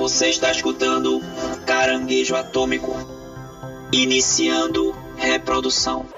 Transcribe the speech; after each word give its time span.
Você 0.00 0.30
está 0.30 0.50
escutando 0.50 1.20
Caranguejo 1.66 2.34
Atômico. 2.34 2.96
Iniciando 3.92 4.92
reprodução. 5.18 6.08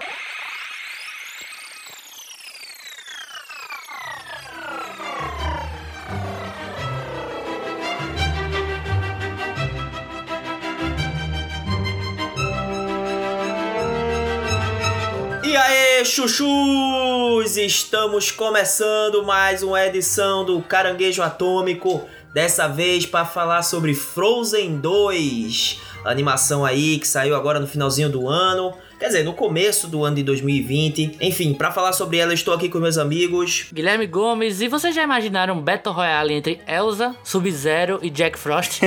E 15.42 15.56
aí, 15.56 16.04
chuchus! 16.04 17.56
Estamos 17.56 18.30
começando 18.30 19.24
mais 19.24 19.64
uma 19.64 19.84
edição 19.84 20.44
do 20.44 20.62
Caranguejo 20.62 21.20
Atômico. 21.20 22.08
Dessa 22.32 22.66
vez 22.66 23.04
para 23.04 23.26
falar 23.26 23.62
sobre 23.62 23.94
Frozen 23.94 24.78
2, 24.78 25.80
animação 26.02 26.64
aí 26.64 26.98
que 26.98 27.06
saiu 27.06 27.36
agora 27.36 27.60
no 27.60 27.66
finalzinho 27.66 28.08
do 28.08 28.26
ano. 28.26 28.74
Quer 29.02 29.08
dizer, 29.08 29.24
no 29.24 29.34
começo 29.34 29.88
do 29.88 30.04
ano 30.04 30.14
de 30.14 30.22
2020. 30.22 31.16
Enfim, 31.20 31.54
para 31.54 31.72
falar 31.72 31.92
sobre 31.92 32.18
ela, 32.18 32.32
estou 32.32 32.54
aqui 32.54 32.68
com 32.68 32.78
meus 32.78 32.96
amigos. 32.96 33.66
Guilherme 33.72 34.06
Gomes, 34.06 34.60
e 34.60 34.68
vocês 34.68 34.94
já 34.94 35.02
imaginaram 35.02 35.56
um 35.56 35.60
Battle 35.60 35.92
Royale 35.92 36.34
entre 36.34 36.60
Elsa, 36.68 37.12
Sub-Zero 37.24 37.98
e 38.00 38.08
Jack 38.08 38.38
Frost? 38.38 38.80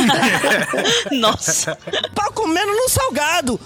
Nossa. 1.12 1.76
tá 2.14 2.30
comendo 2.32 2.72
no 2.72 2.88
salgado. 2.88 3.60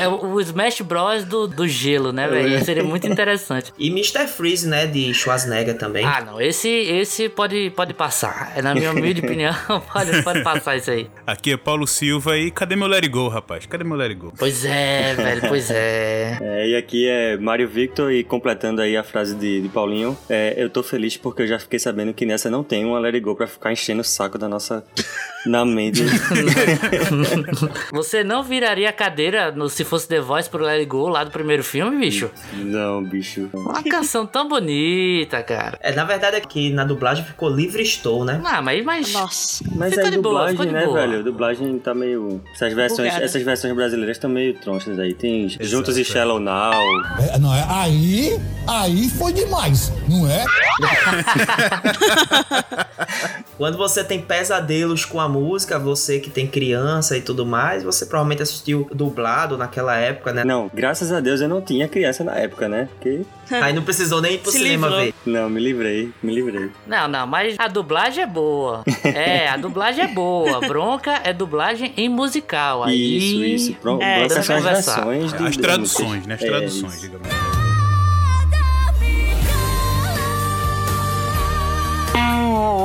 é 0.00 0.08
o, 0.08 0.40
Smash 0.40 0.80
Bros 0.80 1.24
do, 1.24 1.46
do 1.46 1.68
gelo, 1.68 2.12
né, 2.12 2.26
velho? 2.26 2.64
Seria 2.64 2.82
muito 2.82 3.06
interessante. 3.06 3.72
E 3.78 3.90
Mr. 3.90 4.26
Freeze, 4.26 4.66
né, 4.66 4.88
de 4.88 5.14
Schwarzenegger 5.14 5.78
também. 5.78 6.04
Ah, 6.04 6.20
não, 6.20 6.40
esse, 6.40 6.68
esse 6.68 7.28
pode, 7.28 7.70
pode 7.70 7.94
passar. 7.94 8.54
É 8.56 8.60
na 8.60 8.74
minha 8.74 8.90
humilde 8.90 9.20
opinião, 9.20 9.54
pode, 9.92 10.20
pode 10.24 10.42
passar 10.42 10.76
isso 10.76 10.90
aí. 10.90 11.08
Aqui 11.24 11.52
é 11.52 11.56
Paulo 11.56 11.86
Silva 11.86 12.36
e 12.36 12.50
cadê 12.50 12.74
meu 12.74 12.88
Let 12.88 13.04
It 13.04 13.08
Go, 13.08 13.28
rapaz? 13.28 13.51
Cadê 13.68 13.84
meu 13.84 13.96
Let 13.96 14.10
It 14.10 14.20
Go? 14.20 14.32
Pois 14.38 14.64
é, 14.64 15.14
velho, 15.14 15.42
pois 15.48 15.70
é. 15.70 16.38
É, 16.42 16.68
e 16.68 16.76
aqui 16.76 17.08
é 17.08 17.36
Mário 17.36 17.68
Victor 17.68 18.12
e 18.12 18.24
completando 18.24 18.80
aí 18.80 18.96
a 18.96 19.02
frase 19.02 19.34
de, 19.34 19.60
de 19.60 19.68
Paulinho, 19.68 20.16
é, 20.28 20.54
eu 20.56 20.68
tô 20.68 20.82
feliz 20.82 21.16
porque 21.16 21.42
eu 21.42 21.46
já 21.46 21.58
fiquei 21.58 21.78
sabendo 21.78 22.12
que 22.12 22.26
nessa 22.26 22.50
não 22.50 22.62
tem 22.64 22.84
uma 22.84 22.98
Let 22.98 23.14
It 23.14 23.24
Go 23.24 23.34
pra 23.34 23.46
ficar 23.46 23.72
enchendo 23.72 24.00
o 24.00 24.04
saco 24.04 24.38
da 24.38 24.48
nossa... 24.48 24.84
na 25.46 25.64
mente. 25.64 26.02
Você 27.92 28.22
não 28.22 28.42
viraria 28.42 28.88
a 28.88 28.92
cadeira 28.92 29.50
no 29.50 29.68
Se 29.68 29.84
Fosse 29.84 30.08
The 30.08 30.20
Voice 30.20 30.48
pro 30.48 30.64
Let 30.64 30.80
It 30.80 30.86
Go 30.86 31.08
lá 31.08 31.24
do 31.24 31.30
primeiro 31.30 31.64
filme, 31.64 31.98
bicho? 31.98 32.30
Não, 32.54 33.02
bicho. 33.02 33.50
Uma 33.52 33.82
canção 33.82 34.26
tão 34.26 34.48
bonita, 34.48 35.42
cara. 35.42 35.78
É, 35.80 35.92
na 35.92 36.04
verdade 36.04 36.36
é 36.36 36.40
que 36.40 36.72
na 36.72 36.84
dublagem 36.84 37.24
ficou 37.24 37.48
Livre 37.48 37.82
Estou, 37.82 38.24
né? 38.24 38.40
Ah, 38.44 38.62
mas... 38.62 38.84
mas... 38.84 39.12
Nossa. 39.12 39.64
Mas 39.74 39.94
Ficou 39.94 40.06
a 40.06 40.10
de 40.10 40.18
boa, 40.18 40.32
dublagem, 40.32 40.52
ficou 40.52 40.66
de 40.66 40.72
né, 40.72 40.84
boa. 40.84 41.00
velho? 41.00 41.18
A 41.18 41.22
dublagem 41.22 41.78
tá 41.78 41.94
meio... 41.94 42.40
Essas 42.54 42.72
versões, 42.72 43.08
Bugada. 43.08 43.24
essas 43.24 43.42
versões 43.42 43.74
brasileiras 43.74 44.16
estão 44.16 44.30
meio 44.30 44.54
tronchas 44.54 44.98
aí. 44.98 45.14
Tem 45.14 45.48
Juntos 45.60 45.98
e 45.98 46.04
Shallow 46.04 46.38
Now. 46.38 46.72
É, 47.18 47.38
não 47.38 47.54
é? 47.54 47.66
Aí, 47.68 48.38
aí 48.68 49.08
foi 49.10 49.32
demais, 49.32 49.92
não 50.08 50.28
é? 50.28 50.42
Quando 53.56 53.78
você 53.78 54.02
tem 54.02 54.20
pesadelos 54.20 55.04
com 55.04 55.20
a 55.20 55.28
música, 55.32 55.78
você 55.78 56.18
que 56.20 56.30
tem 56.30 56.46
criança 56.46 57.16
e 57.16 57.22
tudo 57.22 57.44
mais, 57.46 57.82
você 57.82 58.06
provavelmente 58.06 58.42
assistiu 58.42 58.88
dublado 58.92 59.56
naquela 59.56 59.96
época, 59.96 60.32
né? 60.32 60.44
Não, 60.44 60.70
graças 60.72 61.10
a 61.12 61.20
Deus 61.20 61.40
eu 61.40 61.48
não 61.48 61.60
tinha 61.60 61.88
criança 61.88 62.22
na 62.22 62.34
época, 62.36 62.68
né? 62.68 62.88
Porque... 62.92 63.22
Aí 63.50 63.72
não 63.74 63.82
precisou 63.82 64.22
nem 64.22 64.34
ir 64.34 64.38
pro 64.38 64.50
Se 64.50 64.58
cinema 64.58 64.86
livrou. 64.88 65.04
ver. 65.04 65.14
Não, 65.26 65.50
me 65.50 65.60
livrei, 65.60 66.10
me 66.22 66.34
livrei. 66.34 66.70
Não, 66.86 67.06
não, 67.06 67.26
mas 67.26 67.54
a 67.58 67.68
dublagem 67.68 68.24
é 68.24 68.26
boa. 68.26 68.82
É, 69.04 69.48
a 69.48 69.56
dublagem 69.58 70.04
é 70.04 70.08
boa. 70.08 70.60
Bronca 70.60 71.20
é 71.24 71.32
dublagem 71.34 71.92
em 71.96 72.08
musical. 72.08 72.84
Aí... 72.84 73.16
Isso, 73.18 73.44
isso. 73.44 73.74
Pronto, 73.80 74.02
É, 74.02 74.26
dá 74.26 74.42
são 74.42 74.56
as 74.56 74.62
versões 74.64 75.32
de, 75.32 75.46
As 75.46 75.56
traduções, 75.56 76.26
né? 76.26 76.34
As 76.34 76.42
É, 76.42 76.46
traduções, 76.46 76.92
isso. 76.94 77.02
digamos. 77.02 77.51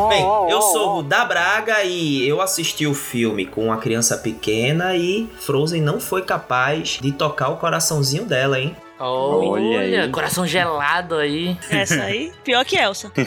Bem, 0.07 0.23
eu 0.49 0.61
sou 0.61 0.99
o 0.99 1.03
da 1.03 1.25
Braga 1.25 1.83
e 1.83 2.27
eu 2.27 2.41
assisti 2.41 2.87
o 2.87 2.93
filme 2.93 3.45
com 3.45 3.65
uma 3.65 3.77
criança 3.77 4.17
pequena 4.17 4.95
e 4.95 5.29
Frozen 5.39 5.81
não 5.81 5.99
foi 5.99 6.21
capaz 6.21 6.97
de 7.01 7.11
tocar 7.11 7.49
o 7.49 7.57
coraçãozinho 7.57 8.25
dela, 8.25 8.59
hein? 8.59 8.75
Olha, 8.99 9.77
Olha 9.77 10.03
aí. 10.05 10.11
coração 10.11 10.47
gelado 10.47 11.15
aí. 11.15 11.55
Essa 11.69 12.01
aí, 12.01 12.31
pior 12.43 12.65
que 12.65 12.75
Elsa. 12.75 13.11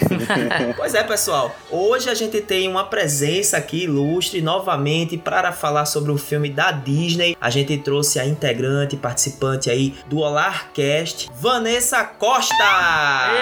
Pois 0.76 0.94
é, 0.94 1.02
pessoal. 1.04 1.54
Hoje 1.70 2.08
a 2.10 2.14
gente 2.14 2.40
tem 2.40 2.68
uma 2.68 2.84
presença 2.84 3.56
aqui 3.56 3.84
ilustre 3.84 4.42
novamente 4.42 5.16
para 5.16 5.52
falar 5.52 5.84
sobre 5.84 6.10
o 6.10 6.18
filme 6.18 6.50
da 6.50 6.72
Disney. 6.72 7.36
A 7.40 7.50
gente 7.50 7.76
trouxe 7.78 8.18
a 8.18 8.26
integrante, 8.26 8.96
participante 8.96 9.70
aí 9.70 9.94
do 10.06 10.18
Olarcast, 10.18 11.30
Vanessa 11.34 12.02
Costa. 12.04 12.54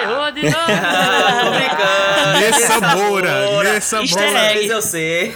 Errou 0.03 0.31
de 0.31 0.43
novo! 0.43 0.55
Tô 1.43 1.51
brincando. 1.51 2.39
Nessa 2.39 2.95
Moura, 2.95 3.63
Nessa 3.63 4.01
Easter 4.01 4.23
Dessa 4.23 4.45
egg. 4.45 4.53
vez 4.59 4.69
eu 4.69 4.81
sei. 4.81 5.35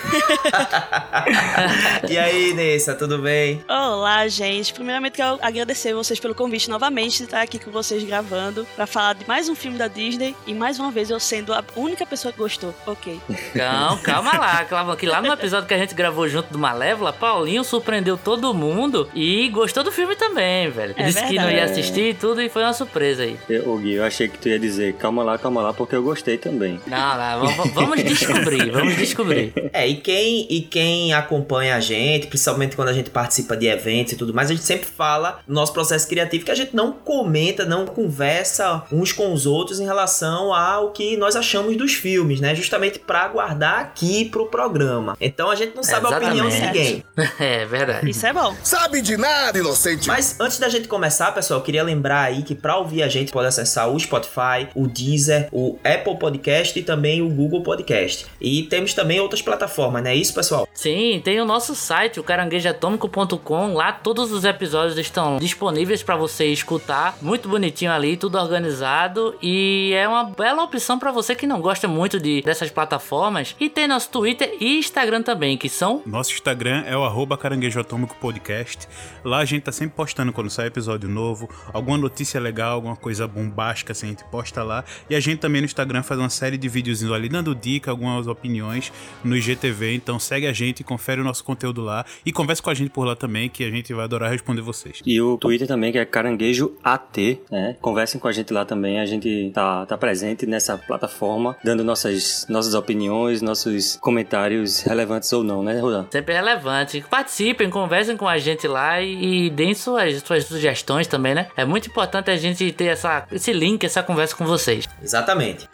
e 2.09 2.17
aí, 2.17 2.53
Nessa, 2.53 2.93
tudo 2.93 3.17
bem? 3.17 3.63
Olá, 3.67 4.27
gente. 4.27 4.73
Primeiramente, 4.73 5.13
quero 5.13 5.39
agradecer 5.41 5.93
vocês 5.93 6.19
pelo 6.19 6.35
convite 6.35 6.69
novamente 6.69 6.82
de 6.91 7.23
estar 7.23 7.41
aqui 7.41 7.57
com 7.57 7.71
vocês 7.71 8.03
gravando 8.03 8.67
pra 8.75 8.85
falar 8.85 9.13
de 9.13 9.25
mais 9.25 9.47
um 9.47 9.55
filme 9.55 9.77
da 9.77 9.87
Disney 9.87 10.35
e 10.45 10.53
mais 10.53 10.79
uma 10.79 10.91
vez 10.91 11.09
eu 11.09 11.17
sendo 11.17 11.53
a 11.53 11.63
única 11.77 12.05
pessoa 12.05 12.31
que 12.33 12.37
gostou. 12.37 12.75
Ok. 12.85 13.21
Não, 13.55 13.97
calma 13.99 14.37
lá, 14.37 14.65
calma, 14.65 14.97
que 14.97 15.05
lá 15.05 15.21
no 15.21 15.31
episódio 15.31 15.65
que 15.65 15.73
a 15.73 15.77
gente 15.77 15.95
gravou 15.95 16.27
junto 16.27 16.51
do 16.51 16.59
Malévola, 16.59 17.13
Paulinho 17.13 17.63
surpreendeu 17.63 18.17
todo 18.17 18.53
mundo 18.53 19.09
e 19.15 19.47
gostou 19.47 19.81
do 19.81 19.93
filme 19.93 20.13
também, 20.17 20.69
velho. 20.69 20.93
É 20.97 21.03
Disse 21.05 21.23
que 21.25 21.35
não 21.35 21.43
ia 21.45 21.51
verdade. 21.51 21.71
assistir 21.71 22.09
e 22.09 22.13
tudo 22.13 22.41
e 22.41 22.49
foi 22.49 22.63
uma 22.63 22.73
surpresa 22.73 23.23
aí. 23.23 23.37
Eu, 23.49 23.69
ô, 23.69 23.77
Gui, 23.77 23.93
eu 23.93 24.03
achei 24.03 24.27
que 24.27 24.37
tu 24.37 24.49
ia 24.49 24.59
dizer 24.59 24.93
calma 24.95 25.23
lá, 25.23 25.37
calma 25.37 25.61
lá, 25.61 25.73
porque 25.73 25.95
eu 25.95 26.03
gostei 26.03 26.37
também. 26.37 26.81
Não, 26.85 27.17
não, 27.17 27.47
vamos, 27.47 27.73
vamos 27.73 28.03
descobrir, 28.03 28.69
vamos 28.71 28.97
descobrir. 28.97 29.53
É, 29.71 29.87
e 29.87 29.95
quem, 29.95 30.47
e 30.49 30.61
quem 30.61 31.13
acompanha 31.13 31.77
a 31.77 31.79
gente, 31.79 32.27
principalmente 32.27 32.75
quando 32.75 32.89
a 32.89 32.93
gente 32.93 33.09
participa 33.09 33.55
de 33.55 33.67
eventos 33.67 34.13
e 34.13 34.15
tudo 34.17 34.33
mais, 34.33 34.51
a 34.51 34.53
gente 34.53 34.65
sempre 34.65 34.85
fala 34.85 35.39
no 35.47 35.55
nosso 35.55 35.71
processo 35.71 36.07
criativo 36.07 36.43
que 36.43 36.51
a 36.51 36.55
gente 36.55 36.72
não 36.73 36.91
comenta, 36.91 37.65
não 37.65 37.85
conversa 37.85 38.83
uns 38.91 39.11
com 39.11 39.33
os 39.33 39.45
outros 39.45 39.79
em 39.79 39.85
relação 39.85 40.53
ao 40.53 40.91
que 40.91 41.15
nós 41.17 41.35
achamos 41.35 41.75
dos 41.77 41.93
filmes, 41.93 42.39
né? 42.41 42.55
Justamente 42.55 42.99
pra 42.99 43.27
guardar 43.27 43.79
aqui 43.79 44.25
pro 44.25 44.47
programa. 44.47 45.15
Então 45.19 45.49
a 45.49 45.55
gente 45.55 45.75
não 45.75 45.83
sabe 45.83 46.07
a 46.07 46.17
opinião 46.17 46.49
de 46.49 46.59
ninguém. 46.59 47.03
É 47.39 47.65
verdade. 47.65 48.09
Isso 48.09 48.25
é 48.25 48.33
bom. 48.33 48.55
Sabe 48.63 49.01
de 49.01 49.17
nada, 49.17 49.57
inocente. 49.57 50.07
Mas 50.07 50.39
antes 50.39 50.59
da 50.59 50.69
gente 50.69 50.87
começar, 50.87 51.31
pessoal, 51.31 51.59
eu 51.59 51.63
queria 51.63 51.83
lembrar 51.83 52.21
aí 52.21 52.43
que 52.43 52.53
para 52.55 52.77
ouvir 52.77 53.03
a 53.03 53.07
gente 53.07 53.31
pode 53.31 53.47
acessar 53.47 53.89
o 53.89 53.99
Spotify, 53.99 54.67
o 54.75 54.87
Deezer, 54.87 55.47
o 55.51 55.77
Apple 55.83 56.17
Podcast 56.17 56.77
e 56.77 56.83
também 56.83 57.21
o 57.21 57.29
Google 57.29 57.63
Podcast. 57.63 58.25
E 58.39 58.63
temos 58.63 58.93
também 58.93 59.19
outras 59.19 59.41
plataformas, 59.41 60.03
não 60.03 60.09
é 60.11 60.15
isso, 60.15 60.33
pessoal? 60.33 60.67
Sim, 60.73 61.21
tem 61.23 61.39
o 61.41 61.45
nosso 61.45 61.75
site, 61.75 62.19
o 62.19 62.23
caranguejoatômico.com. 62.23 63.73
Lá 63.73 63.91
todos 63.91 64.31
os 64.31 64.43
episódios 64.43 64.97
estão 64.97 65.37
disponíveis 65.37 66.03
pra 66.03 66.15
você 66.15 66.47
escutar. 66.63 67.17
Muito 67.21 67.47
bonitinho 67.47 67.91
ali, 67.91 68.17
tudo 68.17 68.37
organizado. 68.37 69.35
E 69.41 69.91
é 69.93 70.07
uma 70.07 70.23
bela 70.23 70.63
opção 70.63 70.97
pra 70.97 71.11
você 71.11 71.35
que 71.35 71.45
não 71.45 71.61
gosta 71.61 71.87
muito 71.87 72.19
de, 72.19 72.41
dessas 72.41 72.71
plataformas. 72.71 73.55
E 73.59 73.69
tem 73.69 73.87
nosso 73.87 74.09
Twitter 74.09 74.55
e 74.59 74.79
Instagram 74.79 75.21
também, 75.21 75.57
que 75.57 75.69
são. 75.69 76.01
Nosso 76.05 76.33
Instagram 76.33 76.83
é 76.87 76.97
o 76.97 77.03
arroba 77.03 77.37
Caranguejo 77.37 77.79
Atômico 77.79 78.15
Podcast. 78.15 78.87
Lá 79.23 79.39
a 79.39 79.45
gente 79.45 79.63
tá 79.63 79.71
sempre 79.71 79.95
postando 79.95 80.31
quando 80.31 80.49
sai 80.49 80.67
episódio 80.67 81.09
novo, 81.09 81.49
alguma 81.73 81.97
notícia 81.97 82.39
legal, 82.39 82.73
alguma 82.73 82.95
coisa 82.95 83.27
bombástica, 83.27 83.91
assim, 83.91 84.07
a 84.07 84.09
gente 84.09 84.23
posta 84.25 84.63
lá. 84.63 84.83
E 85.09 85.15
a 85.15 85.19
gente 85.19 85.39
também 85.39 85.61
no 85.61 85.65
Instagram 85.65 86.03
faz 86.03 86.19
uma 86.19 86.29
série 86.29 86.57
de 86.57 86.69
videozinhos 86.69 87.13
ali 87.13 87.27
dando 87.27 87.53
dica, 87.53 87.91
algumas 87.91 88.27
opiniões 88.27 88.91
no 89.23 89.35
IGTV. 89.35 89.93
Então 89.95 90.17
segue 90.17 90.47
a 90.47 90.53
gente, 90.53 90.83
confere 90.83 91.21
o 91.21 91.23
nosso 91.23 91.43
conteúdo 91.43 91.81
lá 91.81 92.05
e 92.25 92.31
converse 92.31 92.61
com 92.61 92.69
a 92.69 92.73
gente 92.73 92.89
por 92.89 93.05
lá 93.05 93.15
também, 93.15 93.49
que 93.49 93.63
a 93.63 93.69
gente 93.69 93.93
vai 93.93 94.05
adorar 94.05 94.31
responder 94.31 94.61
vocês. 94.61 95.01
E 95.05 95.19
o 95.19 95.37
Twitter 95.37 95.67
também, 95.67 95.91
que 95.91 95.97
é 95.97 96.05
Caranguejo 96.05 96.52
AT, 96.83 97.39
né? 97.49 97.75
Conversem 97.81 98.19
com 98.19 98.27
a 98.27 98.31
gente 98.31 98.53
lá 98.53 98.65
também, 98.65 98.99
a 98.99 99.05
gente 99.05 99.51
tá, 99.53 99.85
tá 99.85 99.97
presente 99.97 100.45
nessa 100.45 100.77
plataforma, 100.77 101.55
dando 101.63 101.83
nossas, 101.83 102.45
nossas 102.49 102.73
opiniões, 102.73 103.41
nossos 103.41 103.97
comentários 103.97 104.81
relevantes 104.81 105.31
ou 105.33 105.43
não, 105.43 105.63
né, 105.63 105.79
Rodan? 105.79 106.05
Sempre 106.11 106.33
relevante. 106.33 107.03
Participem, 107.09 107.69
conversem 107.69 108.17
com 108.17 108.27
a 108.27 108.37
gente 108.37 108.67
lá 108.67 109.01
e, 109.01 109.47
e 109.47 109.49
deem 109.49 109.73
suas, 109.73 110.21
suas 110.23 110.45
sugestões 110.45 111.07
também, 111.07 111.33
né? 111.33 111.47
É 111.55 111.65
muito 111.65 111.87
importante 111.87 112.29
a 112.29 112.35
gente 112.35 112.71
ter 112.71 112.85
essa, 112.85 113.25
esse 113.31 113.53
link, 113.53 113.83
essa 113.83 114.03
conversa 114.03 114.35
com 114.35 114.45
vocês. 114.45 114.87
Exatamente. 115.01 115.67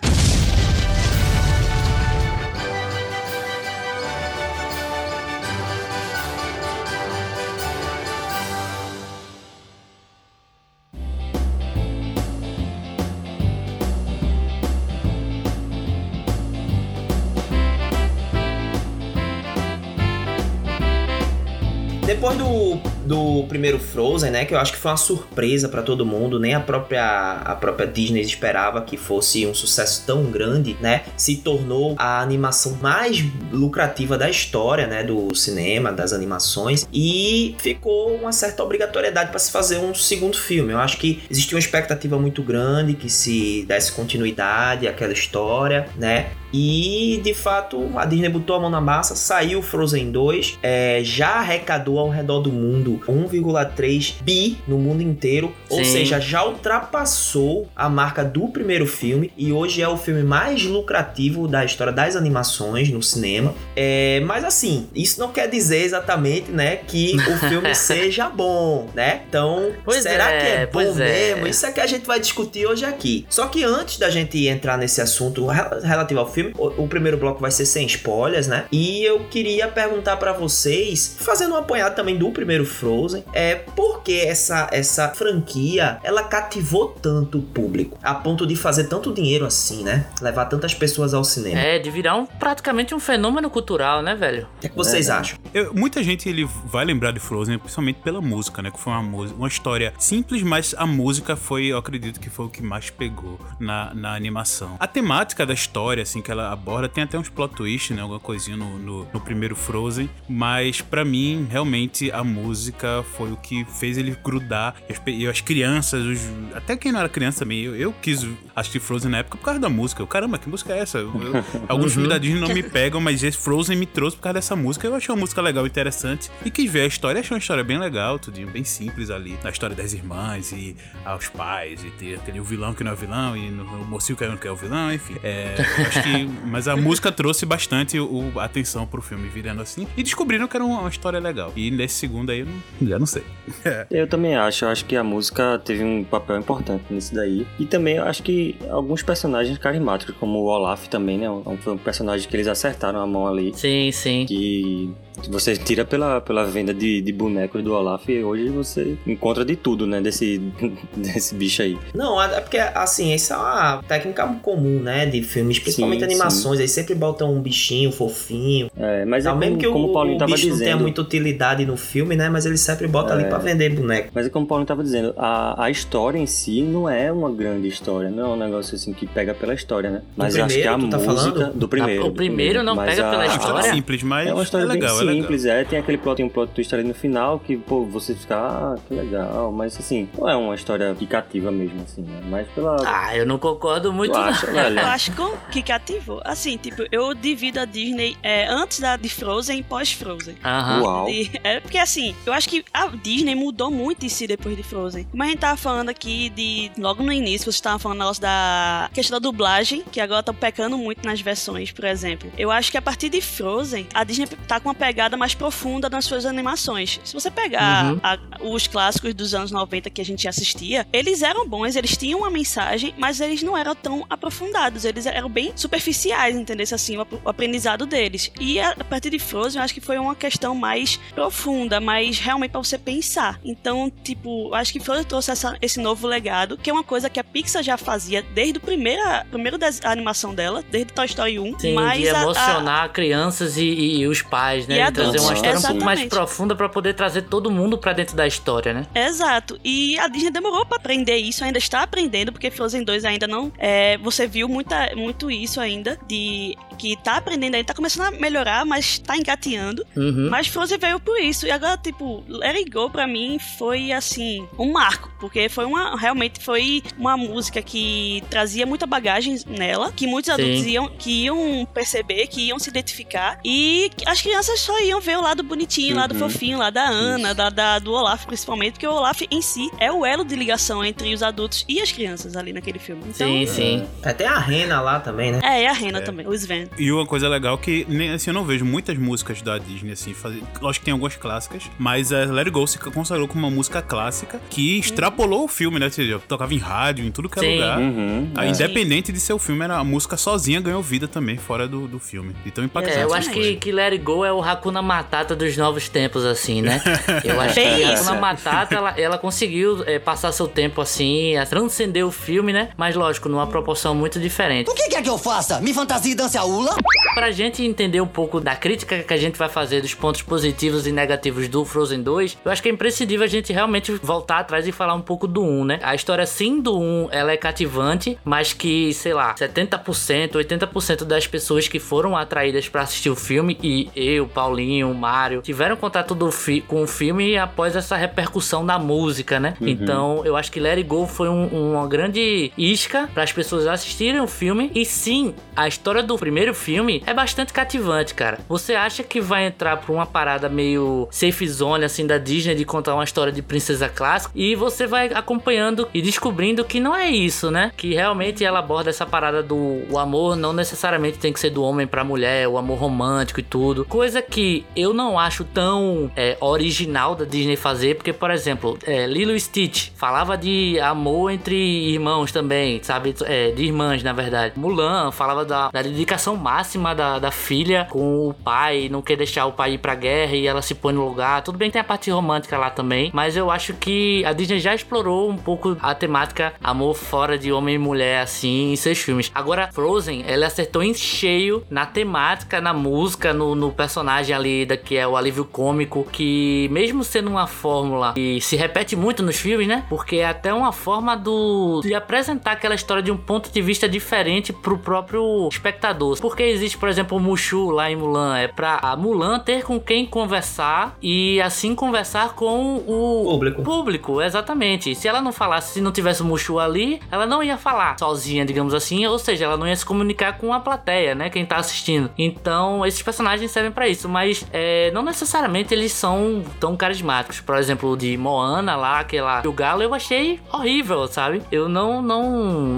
Do, 23.09 23.43
primeiro 23.49 23.79
Frozen, 23.79 24.29
né, 24.29 24.45
que 24.45 24.53
eu 24.53 24.59
acho 24.59 24.71
que 24.71 24.77
foi 24.77 24.91
uma 24.91 24.97
surpresa 24.97 25.67
pra 25.67 25.81
todo 25.81 26.05
mundo, 26.05 26.39
nem 26.39 26.53
a 26.53 26.59
própria 26.59 27.41
a 27.43 27.55
própria 27.55 27.87
Disney 27.87 28.21
esperava 28.21 28.81
que 28.83 28.97
fosse 28.97 29.47
um 29.47 29.53
sucesso 29.53 30.03
tão 30.05 30.25
grande, 30.25 30.77
né? 30.79 31.01
Se 31.17 31.37
tornou 31.37 31.95
a 31.97 32.21
animação 32.21 32.77
mais 32.79 33.25
lucrativa 33.51 34.15
da 34.15 34.29
história, 34.29 34.85
né, 34.85 35.03
do 35.03 35.33
cinema, 35.33 35.91
das 35.91 36.13
animações 36.13 36.87
e 36.93 37.55
ficou 37.57 38.15
uma 38.15 38.31
certa 38.31 38.63
obrigatoriedade 38.63 39.31
para 39.31 39.39
se 39.39 39.51
fazer 39.51 39.79
um 39.79 39.93
segundo 39.95 40.37
filme. 40.37 40.73
Eu 40.73 40.79
acho 40.79 40.97
que 40.97 41.23
existia 41.31 41.55
uma 41.55 41.59
expectativa 41.59 42.19
muito 42.19 42.43
grande 42.43 42.93
que 42.93 43.09
se 43.09 43.65
desse 43.67 43.91
continuidade 43.91 44.87
àquela 44.87 45.13
história, 45.13 45.89
né? 45.97 46.29
E 46.53 47.19
de 47.23 47.33
fato 47.33 47.89
a 47.95 48.05
Disney 48.05 48.29
botou 48.29 48.55
a 48.55 48.59
mão 48.59 48.69
na 48.69 48.81
massa, 48.81 49.15
saiu 49.15 49.61
Frozen 49.61 50.11
2, 50.11 50.59
é, 50.63 51.01
já 51.03 51.35
arrecadou 51.39 51.99
ao 51.99 52.09
redor 52.09 52.39
do 52.41 52.51
mundo 52.51 52.99
1,3 53.07 54.15
bi 54.21 54.57
no 54.67 54.77
mundo 54.77 55.01
inteiro, 55.01 55.53
ou 55.69 55.77
Sim. 55.83 55.91
seja, 55.91 56.19
já 56.19 56.43
ultrapassou 56.45 57.69
a 57.75 57.89
marca 57.89 58.23
do 58.23 58.47
primeiro 58.47 58.85
filme 58.85 59.31
e 59.37 59.51
hoje 59.51 59.81
é 59.81 59.87
o 59.87 59.97
filme 59.97 60.23
mais 60.23 60.63
lucrativo 60.63 61.47
da 61.47 61.63
história 61.63 61.93
das 61.93 62.15
animações 62.15 62.89
no 62.89 63.01
cinema. 63.01 63.53
É, 63.75 64.21
mas 64.25 64.43
assim, 64.43 64.87
isso 64.95 65.19
não 65.19 65.31
quer 65.31 65.47
dizer 65.49 65.83
exatamente, 65.83 66.51
né, 66.51 66.77
que 66.77 67.15
o 67.15 67.37
filme 67.49 67.73
seja 67.75 68.29
bom, 68.29 68.87
né? 68.95 69.21
Então, 69.27 69.71
Pois 69.85 70.01
será 70.03 70.31
é, 70.31 70.39
que 70.39 70.47
é 70.47 70.65
bom 70.65 70.71
pois 70.73 70.99
é. 70.99 71.33
mesmo? 71.35 71.47
Isso 71.47 71.65
é 71.65 71.71
que 71.71 71.79
a 71.79 71.87
gente 71.87 72.05
vai 72.05 72.19
discutir 72.19 72.65
hoje 72.65 72.85
aqui. 72.85 73.25
Só 73.29 73.47
que 73.47 73.63
antes 73.63 73.97
da 73.97 74.09
gente 74.09 74.47
entrar 74.47 74.77
nesse 74.77 75.01
assunto 75.01 75.45
rel- 75.47 75.81
relativo 75.81 76.19
ao 76.19 76.29
filme, 76.31 76.38
o, 76.57 76.83
o 76.83 76.87
primeiro 76.87 77.17
bloco 77.17 77.39
vai 77.41 77.51
ser 77.51 77.65
sem 77.65 77.85
spoilers, 77.85 78.47
né? 78.47 78.65
E 78.71 79.03
eu 79.03 79.19
queria 79.25 79.67
perguntar 79.67 80.17
pra 80.17 80.33
vocês, 80.33 81.17
fazendo 81.19 81.53
um 81.53 81.57
apanhado 81.57 81.95
também 81.95 82.17
do 82.17 82.31
primeiro 82.31 82.65
Frozen, 82.65 83.23
é 83.33 83.55
por 83.55 84.01
que 84.03 84.19
essa, 84.19 84.67
essa 84.71 85.09
franquia 85.09 85.99
ela 86.03 86.23
cativou 86.23 86.89
tanto 86.89 87.39
o 87.39 87.41
público 87.41 87.97
a 88.03 88.13
ponto 88.15 88.45
de 88.45 88.55
fazer 88.55 88.85
tanto 88.85 89.13
dinheiro 89.13 89.45
assim, 89.45 89.83
né? 89.83 90.05
Levar 90.21 90.45
tantas 90.45 90.73
pessoas 90.73 91.13
ao 91.13 91.23
cinema. 91.23 91.59
É, 91.59 91.79
de 91.79 91.89
virar 91.91 92.15
um, 92.15 92.25
praticamente 92.25 92.93
um 92.93 92.99
fenômeno 92.99 93.49
cultural, 93.49 94.01
né, 94.01 94.15
velho? 94.15 94.47
O 94.57 94.59
que, 94.61 94.67
é 94.67 94.69
que 94.69 94.75
vocês 94.75 95.09
acham? 95.09 95.37
Eu- 95.53 95.73
muita 95.73 96.03
gente 96.03 96.27
ele 96.27 96.45
vai 96.65 96.85
lembrar 96.85 97.11
de 97.11 97.19
Frozen 97.19 97.57
principalmente 97.59 97.99
pela 98.03 98.21
música, 98.21 98.61
né? 98.61 98.71
Que 98.71 98.79
foi 98.79 98.93
uma, 98.93 99.03
música, 99.03 99.37
uma 99.37 99.47
história 99.47 99.93
simples, 99.97 100.41
mas 100.43 100.73
a 100.77 100.85
música 100.85 101.35
foi, 101.35 101.67
eu 101.67 101.77
acredito 101.77 102.19
que 102.19 102.29
foi 102.29 102.45
o 102.45 102.49
que 102.49 102.61
mais 102.61 102.89
pegou 102.89 103.39
na, 103.59 103.93
na 103.93 104.15
animação. 104.15 104.75
A 104.79 104.87
temática 104.87 105.45
da 105.45 105.53
história, 105.53 106.03
assim, 106.03 106.21
que 106.29 106.31
ela 106.31 106.51
aborda, 106.53 106.87
tem 106.87 107.03
até 107.03 107.17
uns 107.17 107.27
plot 107.27 107.55
twists, 107.55 107.95
né? 107.95 108.03
Alguma 108.03 108.19
coisinha 108.19 108.55
no, 108.55 108.77
no, 108.77 109.07
no 109.11 109.19
primeiro 109.19 109.55
Frozen. 109.55 110.07
Mas 110.29 110.79
pra 110.79 111.03
mim, 111.03 111.47
realmente, 111.49 112.11
a 112.11 112.23
música 112.23 113.03
foi 113.17 113.31
o 113.31 113.35
que 113.37 113.65
fez 113.65 113.97
ele 113.97 114.15
grudar. 114.23 114.75
E 115.07 115.27
as, 115.27 115.41
crianças, 115.41 116.05
os- 116.05 116.55
até 116.55 116.77
quem 116.77 116.91
não 116.91 116.99
era 116.99 117.09
criança 117.09 117.39
também, 117.39 117.61
eu, 117.61 117.75
eu 117.75 117.91
quis 117.99 118.27
assistir 118.55 118.79
Frozen 118.79 119.09
na 119.09 119.17
época 119.19 119.37
por 119.39 119.43
causa 119.43 119.59
da 119.59 119.69
música. 119.69 120.03
Eu, 120.03 120.07
caramba, 120.07 120.37
que 120.37 120.47
música 120.47 120.71
é 120.73 120.79
essa? 120.79 120.99
Eu- 120.99 121.11
alguns 121.67 121.93
filmes 121.93 122.09
da 122.11 122.19
Disney 122.19 122.39
não 122.39 122.49
me 122.53 122.61
pegam, 122.61 123.01
mas 123.01 123.23
esse 123.23 123.37
Frozen 123.37 123.75
me 123.75 123.87
trouxe 123.87 124.15
por 124.15 124.21
causa 124.23 124.35
dessa 124.35 124.55
música. 124.55 124.85
Eu 124.85 124.93
achei 124.95 125.11
uma 125.13 125.21
música 125.21 125.41
legal, 125.41 125.65
interessante. 125.65 126.29
E 126.45 126.51
quis 126.51 126.69
ver 126.71 126.81
a 126.81 126.85
história. 126.87 127.19
Achei 127.21 127.33
uma 127.33 127.39
história 127.39 127.63
bem 127.63 127.79
legal, 127.79 128.19
tudinho, 128.19 128.47
bem 128.51 128.63
simples 128.63 129.09
ali. 129.09 129.35
Na 129.43 129.49
história 129.49 129.75
das 129.75 129.93
irmãs 129.93 130.51
e 130.51 130.75
aos 131.03 131.27
pais. 131.27 131.83
E 131.83 131.89
ter 131.89 132.15
aquele 132.19 132.39
o 132.39 132.43
vilão 132.43 132.75
que 132.75 132.83
não 132.83 132.91
é 132.91 132.95
vilão. 132.95 133.35
E 133.35 133.49
no, 133.49 133.63
o 133.63 133.85
mocinho 133.85 134.15
que 134.15 134.23
é 134.23 134.29
o 134.29 134.33
é 134.33 134.55
vilão, 134.55 134.93
enfim. 134.93 135.15
É, 135.23 135.55
acho 135.87 136.03
que, 136.03 136.18
mas 136.45 136.67
a 136.67 136.75
música 136.75 137.11
trouxe 137.11 137.45
bastante 137.45 137.99
o, 137.99 138.31
a 138.39 138.43
atenção 138.45 138.85
pro 138.85 139.01
filme 139.01 139.27
virando 139.29 139.61
assim. 139.61 139.87
E 139.97 140.03
descobriram 140.03 140.47
que 140.47 140.55
era 140.57 140.63
uma, 140.65 140.79
uma 140.81 140.89
história 140.89 141.19
legal. 141.19 141.51
E 141.55 141.69
nesse 141.71 141.95
segundo 141.95 142.31
aí 142.31 142.39
eu 142.39 142.45
não, 142.45 142.87
já 142.87 142.99
não 142.99 143.05
sei. 143.05 143.23
Eu 143.89 144.07
também 144.07 144.35
acho, 144.35 144.65
eu 144.65 144.69
acho 144.69 144.85
que 144.85 144.95
a 144.95 145.03
música 145.03 145.59
teve 145.63 145.83
um 145.83 146.03
papel 146.03 146.37
importante 146.37 146.83
nisso 146.89 147.13
daí. 147.13 147.45
E 147.59 147.65
também 147.65 147.95
eu 147.97 148.03
acho 148.03 148.21
que 148.23 148.55
alguns 148.69 149.01
personagens 149.03 149.57
carismáticos, 149.57 150.15
como 150.17 150.39
o 150.39 150.45
Olaf 150.45 150.87
também, 150.87 151.17
né? 151.17 151.29
Um- 151.29 151.57
Foi 151.57 151.73
um 151.73 151.77
personagem 151.77 152.27
que 152.27 152.35
eles 152.35 152.47
acertaram 152.47 152.99
a 153.01 153.07
mão 153.07 153.27
ali. 153.27 153.51
Sim, 153.55 153.91
sim. 153.91 154.25
Que 154.27 154.93
você 155.29 155.55
tira 155.55 155.83
pela, 155.85 156.21
pela 156.21 156.45
venda 156.45 156.73
de, 156.73 157.01
de 157.01 157.11
bonecos 157.11 157.63
do 157.63 157.73
Olaf 157.73 158.07
e 158.09 158.23
hoje 158.23 158.49
você 158.49 158.97
encontra 159.07 159.43
de 159.43 159.55
tudo, 159.55 159.85
né? 159.87 159.99
Desse, 160.01 160.37
desse 160.95 161.35
bicho 161.35 161.61
aí. 161.61 161.77
Não, 161.93 162.21
é 162.21 162.39
porque, 162.41 162.57
assim, 162.57 163.13
isso 163.13 163.33
é 163.33 163.37
uma 163.37 163.83
técnica 163.87 164.25
comum, 164.41 164.79
né? 164.79 165.05
De 165.05 165.21
filmes, 165.21 165.59
principalmente 165.59 165.99
Sim, 165.99 166.05
animações. 166.05 166.59
Eles 166.59 166.71
sempre 166.71 166.95
botam 166.95 167.33
um 167.33 167.41
bichinho 167.41 167.91
fofinho. 167.91 168.69
É, 168.77 169.05
mas 169.05 169.25
é 169.25 169.33
mesmo 169.33 169.55
como, 169.55 169.57
que 169.59 169.67
o, 169.67 169.73
como 169.73 169.87
o 169.89 169.93
Paulinho 169.93 170.15
o 170.15 170.19
tava 170.19 170.31
bicho 170.33 170.47
não 170.49 170.57
tenha 170.57 170.67
dizendo. 170.69 170.81
muita 170.81 171.01
utilidade 171.01 171.65
no 171.65 171.75
filme, 171.77 172.15
né? 172.15 172.29
Mas 172.29 172.45
ele 172.45 172.57
sempre 172.57 172.87
bota 172.87 173.13
ali 173.13 173.23
É. 173.23 173.27
pra 173.27 173.37
vender 173.39 173.69
boneco. 173.69 174.09
Mas 174.13 174.27
é 174.27 174.29
como 174.29 174.45
o 174.45 174.47
Paulinho 174.47 174.67
tava 174.67 174.83
dizendo, 174.83 175.13
a, 175.17 175.63
a 175.65 175.69
história 175.69 176.17
em 176.17 176.25
si 176.25 176.61
não 176.61 176.87
é 176.89 177.11
uma 177.11 177.31
grande 177.31 177.67
história, 177.67 178.09
não 178.09 178.23
é 178.23 178.27
um 178.29 178.37
negócio 178.37 178.75
assim 178.75 178.93
que 178.93 179.05
pega 179.07 179.33
pela 179.33 179.53
história, 179.53 179.89
né? 179.89 180.01
Mas 180.15 180.35
eu 180.35 180.45
acho 180.45 180.55
que 180.55 180.61
a 180.67 180.73
primeiro, 180.73 180.97
tu 180.97 181.05
tá 181.05 181.11
música 181.11 181.39
falando? 181.39 181.53
do 181.59 181.67
primeiro. 181.67 182.01
Ah, 182.03 182.05
o 182.05 182.09
do 182.09 182.15
primeiro 182.15 182.63
não 182.63 182.77
pega 182.77 183.07
a- 183.07 183.09
pela 183.11 183.23
É 183.23 183.27
uma 183.27 183.35
história? 183.35 183.55
história 183.59 183.73
simples, 183.75 184.03
mas 184.03 184.27
É 184.27 184.33
uma 184.33 184.43
história 184.43 184.65
legal, 184.67 184.89
bem 184.97 184.97
é 184.97 184.99
legal. 185.01 185.08
Simples, 185.13 185.45
é, 185.45 185.63
tem 185.63 185.79
aquele 185.79 185.97
plot, 185.97 186.17
tem 186.17 186.25
um 186.25 186.29
plot 186.29 186.51
twist 186.53 186.73
ali 186.73 186.83
no 186.83 186.93
final 186.93 187.39
que, 187.39 187.57
pô, 187.57 187.85
você 187.85 188.13
fica, 188.15 188.35
ah, 188.37 188.75
que 188.87 188.93
legal, 188.93 189.51
mas 189.51 189.77
assim, 189.77 190.07
não 190.17 190.29
é 190.29 190.35
uma 190.35 190.55
história 190.55 190.93
que 190.95 191.05
cativa 191.07 191.51
mesmo, 191.51 191.81
assim, 191.83 192.01
né? 192.01 192.21
Mas 192.29 192.47
pela. 192.49 192.75
Ah, 192.85 193.15
eu 193.15 193.25
não 193.25 193.37
concordo 193.37 193.91
muito, 193.93 194.13
não. 194.13 194.21
acha, 194.21 194.47
velho? 194.51 194.79
Eu 194.79 194.85
acho 194.87 195.11
com- 195.13 195.37
que 195.51 195.61
cativou. 195.61 196.21
Assim, 196.25 196.57
tipo, 196.57 196.83
eu 196.91 197.13
divido 197.13 197.59
a 197.59 197.65
Disney 197.65 198.15
é, 198.23 198.47
antes 198.47 198.79
da 198.79 198.95
de 198.97 199.09
Frozen 199.09 199.59
e 199.59 199.63
pós-Frozen. 199.63 200.35
Aham. 200.43 200.81
Uau. 200.83 201.05
De- 201.05 201.31
É 201.43 201.59
porque 201.59 201.77
assim, 201.77 202.15
eu 202.25 202.33
acho 202.33 202.49
que 202.49 202.63
a 202.73 202.87
Disney 202.87 203.35
mudou 203.35 203.71
muito 203.71 204.05
em 204.05 204.09
si 204.09 204.27
depois 204.27 204.55
de 204.57 204.63
Frozen. 204.63 205.05
Como 205.09 205.23
a 205.23 205.25
gente 205.27 205.39
tava 205.39 205.57
falando 205.57 205.89
aqui 205.89 206.29
de. 206.29 206.71
Logo 206.77 207.03
no 207.03 207.11
início, 207.11 207.51
você 207.51 207.61
tava 207.61 207.79
falando 207.79 207.99
negócio 207.99 208.21
da 208.21 208.89
questão 208.93 209.19
da 209.19 209.23
dublagem, 209.23 209.83
que 209.91 209.99
agora 210.01 210.21
tá 210.23 210.33
pecando 210.33 210.77
muito 210.77 211.05
nas 211.05 211.21
versões, 211.21 211.71
por 211.71 211.85
exemplo. 211.85 212.31
Eu 212.37 212.51
acho 212.51 212.71
que 212.71 212.77
a 212.77 212.81
partir 212.81 213.09
de 213.09 213.21
Frozen, 213.21 213.87
a 213.93 214.03
Disney 214.03 214.27
tá 214.47 214.59
com 214.59 214.69
uma 214.69 214.75
pegada 214.75 214.98
mais 215.17 215.33
profunda 215.33 215.89
nas 215.89 216.05
suas 216.05 216.25
animações. 216.25 216.99
Se 217.03 217.13
você 217.13 217.29
pegar 217.31 217.93
Uhum. 217.93 217.99
a- 218.03 218.17
os 218.41 218.67
clássicos 218.67 219.13
dos 219.13 219.33
anos 219.33 219.51
90 219.51 219.89
que 219.89 220.01
a 220.01 220.05
gente 220.05 220.27
assistia, 220.27 220.85
eles 220.91 221.21
eram 221.21 221.47
bons, 221.47 221.75
eles 221.75 221.95
tinham 221.95 222.19
uma 222.19 222.29
mensagem, 222.29 222.93
mas 222.97 223.21
eles 223.21 223.41
não 223.43 223.57
eram 223.57 223.73
tão 223.75 224.05
aprofundados. 224.09 224.83
Eles 224.85 225.05
eram 225.05 225.29
bem 225.29 225.53
superficiais, 225.55 226.35
entendeu? 226.35 226.65
Assim, 226.71 226.97
o 226.97 227.07
o 227.23 227.29
aprendizado 227.29 227.85
deles. 227.85 228.31
E 228.39 228.59
a 228.59 228.71
a 228.79 228.83
partir 228.83 229.09
de 229.09 229.19
Frozen, 229.19 229.59
eu 229.59 229.63
acho 229.65 229.73
que 229.73 229.81
foi 229.81 229.97
uma 229.97 230.15
questão 230.15 230.53
mais 230.55 230.97
profunda, 231.13 231.79
mais 231.79 232.17
realmente 232.19 232.51
pra 232.51 232.59
você 232.63 232.77
pensar. 232.77 233.39
Então, 233.43 233.91
tipo, 234.03 234.47
eu 234.49 234.55
acho 234.55 234.71
que 234.73 234.79
Frozen 234.79 235.03
trouxe 235.05 235.31
essa- 235.31 235.57
esse 235.61 235.79
novo 235.79 236.07
legado, 236.07 236.57
que 236.57 236.69
é 236.69 236.73
uma 236.73 236.83
coisa 236.83 237.09
que 237.09 237.19
a 237.19 237.23
Pixar 237.23 237.61
já 237.63 237.77
fazia 237.77 238.21
desde 238.33 238.57
o 238.57 238.61
primeira, 238.61 239.25
primeiro 239.29 239.57
des- 239.57 239.81
a 239.83 239.91
animação 239.91 240.33
dela, 240.33 240.63
desde 240.71 240.91
Toy 240.93 241.05
Story 241.05 241.39
1. 241.39 241.59
Sim, 241.59 241.73
mas 241.73 241.99
de 242.01 242.09
a- 242.09 242.11
a- 242.21 242.89
crianças 242.89 242.89
crianças 243.09 243.57
e, 243.57 243.63
e 243.99 244.07
os 244.07 244.21
pais, 244.21 244.67
né? 244.67 244.78
E 244.79 244.85
De 244.85 244.91
trazer 244.93 245.09
adultos, 245.09 245.25
uma 245.25 245.33
história 245.33 245.59
um 245.59 245.61
pouco 245.61 245.85
mais 245.85 245.99
exatamente. 245.99 246.09
profunda 246.09 246.55
pra 246.55 246.69
poder 246.69 246.93
trazer 246.93 247.21
todo 247.23 247.51
mundo 247.51 247.77
pra 247.77 247.93
dentro 247.93 248.15
da 248.15 248.25
história, 248.27 248.73
né? 248.73 248.87
Exato. 248.95 249.59
E 249.63 249.97
a 249.99 250.07
Disney 250.07 250.31
demorou 250.31 250.65
pra 250.65 250.77
aprender 250.77 251.17
isso, 251.17 251.43
ainda 251.43 251.57
está 251.57 251.83
aprendendo, 251.83 252.31
porque 252.31 252.49
Frozen 252.51 252.83
2 252.83 253.05
ainda 253.05 253.27
não. 253.27 253.51
é, 253.57 253.97
você 253.97 254.27
viu 254.27 254.47
muita, 254.47 254.91
muito 254.95 255.29
isso 255.31 255.59
ainda, 255.59 255.99
de 256.07 256.57
que 256.77 256.95
tá 257.03 257.17
aprendendo 257.17 257.55
ainda, 257.55 257.67
tá 257.67 257.73
começando 257.73 258.07
a 258.07 258.11
melhorar, 258.19 258.65
mas 258.65 258.99
tá 258.99 259.17
engateando. 259.17 259.85
Uhum. 259.95 260.29
Mas 260.29 260.47
Frozen 260.47 260.77
veio 260.77 260.99
por 260.99 261.19
isso. 261.19 261.45
E 261.45 261.51
agora, 261.51 261.77
tipo, 261.77 262.23
Let 262.27 262.55
It 262.55 262.69
Go 262.69 262.89
pra 262.89 263.05
mim 263.05 263.37
foi 263.57 263.91
assim, 263.91 264.47
um 264.57 264.71
marco. 264.71 265.11
Porque 265.19 265.49
foi 265.49 265.65
uma. 265.65 265.97
Realmente 265.99 266.39
foi 266.41 266.81
uma 266.97 267.17
música 267.17 267.61
que 267.61 268.23
trazia 268.29 268.65
muita 268.65 268.85
bagagem 268.85 269.37
nela. 269.45 269.91
Que 269.91 270.07
muitos 270.07 270.33
Sim. 270.33 270.41
adultos 270.41 270.65
iam, 270.65 270.87
que 270.87 271.23
iam 271.25 271.67
perceber, 271.73 272.27
que 272.27 272.47
iam 272.47 272.57
se 272.57 272.69
identificar. 272.69 273.39
E 273.43 273.91
as 274.05 274.21
crianças 274.21 274.61
só 274.69 274.79
iam 274.83 275.01
ver 275.01 275.17
o 275.17 275.21
lado 275.21 275.41
bonitinho, 275.41 275.95
o 275.95 275.97
lado 275.99 276.13
Uhum. 276.13 276.19
fofinho, 276.19 276.57
lá 276.59 276.69
da 276.69 276.83
Ana, 276.87 277.33
da, 277.33 277.49
da- 277.49 277.79
do 277.79 277.91
Olaf, 277.91 278.25
principalmente, 278.25 278.73
porque 278.73 278.87
o 278.87 278.91
Olaf 278.91 279.21
em 279.31 279.41
si 279.41 279.69
é 279.79 279.91
o 279.91 280.05
elo 280.05 280.23
de 280.23 280.35
ligação 280.35 280.83
entre 280.85 281.11
os 281.13 281.23
adultos 281.23 281.65
e 281.67 281.81
as 281.81 281.91
crianças 281.91 282.35
ali 282.35 282.53
naquele 282.53 282.77
filme. 282.77 283.01
Então, 283.07 283.27
Sim, 283.27 283.45
sim. 283.47 283.87
É, 284.03 284.13
tem 284.13 284.27
a 284.27 284.37
Rena 284.37 284.79
lá 284.81 284.99
também, 284.99 285.31
né? 285.31 285.39
É, 285.43 285.63
e 285.63 285.67
a 285.67 285.73
Rena 285.73 285.97
É. 285.99 286.01
também, 286.01 286.27
o 286.27 286.33
Sven. 286.33 286.67
E 286.77 286.91
uma 286.91 287.05
coisa 287.05 287.27
legal 287.27 287.57
que, 287.57 287.85
assim, 288.13 288.29
eu 288.29 288.33
não 288.33 288.43
vejo 288.45 288.63
muitas 288.63 288.97
músicas 288.97 289.41
da 289.41 289.57
Disney, 289.57 289.93
assim, 289.93 290.13
fazer... 290.13 290.43
Lógico 290.61 290.81
que 290.81 290.85
tem 290.85 290.91
algumas 290.91 291.15
clássicas, 291.15 291.63
mas 291.79 292.13
a 292.13 292.25
Let 292.25 292.45
It 292.47 292.51
Go 292.51 292.67
se 292.67 292.77
consagrou 292.77 293.27
como 293.27 293.45
uma 293.47 293.53
música 293.55 293.81
clássica 293.81 294.39
que 294.49 294.77
extrapolou 294.77 295.45
o 295.45 295.47
filme, 295.47 295.79
né? 295.79 295.85
Ou 295.87 295.91
seja, 295.91 296.19
tocava 296.27 296.53
em 296.53 296.57
rádio, 296.59 297.05
em 297.05 297.11
tudo 297.11 297.27
que 297.27 297.39
é 297.39 297.41
Sim. 297.41 297.53
lugar. 297.53 297.79
Uhum, 297.79 298.31
Ah, 298.35 298.45
é. 298.45 298.49
Independente 298.49 299.11
de 299.11 299.19
ser 299.19 299.33
o 299.33 299.39
filme, 299.39 299.63
era 299.63 299.77
a 299.77 299.83
música 299.83 300.15
sozinha 300.17 300.59
ganhou 300.61 300.81
vida 300.83 301.07
também 301.07 301.37
fora 301.37 301.67
do, 301.67 301.87
do 301.87 301.97
filme. 301.99 302.35
Então 302.45 302.63
impactante. 302.63 302.97
É, 302.99 303.03
eu 303.03 303.13
acho 303.13 303.31
que, 303.31 303.55
que 303.55 303.71
Let 303.71 303.93
It 303.93 304.03
Go 304.03 304.23
é 304.25 304.31
o 304.31 304.39
Hakuna 304.59 304.81
Matata 304.81 305.35
dos 305.35 305.55
novos 305.55 305.87
tempos, 305.87 306.25
assim, 306.25 306.61
né? 306.61 306.81
Eu 307.23 307.39
acho 307.39 307.53
que 307.53 307.59
a 307.61 307.93
isso. 307.93 308.03
Hakuna 308.03 308.19
Matata, 308.19 308.75
ela, 308.75 308.99
ela 308.99 309.17
conseguiu 309.17 309.83
é, 309.85 309.97
passar 309.97 310.31
seu 310.31 310.47
tempo 310.47 310.81
assim, 310.81 311.37
a 311.37 311.45
transcender 311.45 312.05
o 312.05 312.11
filme, 312.11 312.51
né? 312.51 312.69
Mas 312.77 312.95
lógico, 312.95 313.29
numa 313.29 313.47
proporção 313.47 313.95
muito 313.95 314.19
diferente. 314.19 314.69
O 314.69 314.73
que 314.73 314.89
quer 314.89 315.01
que 315.01 315.09
eu 315.09 315.17
faça? 315.17 315.59
Me 315.61 315.73
fantasia 315.73 316.11
e 316.11 316.15
dance 316.15 316.37
a 316.37 316.43
Lula. 316.43 316.75
Pra 317.13 317.31
gente 317.31 317.63
entender 317.63 318.01
um 318.01 318.07
pouco 318.07 318.39
da 318.39 318.55
crítica 318.55 318.99
que 319.03 319.13
a 319.13 319.17
gente 319.17 319.37
vai 319.37 319.49
fazer 319.49 319.81
dos 319.81 319.93
pontos 319.93 320.21
positivos 320.21 320.85
e 320.85 320.91
negativos 320.91 321.47
do 321.47 321.63
Frozen 321.63 322.01
2, 322.03 322.37
eu 322.43 322.51
acho 322.51 322.61
que 322.61 322.69
é 322.69 322.71
imprescindível 322.71 323.25
a 323.25 323.29
gente 323.29 323.53
realmente 323.53 323.91
voltar 324.03 324.39
atrás 324.39 324.67
e 324.67 324.71
falar 324.71 324.93
um 324.93 325.01
pouco 325.01 325.27
do 325.27 325.41
1, 325.41 325.65
né? 325.65 325.79
A 325.81 325.95
história 325.95 326.25
sim 326.25 326.61
do 326.61 326.77
1, 326.77 327.09
ela 327.11 327.31
é 327.31 327.37
cativante, 327.37 328.17
mas 328.23 328.53
que, 328.53 328.93
sei 328.93 329.13
lá, 329.13 329.33
70%, 329.35 330.33
80% 330.33 331.03
das 331.03 331.27
pessoas 331.27 331.67
que 331.67 331.79
foram 331.79 332.15
atraídas 332.15 332.67
para 332.67 332.81
assistir 332.81 333.09
o 333.09 333.15
filme 333.15 333.57
e 333.63 333.89
eu, 333.95 334.27
Paulinho, 334.49 334.93
Mário, 334.95 335.41
tiveram 335.41 335.75
contato 335.75 336.15
do 336.15 336.29
com 336.67 336.83
o 336.83 336.87
filme 336.87 337.37
após 337.37 337.75
essa 337.75 337.95
repercussão 337.95 338.65
da 338.65 338.79
música, 338.79 339.39
né? 339.39 339.55
Uhum. 339.59 339.67
Então, 339.67 340.21
eu 340.25 340.35
acho 340.35 340.51
que 340.51 340.59
Let 340.59 340.77
It 340.77 340.83
Go 340.83 341.05
foi 341.05 341.29
um, 341.29 341.71
uma 341.71 341.87
grande 341.87 342.51
isca 342.57 343.09
para 343.13 343.23
as 343.23 343.31
pessoas 343.31 343.67
assistirem 343.67 344.21
o 344.21 344.27
filme 344.27 344.71
e 344.73 344.85
sim, 344.85 345.35
a 345.55 345.67
história 345.67 346.01
do 346.01 346.17
primeiro 346.17 346.53
filme 346.53 347.03
é 347.05 347.13
bastante 347.13 347.53
cativante, 347.53 348.13
cara. 348.13 348.39
Você 348.47 348.73
acha 348.73 349.03
que 349.03 349.19
vai 349.19 349.45
entrar 349.45 349.77
por 349.77 349.93
uma 349.93 350.05
parada 350.05 350.49
meio 350.49 351.07
safe 351.11 351.47
zone 351.47 351.85
assim 351.85 352.07
da 352.07 352.17
Disney 352.17 352.55
de 352.55 352.65
contar 352.65 352.95
uma 352.95 353.03
história 353.03 353.31
de 353.31 353.41
princesa 353.41 353.89
clássica 353.89 354.31
e 354.35 354.55
você 354.55 354.87
vai 354.87 355.07
acompanhando 355.13 355.87
e 355.93 356.01
descobrindo 356.01 356.63
que 356.63 356.79
não 356.79 356.95
é 356.95 357.09
isso, 357.09 357.51
né? 357.51 357.71
Que 357.75 357.93
realmente 357.93 358.43
ela 358.43 358.59
aborda 358.59 358.89
essa 358.89 359.05
parada 359.05 359.43
do 359.43 359.83
o 359.89 359.97
amor 359.97 360.35
não 360.35 360.53
necessariamente 360.53 361.17
tem 361.19 361.33
que 361.33 361.39
ser 361.39 361.49
do 361.49 361.63
homem 361.63 361.85
para 361.85 362.03
mulher, 362.03 362.47
o 362.47 362.57
amor 362.57 362.79
romântico 362.79 363.39
e 363.39 363.43
tudo. 363.43 363.85
Coisa 363.85 364.21
que 364.21 364.38
eu 364.75 364.93
não 364.93 365.17
acho 365.17 365.43
tão 365.43 366.11
é, 366.15 366.37
original 366.39 367.15
da 367.15 367.25
Disney 367.25 367.55
fazer, 367.55 367.95
porque 367.95 368.13
por 368.13 368.31
exemplo, 368.31 368.77
é, 368.85 369.05
Lilo 369.05 369.37
Stitch 369.39 369.89
falava 369.95 370.37
de 370.37 370.79
amor 370.79 371.31
entre 371.31 371.55
irmãos 371.55 372.31
também, 372.31 372.81
sabe? 372.83 373.15
É, 373.23 373.51
de 373.51 373.63
irmãs, 373.63 374.03
na 374.03 374.13
verdade. 374.13 374.53
Mulan 374.57 375.11
falava 375.11 375.45
da, 375.45 375.69
da 375.71 375.81
dedicação 375.81 376.35
máxima 376.35 376.93
da, 376.93 377.19
da 377.19 377.31
filha 377.31 377.87
com 377.89 378.29
o 378.29 378.33
pai, 378.33 378.87
não 378.89 379.01
quer 379.01 379.15
deixar 379.15 379.45
o 379.45 379.51
pai 379.51 379.73
ir 379.73 379.77
pra 379.77 379.95
guerra 379.95 380.35
e 380.35 380.47
ela 380.47 380.61
se 380.61 380.75
põe 380.75 380.93
no 380.93 381.05
lugar. 381.07 381.41
Tudo 381.41 381.57
bem 381.57 381.69
que 381.69 381.73
tem 381.73 381.81
a 381.81 381.85
parte 381.85 382.09
romântica 382.11 382.57
lá 382.57 382.69
também, 382.69 383.11
mas 383.13 383.35
eu 383.35 383.49
acho 383.51 383.73
que 383.73 384.23
a 384.25 384.33
Disney 384.33 384.59
já 384.59 384.73
explorou 384.73 385.29
um 385.29 385.37
pouco 385.37 385.77
a 385.81 385.93
temática 385.93 386.53
amor 386.63 386.95
fora 386.95 387.37
de 387.37 387.51
homem 387.51 387.75
e 387.75 387.77
mulher, 387.77 388.21
assim, 388.21 388.71
em 388.71 388.75
seus 388.75 388.99
filmes. 388.99 389.31
Agora, 389.33 389.69
Frozen, 389.71 390.23
ela 390.27 390.47
acertou 390.47 390.83
em 390.83 390.93
cheio 390.93 391.63
na 391.69 391.85
temática, 391.85 392.61
na 392.61 392.73
música, 392.73 393.33
no, 393.33 393.55
no 393.55 393.71
personagem 393.71 394.28
ali, 394.33 394.65
da, 394.65 394.77
que 394.77 394.97
é 394.97 395.07
o 395.07 395.15
alívio 395.15 395.45
cômico, 395.45 396.05
que 396.11 396.67
mesmo 396.71 397.03
sendo 397.03 397.29
uma 397.29 397.47
fórmula 397.47 398.13
que 398.13 398.39
se 398.41 398.55
repete 398.55 398.95
muito 398.95 399.23
nos 399.23 399.37
filmes, 399.37 399.67
né? 399.67 399.85
Porque 399.89 400.17
é 400.17 400.25
até 400.25 400.53
uma 400.53 400.71
forma 400.71 401.15
do 401.15 401.81
de 401.81 401.93
apresentar 401.93 402.53
aquela 402.53 402.75
história 402.75 403.01
de 403.01 403.11
um 403.11 403.17
ponto 403.17 403.51
de 403.51 403.61
vista 403.61 403.87
diferente 403.87 404.51
pro 404.51 404.77
próprio 404.77 405.47
espectador. 405.51 406.19
Porque 406.19 406.43
existe, 406.43 406.77
por 406.77 406.89
exemplo, 406.89 407.17
o 407.17 407.21
Mushu 407.21 407.69
lá 407.69 407.89
em 407.91 407.95
Mulan, 407.95 408.37
é 408.37 408.47
pra 408.47 408.79
a 408.81 408.95
Mulan 408.95 409.39
ter 409.39 409.63
com 409.63 409.79
quem 409.79 410.05
conversar 410.05 410.97
e 411.01 411.41
assim 411.41 411.75
conversar 411.75 412.33
com 412.33 412.77
o 412.77 413.23
público. 413.29 413.63
Público, 413.63 414.21
exatamente. 414.21 414.95
Se 414.95 415.07
ela 415.07 415.21
não 415.21 415.31
falasse, 415.31 415.73
se 415.73 415.81
não 415.81 415.91
tivesse 415.91 416.21
o 416.21 416.25
Mushu 416.25 416.59
ali, 416.59 416.99
ela 417.11 417.25
não 417.25 417.43
ia 417.43 417.57
falar 417.57 417.97
sozinha, 417.99 418.45
digamos 418.45 418.73
assim, 418.73 419.05
ou 419.05 419.19
seja, 419.19 419.45
ela 419.45 419.57
não 419.57 419.67
ia 419.67 419.75
se 419.75 419.85
comunicar 419.85 420.37
com 420.37 420.53
a 420.53 420.59
plateia, 420.59 421.15
né? 421.15 421.29
Quem 421.29 421.45
tá 421.45 421.57
assistindo. 421.57 422.09
Então, 422.17 422.85
esses 422.85 423.01
personagens 423.01 423.51
servem 423.51 423.71
para 423.71 423.87
isso, 423.87 424.07
mas 424.09 424.18
é, 424.51 424.91
não 424.91 425.03
necessariamente 425.03 425.73
eles 425.73 425.91
são 425.91 426.43
tão 426.59 426.75
carismáticos. 426.75 427.39
Por 427.41 427.55
exemplo, 427.57 427.91
o 427.91 427.97
de 427.97 428.17
Moana 428.17 428.75
lá, 428.75 428.99
aquela 428.99 429.41
o 429.45 429.51
galo, 429.51 429.81
eu 429.81 429.93
achei 429.93 430.39
horrível, 430.51 431.07
sabe? 431.07 431.41
Eu 431.51 431.67
não 431.67 432.01
não 432.01 432.31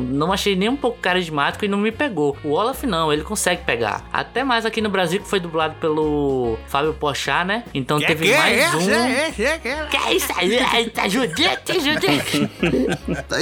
não 0.03 0.31
achei 0.33 0.55
nem 0.55 0.69
um 0.69 0.75
pouco 0.75 0.99
carismático 0.99 1.65
e 1.65 1.67
não 1.67 1.77
me 1.77 1.91
pegou. 1.91 2.37
O 2.43 2.51
Olaf 2.51 2.83
não, 2.83 3.11
ele 3.11 3.23
consegue 3.23 3.63
pegar. 3.63 4.03
Até 4.11 4.43
mais 4.43 4.65
aqui 4.65 4.81
no 4.81 4.89
Brasil 4.89 5.21
que 5.21 5.27
foi 5.27 5.39
dublado 5.39 5.75
pelo 5.75 6.57
Fábio 6.67 6.93
Pochá, 6.93 7.43
né? 7.43 7.63
Então 7.73 7.99
que 7.99 8.07
teve 8.07 8.25
que 8.25 8.37
mais 8.37 8.57
é, 8.57 8.75
um. 8.75 8.89
É, 8.91 9.27
é, 9.27 9.59
que 9.89 9.97
é 9.97 10.13
isso 10.13 10.31
aí? 10.35 10.89
Tá 10.89 11.07
Judite, 11.07 11.79
Judite. 11.79 12.49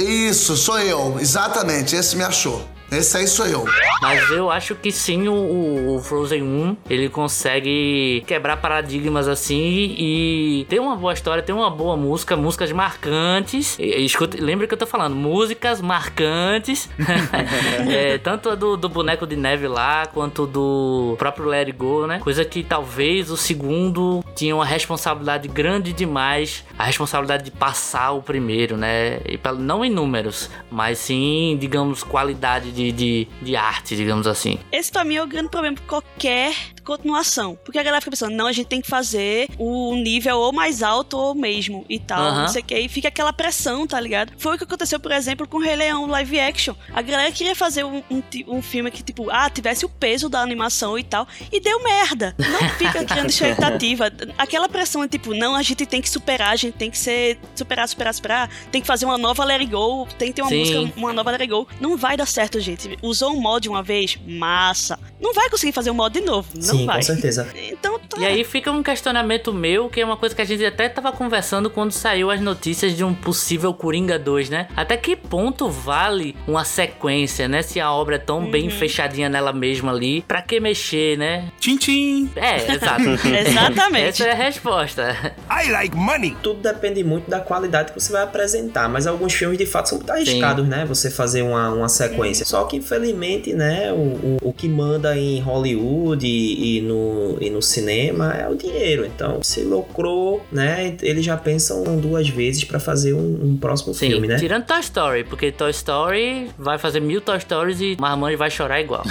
Isso, 0.00 0.56
sou 0.56 0.78
eu. 0.80 1.16
Exatamente, 1.20 1.94
esse 1.94 2.16
me 2.16 2.22
achou. 2.22 2.66
Esse 2.90 3.18
aí 3.18 3.26
sou 3.28 3.46
eu. 3.46 3.64
Mas 4.02 4.30
eu 4.30 4.50
acho 4.50 4.74
que 4.74 4.90
sim, 4.90 5.28
o, 5.28 5.94
o, 5.94 6.00
Frozen 6.00 6.42
1 6.42 6.76
ele 6.88 7.08
consegue 7.08 8.24
quebrar 8.26 8.56
paradigmas 8.56 9.28
assim 9.28 9.94
e 9.96 10.66
ter 10.68 10.80
uma 10.80 10.96
boa 10.96 11.12
história, 11.12 11.40
ter 11.42 11.52
uma 11.52 11.70
boa 11.70 11.96
música, 11.96 12.36
músicas 12.36 12.72
marcantes. 12.72 13.78
Escuta, 13.78 14.36
lembra 14.40 14.66
que 14.66 14.74
eu 14.74 14.78
tô 14.78 14.86
falando, 14.86 15.14
músicas 15.14 15.80
marcantes. 15.80 16.88
é, 17.88 18.18
tanto 18.18 18.50
a 18.50 18.54
do, 18.56 18.76
do, 18.76 18.88
boneco 18.88 19.24
de 19.24 19.36
neve 19.36 19.68
lá, 19.68 20.06
quanto 20.06 20.44
do 20.44 21.14
próprio 21.16 21.46
Let 21.46 21.68
It 21.68 21.72
Go, 21.72 22.08
né? 22.08 22.18
Coisa 22.18 22.44
que 22.44 22.64
talvez 22.64 23.30
o 23.30 23.36
segundo 23.36 24.24
tinha 24.34 24.54
uma 24.54 24.66
responsabilidade 24.66 25.46
grande 25.46 25.92
demais, 25.92 26.64
a 26.76 26.84
responsabilidade 26.84 27.44
de 27.44 27.50
passar 27.52 28.10
o 28.12 28.22
primeiro, 28.22 28.76
né? 28.76 29.20
E 29.26 29.38
não 29.58 29.84
em 29.84 29.90
números, 29.90 30.50
mas 30.70 30.98
sim, 30.98 31.56
digamos, 31.60 32.02
qualidade 32.02 32.72
de 32.72 32.79
de, 32.80 32.92
de, 32.92 33.28
de 33.42 33.56
arte, 33.56 33.94
digamos 33.94 34.26
assim. 34.26 34.58
Esse 34.72 34.90
pra 34.90 35.04
mim 35.04 35.16
é 35.16 35.22
o 35.22 35.26
grande 35.26 35.50
problema 35.50 35.76
qualquer 35.82 36.54
continuação. 36.80 37.58
Porque 37.64 37.78
a 37.78 37.82
galera 37.82 38.00
fica 38.00 38.10
pensando, 38.10 38.34
não, 38.34 38.46
a 38.46 38.52
gente 38.52 38.66
tem 38.66 38.80
que 38.80 38.88
fazer 38.88 39.48
o 39.58 39.94
nível 39.94 40.38
ou 40.38 40.52
mais 40.52 40.82
alto 40.82 41.16
ou 41.16 41.34
mesmo 41.34 41.84
e 41.88 41.98
tal, 41.98 42.32
uhum. 42.32 42.40
não 42.40 42.48
sei 42.48 42.62
o 42.62 42.64
que. 42.64 42.78
E 42.78 42.88
fica 42.88 43.08
aquela 43.08 43.32
pressão, 43.32 43.86
tá 43.86 44.00
ligado? 44.00 44.32
Foi 44.38 44.54
o 44.54 44.58
que 44.58 44.64
aconteceu, 44.64 44.98
por 44.98 45.12
exemplo, 45.12 45.46
com 45.46 45.58
o 45.58 45.60
Rei 45.60 45.76
Leão 45.76 46.06
live 46.06 46.40
action. 46.40 46.74
A 46.92 47.02
galera 47.02 47.30
queria 47.30 47.54
fazer 47.54 47.84
um, 47.84 48.02
um, 48.10 48.22
um 48.48 48.62
filme 48.62 48.90
que, 48.90 49.02
tipo, 49.02 49.30
ah, 49.30 49.48
tivesse 49.50 49.84
o 49.84 49.88
peso 49.88 50.28
da 50.28 50.40
animação 50.40 50.98
e 50.98 51.04
tal. 51.04 51.28
E 51.52 51.60
deu 51.60 51.82
merda. 51.82 52.34
Não 52.38 52.68
fica 52.70 53.04
criando 53.04 53.28
expectativa. 53.30 54.10
Aquela 54.38 54.68
pressão 54.68 55.04
é 55.04 55.08
tipo, 55.08 55.34
não, 55.34 55.54
a 55.54 55.62
gente 55.62 55.86
tem 55.86 56.00
que 56.00 56.08
superar, 56.08 56.52
a 56.52 56.56
gente 56.56 56.74
tem 56.74 56.90
que 56.90 56.98
ser. 56.98 57.38
superar, 57.54 57.86
superar, 57.88 58.14
superar. 58.14 58.50
Tem 58.72 58.80
que 58.80 58.86
fazer 58.86 59.04
uma 59.04 59.18
nova 59.18 59.44
Let 59.44 59.60
It 59.60 59.70
Go. 59.70 60.08
Tem 60.18 60.28
que 60.28 60.34
ter 60.34 60.42
uma 60.42 60.48
Sim. 60.48 60.58
música, 60.58 60.92
uma 60.96 61.12
nova 61.12 61.30
Let 61.30 61.42
It 61.42 61.52
Go. 61.52 61.68
Não 61.80 61.96
vai 61.96 62.16
dar 62.16 62.26
certo, 62.26 62.58
gente 62.58 62.70
gente. 62.70 62.98
Usou 63.02 63.32
um 63.32 63.40
mod 63.40 63.68
uma 63.68 63.82
vez, 63.82 64.18
massa. 64.26 64.98
Não 65.20 65.34
vai 65.34 65.50
conseguir 65.50 65.72
fazer 65.72 65.90
um 65.90 65.94
mod 65.94 66.18
de 66.18 66.24
novo. 66.24 66.48
Não 66.54 66.69
Sim, 66.70 66.86
vai. 66.86 66.96
com 66.96 67.02
certeza. 67.02 67.48
Então 67.54 67.98
tá. 67.98 68.20
E 68.20 68.26
aí 68.26 68.44
fica 68.44 68.70
um 68.70 68.82
questionamento 68.82 69.52
meu, 69.52 69.88
que 69.88 70.00
é 70.00 70.04
uma 70.04 70.16
coisa 70.16 70.34
que 70.34 70.42
a 70.42 70.44
gente 70.44 70.64
até 70.64 70.88
tava 70.88 71.12
conversando 71.12 71.70
quando 71.70 71.92
saiu 71.92 72.30
as 72.30 72.40
notícias 72.40 72.96
de 72.96 73.04
um 73.04 73.14
possível 73.14 73.72
Coringa 73.72 74.18
2, 74.18 74.50
né? 74.50 74.68
Até 74.76 74.96
que 74.96 75.16
ponto 75.16 75.68
vale 75.68 76.36
uma 76.46 76.64
sequência, 76.64 77.48
né? 77.48 77.62
Se 77.62 77.80
a 77.80 77.92
obra 77.92 78.16
é 78.16 78.18
tão 78.18 78.40
uhum. 78.40 78.50
bem 78.50 78.70
fechadinha 78.70 79.28
nela 79.28 79.52
mesma 79.52 79.92
ali, 79.92 80.22
pra 80.22 80.42
que 80.42 80.60
mexer, 80.60 81.16
né? 81.16 81.48
Tchim, 81.58 81.76
tchim. 81.76 82.30
É, 82.36 82.72
exato. 82.72 83.02
Exatamente. 83.48 84.22
Essa 84.22 84.24
é 84.24 84.32
a 84.32 84.34
resposta. 84.34 85.34
I 85.50 85.70
like 85.70 85.96
money. 85.96 86.36
Tudo 86.42 86.60
depende 86.60 87.02
muito 87.04 87.30
da 87.30 87.40
qualidade 87.40 87.92
que 87.92 88.00
você 88.00 88.12
vai 88.12 88.22
apresentar, 88.22 88.88
mas 88.88 89.06
alguns 89.06 89.32
filmes 89.34 89.58
de 89.58 89.66
fato 89.66 89.88
são 89.88 89.98
muito 89.98 90.10
arriscados, 90.10 90.64
Sim. 90.64 90.70
né? 90.70 90.84
Você 90.86 91.10
fazer 91.10 91.42
uma, 91.42 91.70
uma 91.70 91.88
sequência. 91.88 92.44
Só 92.44 92.64
que 92.64 92.76
infelizmente, 92.76 93.52
né, 93.52 93.92
o, 93.92 93.96
o, 93.96 94.38
o 94.42 94.52
que 94.52 94.68
manda 94.68 95.16
em 95.16 95.40
Hollywood 95.40 96.26
e, 96.26 96.59
e, 96.60 96.82
no, 96.82 97.38
e 97.40 97.48
no 97.48 97.62
cinema 97.62 98.34
é 98.34 98.46
o 98.46 98.54
dinheiro. 98.54 99.06
Então, 99.06 99.42
se 99.42 99.62
lucrou, 99.62 100.44
né, 100.52 100.94
eles 101.00 101.24
já 101.24 101.36
pensam 101.36 101.98
duas 101.98 102.28
vezes 102.28 102.64
para 102.64 102.78
fazer 102.78 103.14
um, 103.14 103.40
um 103.42 103.56
próximo 103.56 103.94
Sim, 103.94 104.10
filme, 104.10 104.28
né? 104.28 104.36
Tirando 104.36 104.66
Toy 104.66 104.80
Story, 104.80 105.24
porque 105.24 105.50
Toy 105.50 105.70
Story 105.70 106.50
vai 106.58 106.76
fazer 106.76 107.00
mil 107.00 107.22
Toy 107.22 107.40
Stories 107.40 107.80
e 107.80 107.96
Marmãe 107.98 108.36
vai 108.36 108.50
chorar 108.50 108.80
igual. 108.80 109.02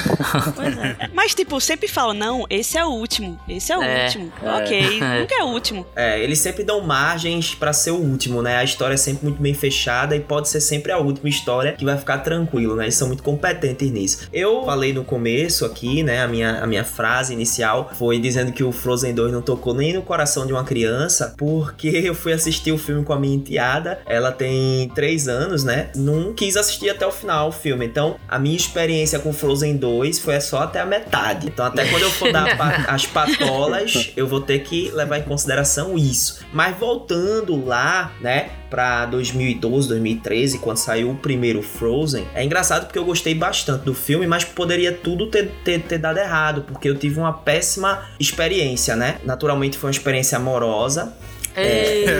pois 0.55 0.77
é. 0.77 1.09
Mas, 1.11 1.33
tipo, 1.33 1.59
sempre 1.59 1.87
falam, 1.87 2.13
não, 2.13 2.45
esse 2.49 2.77
é 2.77 2.85
o 2.85 2.89
último, 2.89 3.39
esse 3.47 3.71
é 3.71 3.77
o 3.77 3.81
é, 3.81 4.05
último. 4.05 4.31
É. 4.43 4.51
Ok, 4.51 4.99
nunca 5.19 5.35
é 5.35 5.43
o 5.43 5.47
último. 5.47 5.85
É, 5.95 6.23
eles 6.23 6.37
sempre 6.37 6.63
dão 6.63 6.81
margens 6.81 7.55
para 7.55 7.73
ser 7.73 7.91
o 7.91 7.97
último, 7.97 8.43
né? 8.43 8.57
A 8.57 8.63
história 8.63 8.93
é 8.93 8.97
sempre 8.97 9.25
muito 9.25 9.41
bem 9.41 9.55
fechada 9.55 10.15
e 10.15 10.19
pode 10.19 10.49
ser 10.49 10.61
sempre 10.61 10.91
a 10.91 10.99
última 10.99 11.29
história 11.29 11.73
que 11.73 11.83
vai 11.83 11.97
ficar 11.97 12.19
tranquilo, 12.19 12.75
né? 12.75 12.83
Eles 12.83 12.95
são 12.95 13.07
muito 13.07 13.23
competentes 13.23 13.89
nisso. 13.89 14.27
Eu 14.31 14.65
falei 14.65 14.93
no 14.93 15.03
começo 15.03 15.65
aqui, 15.65 16.03
né? 16.03 16.21
A 16.21 16.27
minha, 16.27 16.59
a 16.61 16.67
minha 16.67 16.83
frase 16.83 17.38
inicial 17.39 17.91
foi 17.93 18.19
dizendo 18.19 18.51
que 18.51 18.63
o 18.63 18.71
Frozen 18.71 19.13
2 19.13 19.31
não 19.31 19.41
tocou 19.41 19.73
nem 19.73 19.93
no 19.93 20.01
coração 20.01 20.45
de 20.45 20.53
uma 20.53 20.63
criança, 20.63 21.33
porque 21.37 21.87
eu 21.87 22.13
fui 22.13 22.33
assistir 22.33 22.71
o 22.71 22.77
filme 22.77 23.03
com 23.03 23.13
a 23.13 23.19
minha 23.19 23.35
enteada. 23.35 23.99
Ela 24.05 24.31
tem 24.31 24.89
3 24.89 25.27
anos, 25.27 25.63
né? 25.63 25.89
Não 25.95 26.33
quis 26.33 26.57
assistir 26.57 26.89
até 26.89 27.05
o 27.07 27.11
final 27.11 27.49
o 27.49 27.51
filme. 27.51 27.85
Então, 27.85 28.17
a 28.27 28.37
minha 28.37 28.55
experiência 28.55 29.19
com 29.19 29.33
Frozen 29.33 29.77
2 29.77 30.19
foi 30.19 30.39
só 30.41 30.63
até 30.63 30.79
a 30.79 30.85
metade. 30.85 31.47
Então, 31.47 31.65
até 31.65 31.85
quando 31.89 32.03
eu 32.03 32.11
for 32.11 32.31
dar 32.31 32.47
as 32.87 33.05
patolas, 33.05 34.11
eu 34.15 34.27
vou 34.27 34.41
ter 34.41 34.59
que 34.59 34.91
levar 34.91 35.19
em 35.19 35.23
consideração 35.23 35.97
isso. 35.97 36.39
Mas 36.53 36.77
voltando 36.77 37.65
lá, 37.65 38.11
né? 38.21 38.49
Para 38.69 39.05
2012, 39.07 39.87
2013, 39.87 40.59
quando 40.59 40.77
saiu 40.77 41.11
o 41.11 41.15
primeiro 41.15 41.61
Frozen. 41.61 42.27
É 42.33 42.43
engraçado 42.43 42.85
porque 42.85 42.99
eu 42.99 43.05
gostei 43.05 43.33
bastante 43.33 43.83
do 43.83 43.93
filme, 43.93 44.27
mas 44.27 44.43
poderia 44.43 44.91
tudo 44.91 45.27
ter, 45.27 45.51
ter, 45.63 45.81
ter 45.81 45.97
dado 45.97 46.17
errado, 46.17 46.63
porque 46.67 46.89
eu 46.89 46.95
tive 46.95 47.19
uma 47.19 47.33
péssima 47.33 48.03
experiência, 48.19 48.95
né? 48.95 49.17
Naturalmente 49.23 49.77
foi 49.77 49.87
uma 49.87 49.91
experiência 49.91 50.37
amorosa. 50.37 51.13
É... 51.55 52.05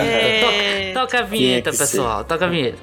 É... 0.00 0.92
Toca, 0.92 1.06
toca 1.06 1.18
a 1.20 1.22
vinheta, 1.22 1.70
pessoal. 1.70 2.18
Ser. 2.18 2.24
Toca 2.24 2.46
a 2.46 2.48
vinheta. 2.48 2.78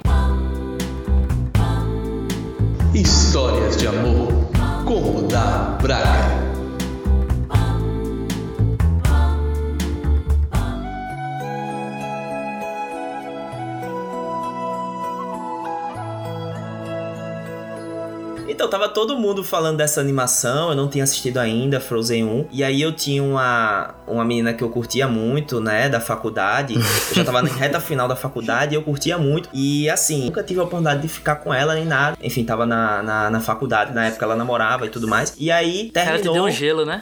Histórias 2.94 3.76
de 3.76 3.86
amor 3.86 4.50
com 4.84 4.98
Rodar 4.98 5.78
Então, 18.58 18.68
tava 18.68 18.88
todo 18.88 19.16
mundo 19.16 19.44
falando 19.44 19.76
dessa 19.76 20.00
animação, 20.00 20.70
eu 20.70 20.74
não 20.74 20.88
tinha 20.88 21.04
assistido 21.04 21.38
ainda, 21.38 21.78
Frozen 21.78 22.24
1. 22.24 22.46
E 22.50 22.64
aí 22.64 22.82
eu 22.82 22.90
tinha 22.90 23.22
uma, 23.22 23.94
uma 24.04 24.24
menina 24.24 24.52
que 24.52 24.64
eu 24.64 24.68
curtia 24.68 25.06
muito, 25.06 25.60
né, 25.60 25.88
da 25.88 26.00
faculdade. 26.00 26.74
Eu 27.08 27.14
já 27.14 27.24
tava 27.24 27.40
na 27.40 27.48
reta 27.52 27.78
final 27.78 28.08
da 28.08 28.16
faculdade 28.16 28.74
e 28.74 28.76
eu 28.76 28.82
curtia 28.82 29.16
muito. 29.16 29.48
E 29.52 29.88
assim, 29.88 30.24
nunca 30.24 30.42
tive 30.42 30.58
a 30.58 30.64
oportunidade 30.64 31.02
de 31.02 31.08
ficar 31.08 31.36
com 31.36 31.54
ela 31.54 31.74
nem 31.74 31.84
nada. 31.84 32.16
Enfim, 32.20 32.44
tava 32.44 32.66
na, 32.66 33.00
na, 33.00 33.30
na 33.30 33.40
faculdade, 33.40 33.94
na 33.94 34.06
época 34.06 34.24
ela 34.24 34.34
namorava 34.34 34.86
e 34.86 34.88
tudo 34.88 35.06
mais. 35.06 35.34
E 35.38 35.52
aí 35.52 35.92
Ela 35.94 36.06
te 36.06 36.12
terminou. 36.22 36.34
deu 36.34 36.44
um 36.44 36.50
gelo, 36.50 36.84
né? 36.84 37.00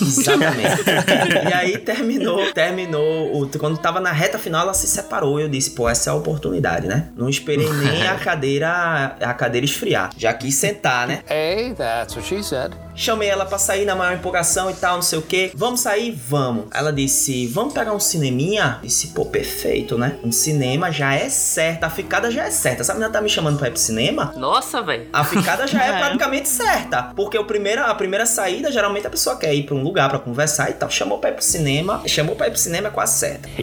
Exatamente. 0.00 0.82
e 1.48 1.52
aí 1.52 1.78
terminou, 1.78 2.52
terminou. 2.52 3.42
O, 3.42 3.48
quando 3.58 3.78
tava 3.78 4.00
na 4.00 4.12
reta 4.12 4.38
final, 4.38 4.62
ela 4.62 4.74
se 4.74 4.86
separou. 4.86 5.40
Eu 5.40 5.48
disse, 5.48 5.70
pô, 5.70 5.88
essa 5.88 6.10
é 6.10 6.12
a 6.12 6.16
oportunidade, 6.16 6.86
né? 6.86 7.08
Não 7.16 7.28
esperei 7.28 7.68
nem 7.70 8.06
a 8.08 8.16
cadeira, 8.16 9.16
a 9.20 9.34
cadeira 9.34 9.64
esfriar. 9.64 10.10
Já 10.16 10.32
quis 10.32 10.54
sentar, 10.54 11.06
né? 11.06 11.22
Hey, 11.28 11.74
that's 11.74 12.16
what 12.16 12.26
she 12.26 12.42
said. 12.42 12.72
Chamei 13.00 13.30
ela 13.30 13.46
pra 13.46 13.56
sair 13.56 13.86
na 13.86 13.94
maior 13.94 14.12
empolgação 14.14 14.70
e 14.70 14.74
tal, 14.74 14.96
não 14.96 15.02
sei 15.02 15.18
o 15.18 15.22
que. 15.22 15.50
Vamos 15.54 15.80
sair? 15.80 16.10
Vamos. 16.28 16.66
Ela 16.70 16.92
disse, 16.92 17.46
vamos 17.46 17.72
pegar 17.72 17.94
um 17.94 17.98
cineminha? 17.98 18.78
Disse, 18.82 19.08
pô, 19.08 19.24
perfeito, 19.24 19.96
né? 19.96 20.16
Um 20.22 20.30
cinema 20.30 20.92
já 20.92 21.14
é 21.14 21.30
certo. 21.30 21.84
A 21.84 21.88
ficada 21.90 22.30
já 22.30 22.44
é 22.44 22.50
certa. 22.50 22.82
Essa 22.82 22.92
menina 22.92 23.10
tá 23.10 23.22
me 23.22 23.30
chamando 23.30 23.58
pra 23.58 23.68
ir 23.68 23.70
pro 23.70 23.80
cinema? 23.80 24.34
Nossa, 24.36 24.82
velho. 24.82 25.06
A 25.14 25.24
ficada 25.24 25.66
já 25.66 25.82
é 25.82 25.90
É. 25.96 25.98
praticamente 25.98 26.48
certa. 26.48 27.04
Porque 27.16 27.38
o 27.38 27.44
primeiro, 27.46 27.82
a 27.82 27.94
primeira 27.94 28.26
saída, 28.26 28.70
geralmente 28.70 29.06
a 29.06 29.10
pessoa 29.10 29.34
quer 29.36 29.54
ir 29.54 29.62
pra 29.64 29.74
um 29.74 29.82
lugar 29.82 30.10
pra 30.10 30.18
conversar 30.18 30.68
e 30.68 30.74
tal. 30.74 30.90
Chamou 30.90 31.16
pra 31.18 31.30
ir 31.30 31.34
pro 31.34 31.42
cinema. 31.42 32.02
Chamou 32.06 32.36
pra 32.36 32.48
ir 32.48 32.50
pro 32.50 32.60
cinema 32.60 32.88
é 32.88 32.90
quase 32.90 33.18
certa. 33.18 33.48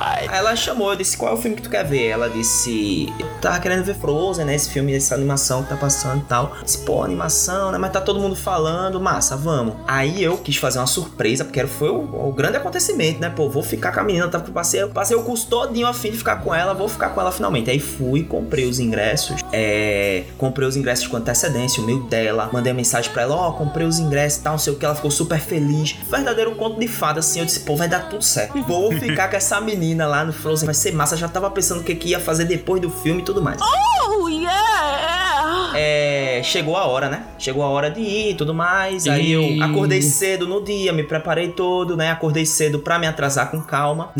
Aí 0.00 0.28
ela 0.32 0.56
chamou, 0.56 0.90
eu 0.90 0.96
disse, 0.96 1.16
qual 1.16 1.32
é 1.32 1.34
o 1.34 1.40
filme 1.40 1.56
que 1.56 1.62
tu 1.62 1.70
quer 1.70 1.84
ver? 1.84 2.08
Ela 2.08 2.28
disse, 2.28 3.12
eu 3.18 3.26
tava 3.40 3.58
querendo 3.60 3.84
ver 3.84 3.94
Frozen, 3.94 4.44
né? 4.44 4.54
Esse 4.54 4.70
filme, 4.70 4.94
essa 4.94 5.14
animação 5.14 5.62
que 5.62 5.68
tá 5.68 5.76
passando 5.76 6.22
e 6.22 6.24
tal. 6.24 6.54
Eu 6.58 6.64
disse, 6.64 6.78
pô, 6.78 7.02
animação, 7.02 7.70
né? 7.70 7.78
Mas 7.78 7.92
tá 7.92 8.00
todo 8.00 8.18
mundo 8.20 8.36
falando, 8.40 9.00
massa, 9.00 9.36
vamos. 9.36 9.74
Aí 9.86 10.22
eu 10.22 10.36
quis 10.38 10.56
fazer 10.56 10.78
uma 10.78 10.86
surpresa, 10.86 11.44
porque 11.44 11.66
foi 11.66 11.90
o, 11.90 12.28
o 12.28 12.32
grande 12.32 12.56
acontecimento, 12.56 13.20
né? 13.20 13.30
Pô, 13.30 13.48
vou 13.48 13.62
ficar 13.62 13.92
com 13.92 14.00
a 14.00 14.02
menina, 14.02 14.28
tava, 14.28 14.50
passei, 14.50 14.86
passei 14.86 15.16
o 15.16 15.22
curso 15.22 15.46
todinho 15.48 15.86
a 15.86 15.92
fim 15.92 16.10
de 16.10 16.18
ficar 16.18 16.36
com 16.36 16.54
ela, 16.54 16.74
vou 16.74 16.88
ficar 16.88 17.10
com 17.10 17.20
ela 17.20 17.30
finalmente. 17.30 17.70
Aí 17.70 17.78
fui, 17.78 18.24
comprei 18.24 18.66
os 18.66 18.78
ingressos, 18.78 19.42
é, 19.52 20.24
comprei 20.38 20.66
os 20.66 20.76
ingressos 20.76 21.06
com 21.06 21.16
antecedência, 21.16 21.82
o 21.82 21.86
meio 21.86 22.02
dela, 22.04 22.48
mandei 22.52 22.72
mensagem 22.72 23.12
pra 23.12 23.22
ela, 23.22 23.34
ó, 23.34 23.52
comprei 23.52 23.86
os 23.86 23.98
ingressos 23.98 24.40
e 24.40 24.42
tal, 24.42 24.52
não 24.52 24.58
sei 24.58 24.72
o 24.72 24.76
que, 24.76 24.84
ela 24.84 24.94
ficou 24.94 25.10
super 25.10 25.38
feliz. 25.38 25.96
Verdadeiro 26.10 26.54
conto 26.54 26.78
de 26.80 26.88
fada, 26.88 27.20
assim, 27.20 27.40
eu 27.40 27.44
disse, 27.44 27.60
pô, 27.60 27.76
vai 27.76 27.88
dar 27.88 28.08
tudo 28.08 28.24
certo. 28.24 28.60
Vou 28.62 28.92
ficar 28.92 29.28
com 29.28 29.36
essa 29.36 29.60
menina 29.60 30.06
lá 30.06 30.24
no 30.24 30.32
Frozen, 30.32 30.66
vai 30.66 30.74
ser 30.74 30.92
massa, 30.92 31.16
já 31.16 31.28
tava 31.28 31.50
pensando 31.50 31.80
o 31.80 31.84
que, 31.84 31.94
que 31.94 32.08
ia 32.08 32.20
fazer 32.20 32.44
depois 32.44 32.80
do 32.80 32.90
filme 32.90 33.20
e 33.20 33.24
tudo 33.24 33.42
mais. 33.42 33.60
Oh, 33.60 34.28
yeah! 34.28 35.72
É, 35.74 36.19
chegou 36.42 36.76
a 36.76 36.84
hora, 36.84 37.08
né? 37.08 37.24
Chegou 37.38 37.62
a 37.62 37.68
hora 37.68 37.90
de 37.90 38.00
ir 38.00 38.30
e 38.30 38.34
tudo 38.34 38.54
mais. 38.54 39.06
Aí 39.06 39.32
eu 39.32 39.62
acordei 39.64 40.02
cedo 40.02 40.46
no 40.46 40.62
dia, 40.62 40.92
me 40.92 41.02
preparei 41.02 41.48
todo, 41.48 41.96
né? 41.96 42.10
Acordei 42.10 42.46
cedo 42.46 42.78
pra 42.78 42.98
me 42.98 43.06
atrasar 43.06 43.50
com 43.50 43.60
calma. 43.60 44.12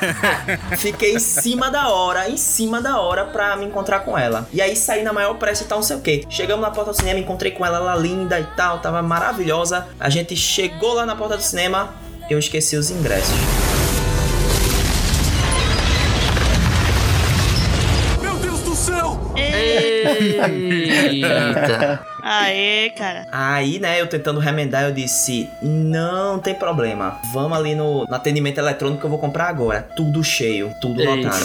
Fiquei 0.78 1.14
em 1.14 1.18
cima 1.18 1.70
da 1.70 1.88
hora, 1.88 2.28
em 2.28 2.36
cima 2.36 2.80
da 2.80 3.00
hora 3.00 3.24
pra 3.24 3.56
me 3.56 3.64
encontrar 3.64 4.00
com 4.00 4.16
ela. 4.16 4.48
E 4.52 4.60
aí 4.60 4.76
saí 4.76 5.02
na 5.02 5.12
maior 5.12 5.34
pressa 5.34 5.64
e 5.64 5.66
tal, 5.66 5.78
não 5.78 5.82
sei 5.82 5.96
o 5.96 6.00
que. 6.00 6.24
Chegamos 6.28 6.62
na 6.62 6.70
porta 6.70 6.90
do 6.90 6.96
cinema, 6.96 7.18
encontrei 7.18 7.52
com 7.52 7.64
ela, 7.64 7.78
ela 7.78 7.96
linda 7.96 8.38
e 8.38 8.44
tal, 8.56 8.78
tava 8.78 9.02
maravilhosa. 9.02 9.86
A 9.98 10.08
gente 10.08 10.36
chegou 10.36 10.94
lá 10.94 11.06
na 11.06 11.16
porta 11.16 11.36
do 11.36 11.42
cinema, 11.42 11.94
eu 12.28 12.38
esqueci 12.38 12.76
os 12.76 12.90
ingressos. 12.90 13.34
Eita. 20.18 22.06
Aê, 22.22 22.90
cara. 22.90 23.26
Aí, 23.32 23.78
né, 23.78 24.00
eu 24.00 24.06
tentando 24.06 24.38
remendar, 24.40 24.84
eu 24.84 24.92
disse: 24.92 25.48
Não 25.62 26.38
tem 26.38 26.54
problema. 26.54 27.18
Vamos 27.32 27.56
ali 27.56 27.74
no, 27.74 28.04
no 28.04 28.14
atendimento 28.14 28.58
eletrônico 28.58 29.00
que 29.00 29.06
eu 29.06 29.10
vou 29.10 29.18
comprar 29.18 29.48
agora. 29.48 29.88
Tudo 29.96 30.22
cheio, 30.22 30.70
tudo 30.80 31.00
Ei. 31.00 31.06
lotado. 31.06 31.42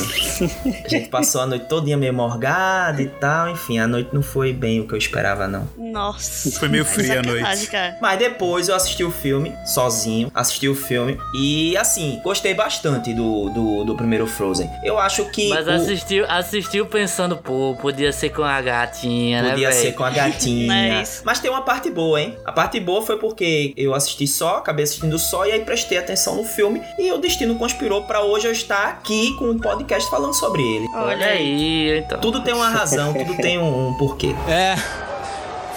A 0.86 0.88
gente 0.89 1.08
passou 1.10 1.41
a 1.41 1.45
noite 1.45 1.65
todinha 1.67 1.95
meio 1.95 2.13
morgada 2.13 3.01
e 3.01 3.08
tal. 3.08 3.49
Enfim, 3.49 3.80
a 3.80 3.88
noite 3.88 4.10
não 4.13 4.21
foi 4.21 4.51
bem 4.51 4.82
o 4.82 4.88
que 4.88 4.93
eu 4.93 4.97
esperava, 4.97 5.47
não. 5.47 5.67
Nossa. 5.78 6.51
Foi 6.60 6.67
meio 6.67 6.84
fria 6.84 7.13
a 7.21 7.23
Sacanagem, 7.23 7.41
noite. 7.58 7.71
cara. 7.71 7.97
Mas 8.01 8.19
depois 8.19 8.67
eu 8.67 8.75
assisti 8.75 9.04
o 9.04 9.12
filme, 9.12 9.54
sozinho. 9.65 10.30
Assisti 10.36 10.67
o 10.67 10.75
filme. 10.75 11.17
E 11.39 11.78
assim, 11.78 12.19
gostei 12.23 12.54
bastante 12.54 13.13
do, 13.13 13.49
do, 13.49 13.84
do 13.86 13.95
primeiro 13.95 14.28
Frozen. 14.28 14.69
Eu 14.84 14.99
acho 14.99 15.23
que. 15.32 15.47
Mas 15.49 15.67
o- 15.67 15.71
assistiu, 15.71 16.25
assistiu 16.30 16.86
pensando, 16.86 17.38
pô, 17.38 17.78
podia 17.80 18.12
ser 18.12 18.30
com 18.30 18.43
a 18.43 18.55
gatinha, 18.62 19.41
né, 19.41 19.50
Podia 19.52 19.72
ser 19.72 19.94
com 19.94 20.04
a 20.04 20.10
gatinha. 20.10 20.68
Mas- 21.00 21.22
Mas 21.26 21.39
tem 21.39 21.50
uma 21.52 21.62
parte 21.62 21.89
boa, 21.89 22.20
hein? 22.22 22.38
A 22.46 22.52
parte 22.52 22.80
boa 22.80 23.02
foi 23.02 23.18
porque 23.18 23.74
eu 23.78 23.94
assisti 23.94 24.28
só, 24.28 24.58
acabei 24.58 24.84
assistindo 24.84 25.18
só, 25.18 25.46
e 25.46 25.52
aí 25.52 25.60
prestei 25.65 25.98
atenção 25.98 26.36
no 26.36 26.44
filme. 26.44 26.82
E 27.00 27.12
o 27.12 27.18
destino 27.18 27.56
conspirou 27.56 28.04
pra 28.04 28.22
hoje 28.24 28.48
eu 28.48 28.52
estar 28.52 28.88
aqui 28.88 29.34
com 29.38 29.46
um 29.46 29.60
podcast 29.60 30.10
falando 30.10 30.34
sobre 30.34 30.62
ele. 30.62 30.86
Olha 30.94 31.28
aí, 31.28 32.00
então. 32.00 32.20
Tudo 32.20 32.41
tem 32.41 32.54
uma 32.54 32.70
razão, 32.70 33.13
tudo 33.13 33.36
tem 33.38 33.58
um, 33.58 33.89
um 33.89 33.94
porquê. 33.98 34.36
É. 34.48 34.76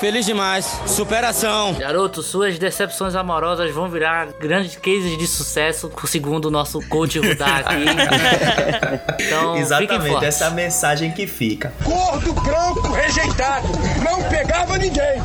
Feliz 0.01 0.25
demais. 0.25 0.81
Superação. 0.87 1.75
Garoto, 1.75 2.23
suas 2.23 2.57
decepções 2.57 3.17
amorosas 3.17 3.73
vão 3.73 3.89
virar 3.89 4.29
grandes 4.39 4.77
cases 4.77 5.19
de 5.19 5.27
sucesso, 5.27 5.91
segundo 6.07 6.47
o 6.47 6.51
nosso 6.53 6.81
coach 6.89 7.19
Rudá 7.19 7.57
aqui. 7.57 7.85
então, 9.25 9.57
Exatamente, 9.57 10.25
essa 10.25 10.45
é 10.45 10.47
a 10.47 10.51
mensagem 10.51 11.11
que 11.11 11.27
fica. 11.27 11.73
Gordo, 11.83 12.33
branco, 12.33 12.93
rejeitado. 12.93 13.67
Não 14.05 14.23
pegava 14.29 14.79
ninguém. 14.79 15.19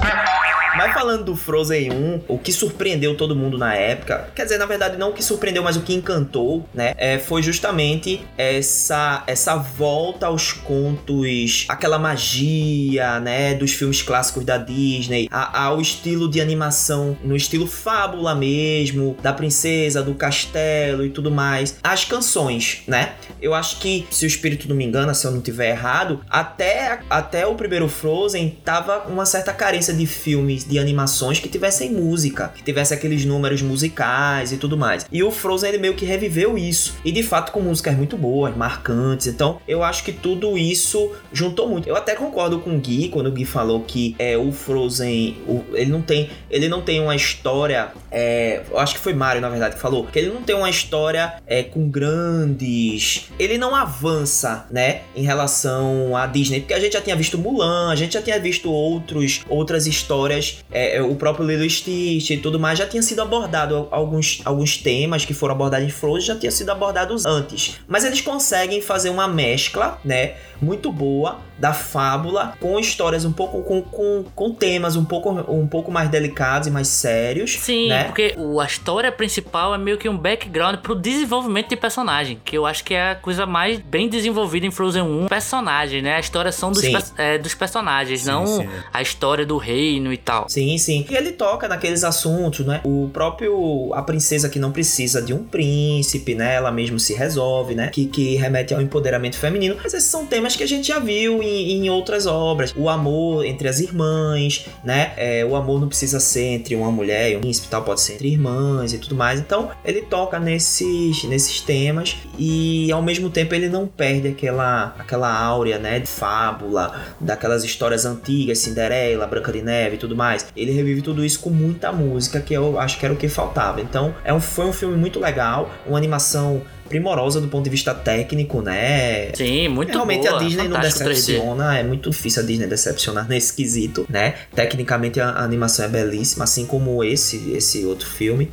Mas 0.75 0.91
falando 0.93 1.23
do 1.23 1.35
Frozen 1.35 1.91
1, 1.91 2.21
o 2.27 2.39
que 2.39 2.51
surpreendeu 2.51 3.15
todo 3.15 3.35
mundo 3.35 3.57
na 3.59 3.75
época, 3.75 4.29
quer 4.33 4.43
dizer, 4.43 4.57
na 4.57 4.65
verdade, 4.65 4.97
não 4.97 5.11
o 5.11 5.13
que 5.13 5.23
surpreendeu, 5.23 5.61
mas 5.61 5.77
o 5.77 5.81
que 5.81 5.93
encantou, 5.93 6.67
né? 6.73 6.93
É, 6.97 7.19
foi 7.19 7.43
justamente 7.43 8.25
essa, 8.37 9.23
essa 9.27 9.55
volta 9.55 10.25
aos 10.25 10.51
contos, 10.51 11.65
aquela 11.69 11.99
magia, 11.99 13.19
né? 13.19 13.53
Dos 13.53 13.71
filmes 13.73 14.01
clássicos 14.01 14.43
da 14.43 14.57
Disney, 14.63 15.27
ao 15.31 15.81
estilo 15.81 16.29
de 16.29 16.41
animação, 16.41 17.17
no 17.23 17.35
estilo 17.35 17.67
fábula 17.67 18.35
mesmo, 18.35 19.15
da 19.21 19.33
princesa, 19.33 20.01
do 20.01 20.13
castelo 20.13 21.05
e 21.05 21.09
tudo 21.09 21.31
mais. 21.31 21.77
As 21.83 22.05
canções, 22.05 22.83
né? 22.87 23.13
Eu 23.41 23.53
acho 23.53 23.79
que, 23.79 24.05
se 24.09 24.25
o 24.25 24.27
espírito 24.27 24.69
não 24.69 24.75
me 24.75 24.85
engana, 24.85 25.13
se 25.13 25.25
eu 25.25 25.31
não 25.31 25.41
tiver 25.41 25.69
errado, 25.69 26.21
até, 26.29 26.99
até 27.09 27.45
o 27.45 27.55
primeiro 27.55 27.87
Frozen 27.87 28.57
tava 28.63 29.05
uma 29.07 29.25
certa 29.25 29.53
carência 29.53 29.93
de 29.93 30.05
filmes, 30.05 30.63
de 30.63 30.79
animações 30.79 31.39
que 31.39 31.49
tivessem 31.49 31.91
música, 31.91 32.53
que 32.55 32.63
tivesse 32.63 32.93
aqueles 32.93 33.25
números 33.25 33.61
musicais 33.61 34.51
e 34.51 34.57
tudo 34.57 34.77
mais. 34.77 35.05
E 35.11 35.23
o 35.23 35.31
Frozen 35.31 35.69
ele 35.69 35.77
meio 35.77 35.93
que 35.93 36.05
reviveu 36.05 36.57
isso. 36.57 36.95
E 37.03 37.11
de 37.11 37.23
fato 37.23 37.51
com 37.51 37.59
músicas 37.59 37.95
muito 37.95 38.17
boas, 38.17 38.55
marcantes. 38.55 39.27
Então 39.27 39.59
eu 39.67 39.83
acho 39.83 40.03
que 40.03 40.13
tudo 40.13 40.57
isso 40.57 41.11
juntou 41.31 41.67
muito. 41.67 41.89
Eu 41.89 41.95
até 41.95 42.15
concordo 42.15 42.59
com 42.59 42.77
o 42.77 42.79
Gui 42.79 43.09
quando 43.09 43.27
o 43.27 43.31
Gui 43.31 43.45
falou 43.45 43.81
que 43.81 44.15
é 44.17 44.37
o 44.37 44.51
Frozen, 44.53 45.37
o- 45.47 45.63
ele 45.73 45.91
não 45.91 46.01
tem, 46.01 46.29
ele 46.49 46.67
não 46.69 46.81
tem 46.81 46.99
uma 47.01 47.15
história. 47.15 47.91
É, 48.11 48.61
eu 48.69 48.77
acho 48.79 48.95
que 48.95 48.99
foi 48.99 49.13
Mario 49.13 49.41
na 49.41 49.49
verdade 49.49 49.75
que 49.75 49.81
falou 49.81 50.05
que 50.05 50.17
ele 50.19 50.29
não 50.29 50.43
tem 50.43 50.55
uma 50.55 50.69
história 50.69 51.33
é, 51.47 51.63
com 51.63 51.89
grandes. 51.89 53.25
Ele 53.39 53.57
não 53.57 53.75
avança, 53.75 54.65
né, 54.71 55.01
em 55.15 55.23
relação 55.23 56.15
à 56.15 56.25
Disney, 56.27 56.59
porque 56.61 56.73
a 56.73 56.79
gente 56.79 56.93
já 56.93 57.01
tinha 57.01 57.15
visto 57.15 57.37
Mulan, 57.37 57.91
a 57.91 57.95
gente 57.95 58.13
já 58.13 58.21
tinha 58.21 58.39
visto 58.39 58.71
outros 58.71 59.41
outras 59.49 59.87
histórias, 59.87 60.59
é, 60.71 60.97
é, 60.97 61.01
o 61.01 61.15
próprio 61.15 61.45
Lilo 61.45 61.69
Stitch 61.69 62.29
e 62.31 62.37
tudo 62.37 62.59
mais 62.59 62.77
já 62.79 62.85
tinha 62.87 63.01
sido 63.01 63.21
abordado 63.21 63.87
alguns 63.91 64.41
alguns 64.45 64.77
temas 64.77 65.25
que 65.25 65.33
foram 65.33 65.55
abordados 65.55 65.87
em 65.87 65.91
Frozen 65.91 66.27
já 66.27 66.35
tinham 66.35 66.51
sido 66.51 66.69
abordados 66.71 67.25
antes, 67.25 67.79
mas 67.87 68.03
eles 68.05 68.21
conseguem 68.21 68.81
fazer 68.81 69.09
uma 69.09 69.27
mescla, 69.27 69.99
né, 70.03 70.33
muito 70.61 70.91
boa 70.91 71.39
da 71.57 71.71
fábula 71.73 72.53
com 72.59 72.79
histórias 72.79 73.25
um 73.25 73.31
pouco 73.31 73.61
com, 73.63 73.81
com, 73.81 74.25
com 74.35 74.53
temas 74.53 74.95
um 74.95 75.05
pouco 75.05 75.29
um 75.51 75.67
pouco 75.67 75.91
mais 75.91 76.09
delicados 76.09 76.67
e 76.67 76.71
mais 76.71 76.87
sérios, 76.87 77.57
Sim, 77.59 77.89
né? 77.89 78.05
porque 78.05 78.33
o- 78.37 78.59
a 78.59 78.65
história 78.65 79.11
principal 79.11 79.73
é 79.73 79.77
meio 79.77 79.97
que 79.97 80.09
um 80.09 80.17
background 80.17 80.77
pro 80.77 80.95
desenvolvimento 80.95 81.69
de 81.69 81.75
personagem, 81.75 82.39
que 82.43 82.57
eu 82.57 82.65
acho 82.65 82.83
que 82.83 82.93
é 82.93 83.11
a 83.11 83.15
coisa 83.15 83.45
mais 83.45 83.79
bem 83.79 84.09
desenvolvida 84.09 84.65
em 84.65 84.71
Frozen 84.71 85.03
1. 85.03 85.27
Personagem, 85.27 86.01
né? 86.01 86.15
A 86.15 86.19
história 86.19 86.51
são 86.51 86.71
dos, 86.71 86.83
é, 87.17 87.37
dos 87.37 87.53
personagens, 87.53 88.21
Sim, 88.21 88.27
não 88.31 88.45
sim, 88.47 88.69
a 88.91 89.01
história 89.01 89.45
do 89.45 89.57
reino 89.57 90.11
e 90.11 90.17
tal. 90.17 90.49
Sim, 90.49 90.77
sim. 90.77 91.05
E 91.09 91.15
ele 91.15 91.31
toca 91.31 91.67
naqueles 91.67 92.03
assuntos, 92.03 92.65
né? 92.65 92.81
O 92.83 93.09
próprio. 93.13 93.91
A 93.93 94.01
princesa 94.01 94.49
que 94.49 94.57
não 94.59 94.71
precisa 94.71 95.21
de 95.21 95.33
um 95.33 95.43
príncipe, 95.43 96.33
né? 96.35 96.55
Ela 96.55 96.71
mesmo 96.71 96.99
se 96.99 97.13
resolve, 97.13 97.75
né? 97.75 97.89
Que, 97.89 98.05
que 98.05 98.35
remete 98.35 98.73
ao 98.73 98.81
empoderamento 98.81 99.37
feminino. 99.37 99.75
Mas 99.81 99.93
esses 99.93 100.09
são 100.09 100.25
temas 100.25 100.55
que 100.55 100.63
a 100.63 100.67
gente 100.67 100.87
já 100.87 100.99
viu 100.99 101.42
em, 101.43 101.85
em 101.85 101.89
outras 101.89 102.25
obras. 102.25 102.73
O 102.75 102.89
amor 102.89 103.45
entre 103.45 103.67
as 103.67 103.79
irmãs, 103.79 104.65
né? 104.83 105.13
É, 105.17 105.45
o 105.45 105.55
amor 105.55 105.79
não 105.79 105.87
precisa 105.87 106.19
ser 106.19 106.45
entre 106.45 106.75
uma 106.75 106.91
mulher 106.91 107.31
e 107.31 107.37
um 107.37 107.41
príncipe 107.41 107.67
pode 107.81 108.01
ser 108.01 108.13
entre 108.13 108.29
irmãs 108.29 108.93
e 108.93 108.97
tudo 108.97 109.15
mais. 109.15 109.39
Então, 109.39 109.71
ele 109.83 110.01
toca 110.01 110.39
nesses, 110.39 111.23
nesses 111.23 111.59
temas 111.61 112.17
e 112.37 112.91
ao 112.91 113.01
mesmo 113.01 113.29
tempo 113.29 113.53
ele 113.55 113.67
não 113.67 113.87
perde 113.87 114.27
aquela, 114.27 114.95
aquela 114.97 115.33
áurea, 115.33 115.79
né? 115.79 115.99
De 115.99 116.07
fábula, 116.07 117.01
daquelas 117.19 117.63
histórias 117.63 118.05
antigas, 118.05 118.59
Cinderela, 118.59 119.27
Branca 119.27 119.51
de 119.51 119.61
Neve 119.61 119.95
e 119.95 119.99
tudo 119.99 120.15
mais. 120.15 120.47
Ele 120.55 120.71
revive 120.71 121.01
tudo 121.01 121.25
isso 121.25 121.39
com 121.39 121.49
muita 121.49 121.91
música, 121.91 122.39
que 122.39 122.53
eu 122.53 122.79
acho 122.79 122.99
que 122.99 123.05
era 123.05 123.13
o 123.13 123.17
que 123.17 123.27
faltava. 123.27 123.81
Então, 123.81 124.13
é 124.23 124.33
um, 124.33 124.39
foi 124.39 124.65
um 124.65 124.73
filme 124.73 124.95
muito 124.95 125.19
legal, 125.19 125.69
uma 125.85 125.97
animação 125.97 126.61
primorosa 126.87 127.41
do 127.41 127.47
ponto 127.47 127.63
de 127.63 127.69
vista 127.69 127.93
técnico, 127.93 128.61
né? 128.61 129.31
Sim, 129.33 129.67
muito 129.67 129.91
Realmente 129.91 130.27
boa, 130.27 130.39
a 130.39 130.43
Disney 130.43 130.67
não 130.67 130.75
fantástico 130.75 131.09
3D. 131.09 131.15
decepciona, 131.15 131.77
é 131.77 131.83
muito 131.83 132.09
difícil 132.09 132.43
a 132.43 132.45
Disney 132.45 132.67
decepcionar 132.67 133.27
nesse 133.29 133.53
quesito, 133.53 134.05
né? 134.09 134.35
Tecnicamente 134.55 135.19
a 135.19 135.33
a 135.33 135.43
animação 135.43 135.85
é 135.85 135.87
belíssima, 135.87 136.43
assim 136.43 136.65
como 136.65 137.03
esse 137.03 137.51
esse 137.53 137.85
outro 137.85 138.07
filme. 138.07 138.51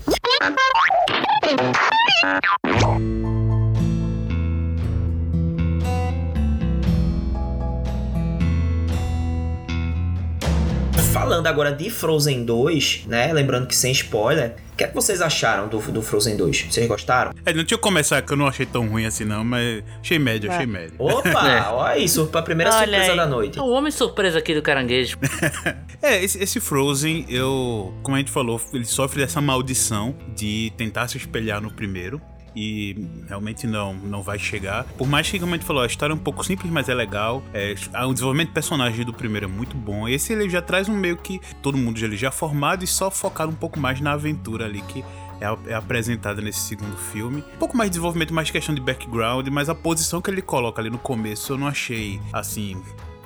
Falando 11.31 11.47
agora 11.47 11.73
de 11.73 11.89
Frozen 11.89 12.45
2, 12.45 13.05
né? 13.07 13.33
Lembrando 13.33 13.69
que 13.69 13.77
sem 13.77 13.93
spoiler, 13.93 14.57
o 14.73 14.77
que, 14.77 14.83
é 14.83 14.89
que 14.89 14.95
vocês 14.95 15.23
acharam 15.23 15.69
do, 15.69 15.79
do 15.79 16.03
Frozen 16.03 16.37
2? 16.37 16.63
Vocês 16.71 16.89
gostaram? 16.89 17.33
É, 17.47 17.53
não 17.53 17.65
tinha 17.65 17.79
que 17.79 17.83
começar, 17.83 18.21
que 18.23 18.33
eu 18.33 18.37
não 18.37 18.49
achei 18.49 18.67
tão 18.67 18.89
ruim 18.89 19.07
assim, 19.07 19.25
não, 19.25 19.45
mas 19.45 19.85
achei 20.01 20.19
médio, 20.19 20.51
achei 20.51 20.67
médio. 20.67 20.95
Opa, 20.99 21.31
É. 21.49 21.61
olha 21.69 21.99
isso, 21.99 22.27
pra 22.27 22.43
primeira 22.43 22.73
Olha 22.75 22.81
surpresa 22.85 23.11
aí. 23.13 23.17
da 23.17 23.27
noite. 23.27 23.61
O 23.61 23.69
homem 23.71 23.93
surpresa 23.93 24.39
aqui 24.39 24.55
do 24.55 24.63
caranguejo. 24.63 25.19
É, 26.03 26.25
esse, 26.25 26.43
esse 26.43 26.61
Frozen, 26.61 27.27
eu, 27.29 27.93
como 28.03 28.17
a 28.17 28.19
gente 28.21 28.31
falou, 28.31 28.59
ele 28.73 28.87
sofre 28.87 29.21
dessa 29.21 29.39
maldição 29.39 30.15
de 30.35 30.73
tentar 30.75 31.07
se 31.09 31.19
espelhar 31.19 31.61
no 31.61 31.71
primeiro. 31.71 32.19
E 32.55 33.07
realmente 33.29 33.67
não, 33.67 33.95
não 33.95 34.23
vai 34.23 34.39
chegar. 34.39 34.85
Por 34.85 35.09
mais 35.09 35.31
que, 35.31 35.39
gente 35.39 35.65
falou, 35.65 35.83
a 35.83 35.87
história 35.87 36.13
é 36.13 36.17
um 36.17 36.19
pouco 36.19 36.45
simples, 36.45 36.71
mas 36.71 36.89
é 36.89 36.95
legal. 36.95 37.43
É, 37.53 37.75
o 38.05 38.13
desenvolvimento 38.13 38.49
de 38.49 38.55
personagem 38.55 39.05
do 39.05 39.13
primeiro 39.13 39.47
é 39.47 39.49
muito 39.49 39.77
bom. 39.77 40.09
Esse 40.09 40.33
ele 40.33 40.49
já 40.49 40.61
traz 40.61 40.89
um 40.89 40.97
meio 40.97 41.17
que 41.17 41.41
todo 41.63 41.79
mundo 41.79 41.99
já, 41.99 42.07
ele 42.07 42.17
já 42.17 42.31
formado 42.31 42.83
e 42.85 42.87
só 42.87 43.11
focado 43.11 43.53
um 43.53 43.57
pouco 43.57 43.79
mais 43.79 44.01
na 44.01 44.13
aventura 44.13 44.65
ali 44.65 44.83
que 44.83 45.05
é, 45.41 45.71
é 45.71 45.75
apresentada 45.75 46.41
nesse 46.41 46.61
segundo 46.61 46.97
filme. 46.97 47.43
Um 47.55 47.59
pouco 47.59 47.77
mais 47.77 47.89
de 47.89 47.93
desenvolvimento, 47.93 48.35
mais 48.35 48.51
questão 48.51 48.75
de 48.75 48.81
background, 48.81 49.49
mas 49.49 49.69
a 49.69 49.75
posição 49.75 50.21
que 50.21 50.31
ele 50.31 50.43
coloca 50.43 50.81
ali 50.81 50.91
no 50.91 50.99
começo 50.99 51.53
eu 51.53 51.59
não 51.59 51.67
achei 51.67 52.21
assim 52.33 52.81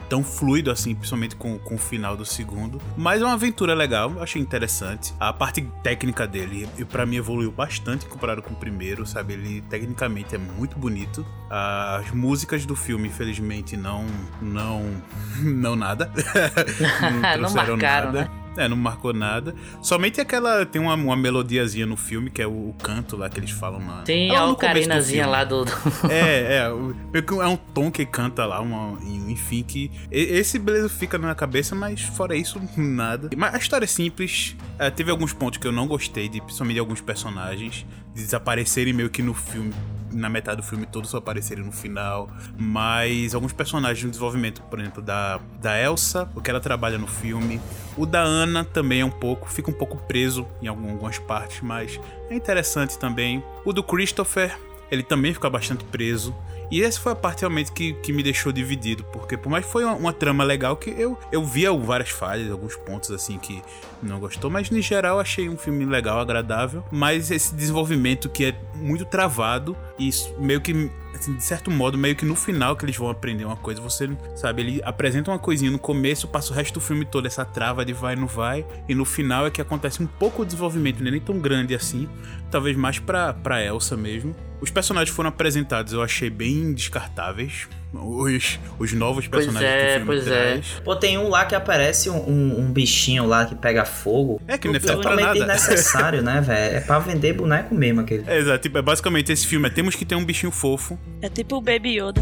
tão 0.09 0.23
fluido 0.23 0.71
assim, 0.71 0.95
principalmente 0.95 1.37
com, 1.37 1.59
com 1.59 1.75
o 1.75 1.79
final 1.79 2.17
do 2.17 2.25
segundo. 2.25 2.81
Mas 2.97 3.21
é 3.23 3.25
uma 3.25 3.35
aventura 3.35 3.75
legal, 3.75 4.13
eu 4.13 4.23
achei 4.23 4.41
interessante. 4.41 5.15
A 5.19 5.33
parte 5.33 5.63
técnica 5.83 6.27
dele, 6.27 6.69
e 6.79 6.85
para 6.85 7.05
mim, 7.07 7.17
evoluiu 7.17 7.51
bastante 7.51 8.07
comparado 8.07 8.43
com 8.43 8.53
o 8.55 8.57
primeiro, 8.57 9.07
sabe? 9.07 9.35
Ele 9.35 9.61
tecnicamente 9.63 10.35
é 10.35 10.39
muito 10.39 10.79
bonito. 10.79 11.27
As 11.51 12.11
músicas 12.11 12.65
do 12.67 12.75
filme, 12.77 13.09
infelizmente, 13.09 13.77
não. 13.77 14.07
não. 14.41 14.83
não 15.43 15.77
nada. 15.77 16.11
não 17.01 17.15
Não 17.45 17.51
trouxeram 17.51 17.77
marcaram, 17.77 18.13
nada. 18.13 18.25
né? 18.25 18.44
É, 18.57 18.69
não 18.69 18.77
marcou 18.77 19.13
nada. 19.13 19.55
Somente 19.83 20.21
aquela. 20.21 20.65
Tem 20.65 20.81
uma, 20.81 20.95
uma 20.95 21.17
melodiazinha 21.17 21.87
no 21.87 21.97
filme, 21.97 22.31
que 22.31 22.41
é 22.43 22.47
o, 22.47 22.51
o 22.71 22.75
canto 22.83 23.17
lá 23.17 23.29
que 23.29 23.41
eles 23.41 23.51
falam 23.51 23.81
na. 23.81 24.03
Tem 24.03 24.29
é 24.31 24.33
lá 24.33 24.43
a 24.43 24.47
do 24.47 24.53
ocarinazinha 24.53 25.25
filme. 25.25 25.37
lá 25.37 25.45
do. 25.45 25.65
do- 25.65 25.73
É, 26.11 26.57
é. 26.59 26.71
o- 26.71 26.95
É 27.43 27.47
um 27.49 27.57
tom 27.57 27.91
que 27.91 28.05
canta 28.07 28.45
lá, 28.47 28.61
uma, 28.61 28.99
enfim, 29.29 29.63
que. 29.63 29.91
Esse 30.11 30.59
beleza 30.59 30.89
fica 30.89 31.19
na 31.19 31.25
minha 31.25 31.35
cabeça, 31.35 31.75
mas 31.75 32.01
fora 32.03 32.37
isso, 32.37 32.61
nada. 32.77 33.31
Mas 33.37 33.55
a 33.55 33.59
história 33.59 33.85
é 33.85 33.89
simples. 33.89 34.57
é, 34.79 34.91
teve 34.91 35.11
alguns 35.11 35.33
pontos 35.33 35.59
que 35.59 35.67
eu 35.67 35.73
não 35.73 35.87
gostei, 35.87 36.29
de, 36.29 36.41
principalmente 36.41 36.75
de 36.75 36.81
alguns 36.81 37.01
personagens, 37.01 37.85
de 38.15 38.23
desaparecerem 38.23 38.93
meio 38.93 39.11
que 39.11 39.23
no 39.23 39.35
filme. 39.35 39.73
Na 40.15 40.29
metade 40.29 40.59
do 40.59 40.63
filme, 40.63 40.87
todos 40.87 41.11
só 41.11 41.19
aparecerem 41.19 41.65
no 41.65 41.73
final. 41.73 42.29
Mas 42.57 43.35
alguns 43.35 43.53
personagens 43.53 44.03
no 44.05 44.11
desenvolvimento, 44.11 44.63
por 44.63 44.79
exemplo, 44.81 45.03
da, 45.03 45.41
da 45.61 45.79
Elsa, 45.79 46.29
o 46.35 46.41
que 46.41 46.49
ela 46.51 46.61
trabalha 46.61 46.97
no 46.97 47.07
filme. 47.07 47.61
O 47.97 48.07
da 48.07 48.21
Ana 48.21 48.65
também 48.65 49.01
é 49.01 49.05
um 49.05 49.11
pouco, 49.11 49.49
fica 49.51 49.71
um 49.71 49.75
pouco 49.75 49.97
preso 50.07 50.47
em 50.63 50.67
algum- 50.69 50.91
algumas 50.93 51.19
partes, 51.19 51.61
mas 51.63 52.01
é 52.31 52.35
interessante 52.35 52.99
também. 52.99 53.43
O 53.65 53.73
do 53.73 53.83
Christopher, 53.83 54.57
ele 54.91 55.03
também 55.03 55.35
fica 55.35 55.51
bastante 55.51 55.85
preso. 55.85 56.35
E 56.71 56.83
essa 56.83 57.01
foi 57.01 57.13
a 57.13 57.17
parte 57.17 57.41
realmente 57.41 57.73
que, 57.73 57.95
que 57.95 58.13
me 58.13 58.23
deixou 58.23 58.53
dividido, 58.53 59.05
porque 59.13 59.37
por 59.37 59.51
mais 59.51 59.65
que 59.65 59.73
foi 59.73 59.85
uma, 59.85 59.95
uma 59.95 60.13
trama 60.13 60.45
legal, 60.45 60.77
que 60.77 60.91
eu, 60.91 61.19
eu 61.31 61.45
via 61.45 61.73
várias 61.73 62.11
falhas, 62.11 62.51
alguns 62.51 62.77
pontos 62.77 63.11
assim 63.11 63.39
que 63.39 63.63
não 64.03 64.19
gostou, 64.19 64.51
mas 64.51 64.71
no 64.71 64.81
geral 64.81 65.21
achei 65.21 65.49
um 65.49 65.57
filme 65.57 65.85
legal, 65.85 66.19
agradável. 66.19 66.85
Mas 66.91 67.31
esse 67.31 67.55
desenvolvimento 67.55 68.29
que 68.29 68.47
é 68.47 68.55
muito 68.75 69.05
travado 69.05 69.77
e 69.99 70.09
isso 70.09 70.35
meio 70.39 70.61
que, 70.61 70.91
de 71.33 71.43
certo 71.43 71.71
modo, 71.71 71.97
meio 71.97 72.17
que 72.17 72.25
no 72.25 72.35
final 72.35 72.77
que 72.77 72.85
eles 72.85 72.97
vão 72.97 73.09
aprender 73.09 73.45
uma 73.45 73.57
coisa, 73.57 73.81
você 73.81 74.09
sabe, 74.35 74.63
ele 74.63 74.81
apresenta 74.85 75.31
uma 75.31 75.39
coisinha 75.39 75.71
no 75.71 75.79
começo, 75.79 76.29
passa 76.29 76.53
o 76.53 76.57
resto 76.57 76.75
do 76.75 76.81
filme 76.81 77.05
todo, 77.05 77.27
essa 77.27 77.45
trava 77.45 77.85
de 77.85 77.93
vai, 77.93 78.17
não 78.17 78.27
vai, 78.27 78.65
e 78.89 78.95
no 78.95 79.05
final 79.05 79.47
é 79.47 79.51
que 79.51 79.61
acontece 79.61 80.03
um 80.03 80.07
pouco 80.07 80.43
o 80.43 80.45
desenvolvimento, 80.45 81.01
não 81.01 81.09
é 81.09 81.13
nem 81.13 81.21
tão 81.21 81.39
grande 81.39 81.75
assim, 81.75 82.09
talvez 82.51 82.77
mais 82.77 82.99
pra, 82.99 83.33
pra 83.33 83.65
Elsa 83.65 83.97
mesmo. 83.97 84.35
Os 84.61 84.71
personagens 84.71 85.15
foram 85.15 85.29
apresentados, 85.29 85.93
eu 85.93 86.03
achei 86.03 86.31
bem 86.31 86.73
descartáveis. 86.73 87.69
Os, 87.95 88.59
os 88.79 88.93
novos 88.93 89.27
Pois 89.29 89.47
personagens 89.47 89.73
é, 89.73 89.79
que 89.79 89.87
o 89.87 89.91
filme 89.93 90.07
pois 90.07 90.27
é. 90.27 90.51
traz. 90.53 90.67
Pô, 90.85 90.97
tem 90.97 91.17
um 91.19 91.29
lá 91.29 91.45
que 91.45 91.55
aparece 91.55 92.11
um, 92.11 92.17
um- 92.29 92.61
um 92.61 92.73
bichinho 92.73 93.27
lá 93.27 93.45
que 93.47 93.55
pega 93.55 93.85
fogo. 93.85 94.41
É 94.49 94.59
que 94.59 94.67
não 94.69 94.75
é 94.75 94.81
feito 94.81 95.01
pra 95.01 95.11
Totalmente 95.13 95.39
desnecessário, 95.39 96.23
né, 96.23 96.41
velho? 96.45 96.77
É 96.77 96.81
pra 96.81 96.99
vender 96.99 97.33
boneco 97.35 97.75
mesmo 97.75 98.01
aquele. 98.01 98.25
É, 98.27 98.39
exato, 98.39 98.59
tipo, 98.59 98.77
é 98.79 98.83
basicamente 98.83 99.31
esse 99.33 99.47
filme, 99.47 99.67
é 99.69 99.71
temos 99.71 99.95
que 99.95 100.05
ter 100.05 100.15
um 100.15 100.25
bichinho 100.25 100.51
fofo. 100.53 100.99
É 101.23 101.29
tipo 101.29 101.57
o 101.57 101.61
Baby 101.61 101.99
Yoda. 102.01 102.21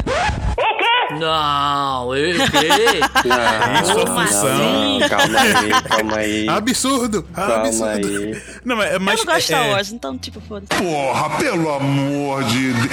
Não, 1.18 2.16
eu 2.16 2.44
o 2.44 2.50
quê? 2.50 3.00
Não, 3.24 3.82
Isso 3.82 3.98
é 3.98 4.06
função. 4.06 4.98
não, 4.98 5.08
calma 5.08 5.40
aí, 5.40 5.70
calma 5.82 6.16
aí. 6.16 6.48
Absurdo! 6.50 7.22
Calma 7.34 7.68
absurdo! 7.68 8.08
aí. 8.08 8.42
Não, 8.64 8.76
mas, 8.76 8.98
mas 8.98 9.20
eu 9.20 9.26
não 9.26 9.34
gosto 9.34 9.38
de 9.38 9.42
Star 9.42 9.66
é, 9.66 9.70
Wars, 9.70 9.92
então, 9.92 10.18
tipo, 10.18 10.40
foda-se. 10.40 10.82
Porra, 10.82 11.30
pelo 11.38 11.70
amor 11.72 12.44
de 12.44 12.72
Deus. 12.72 12.86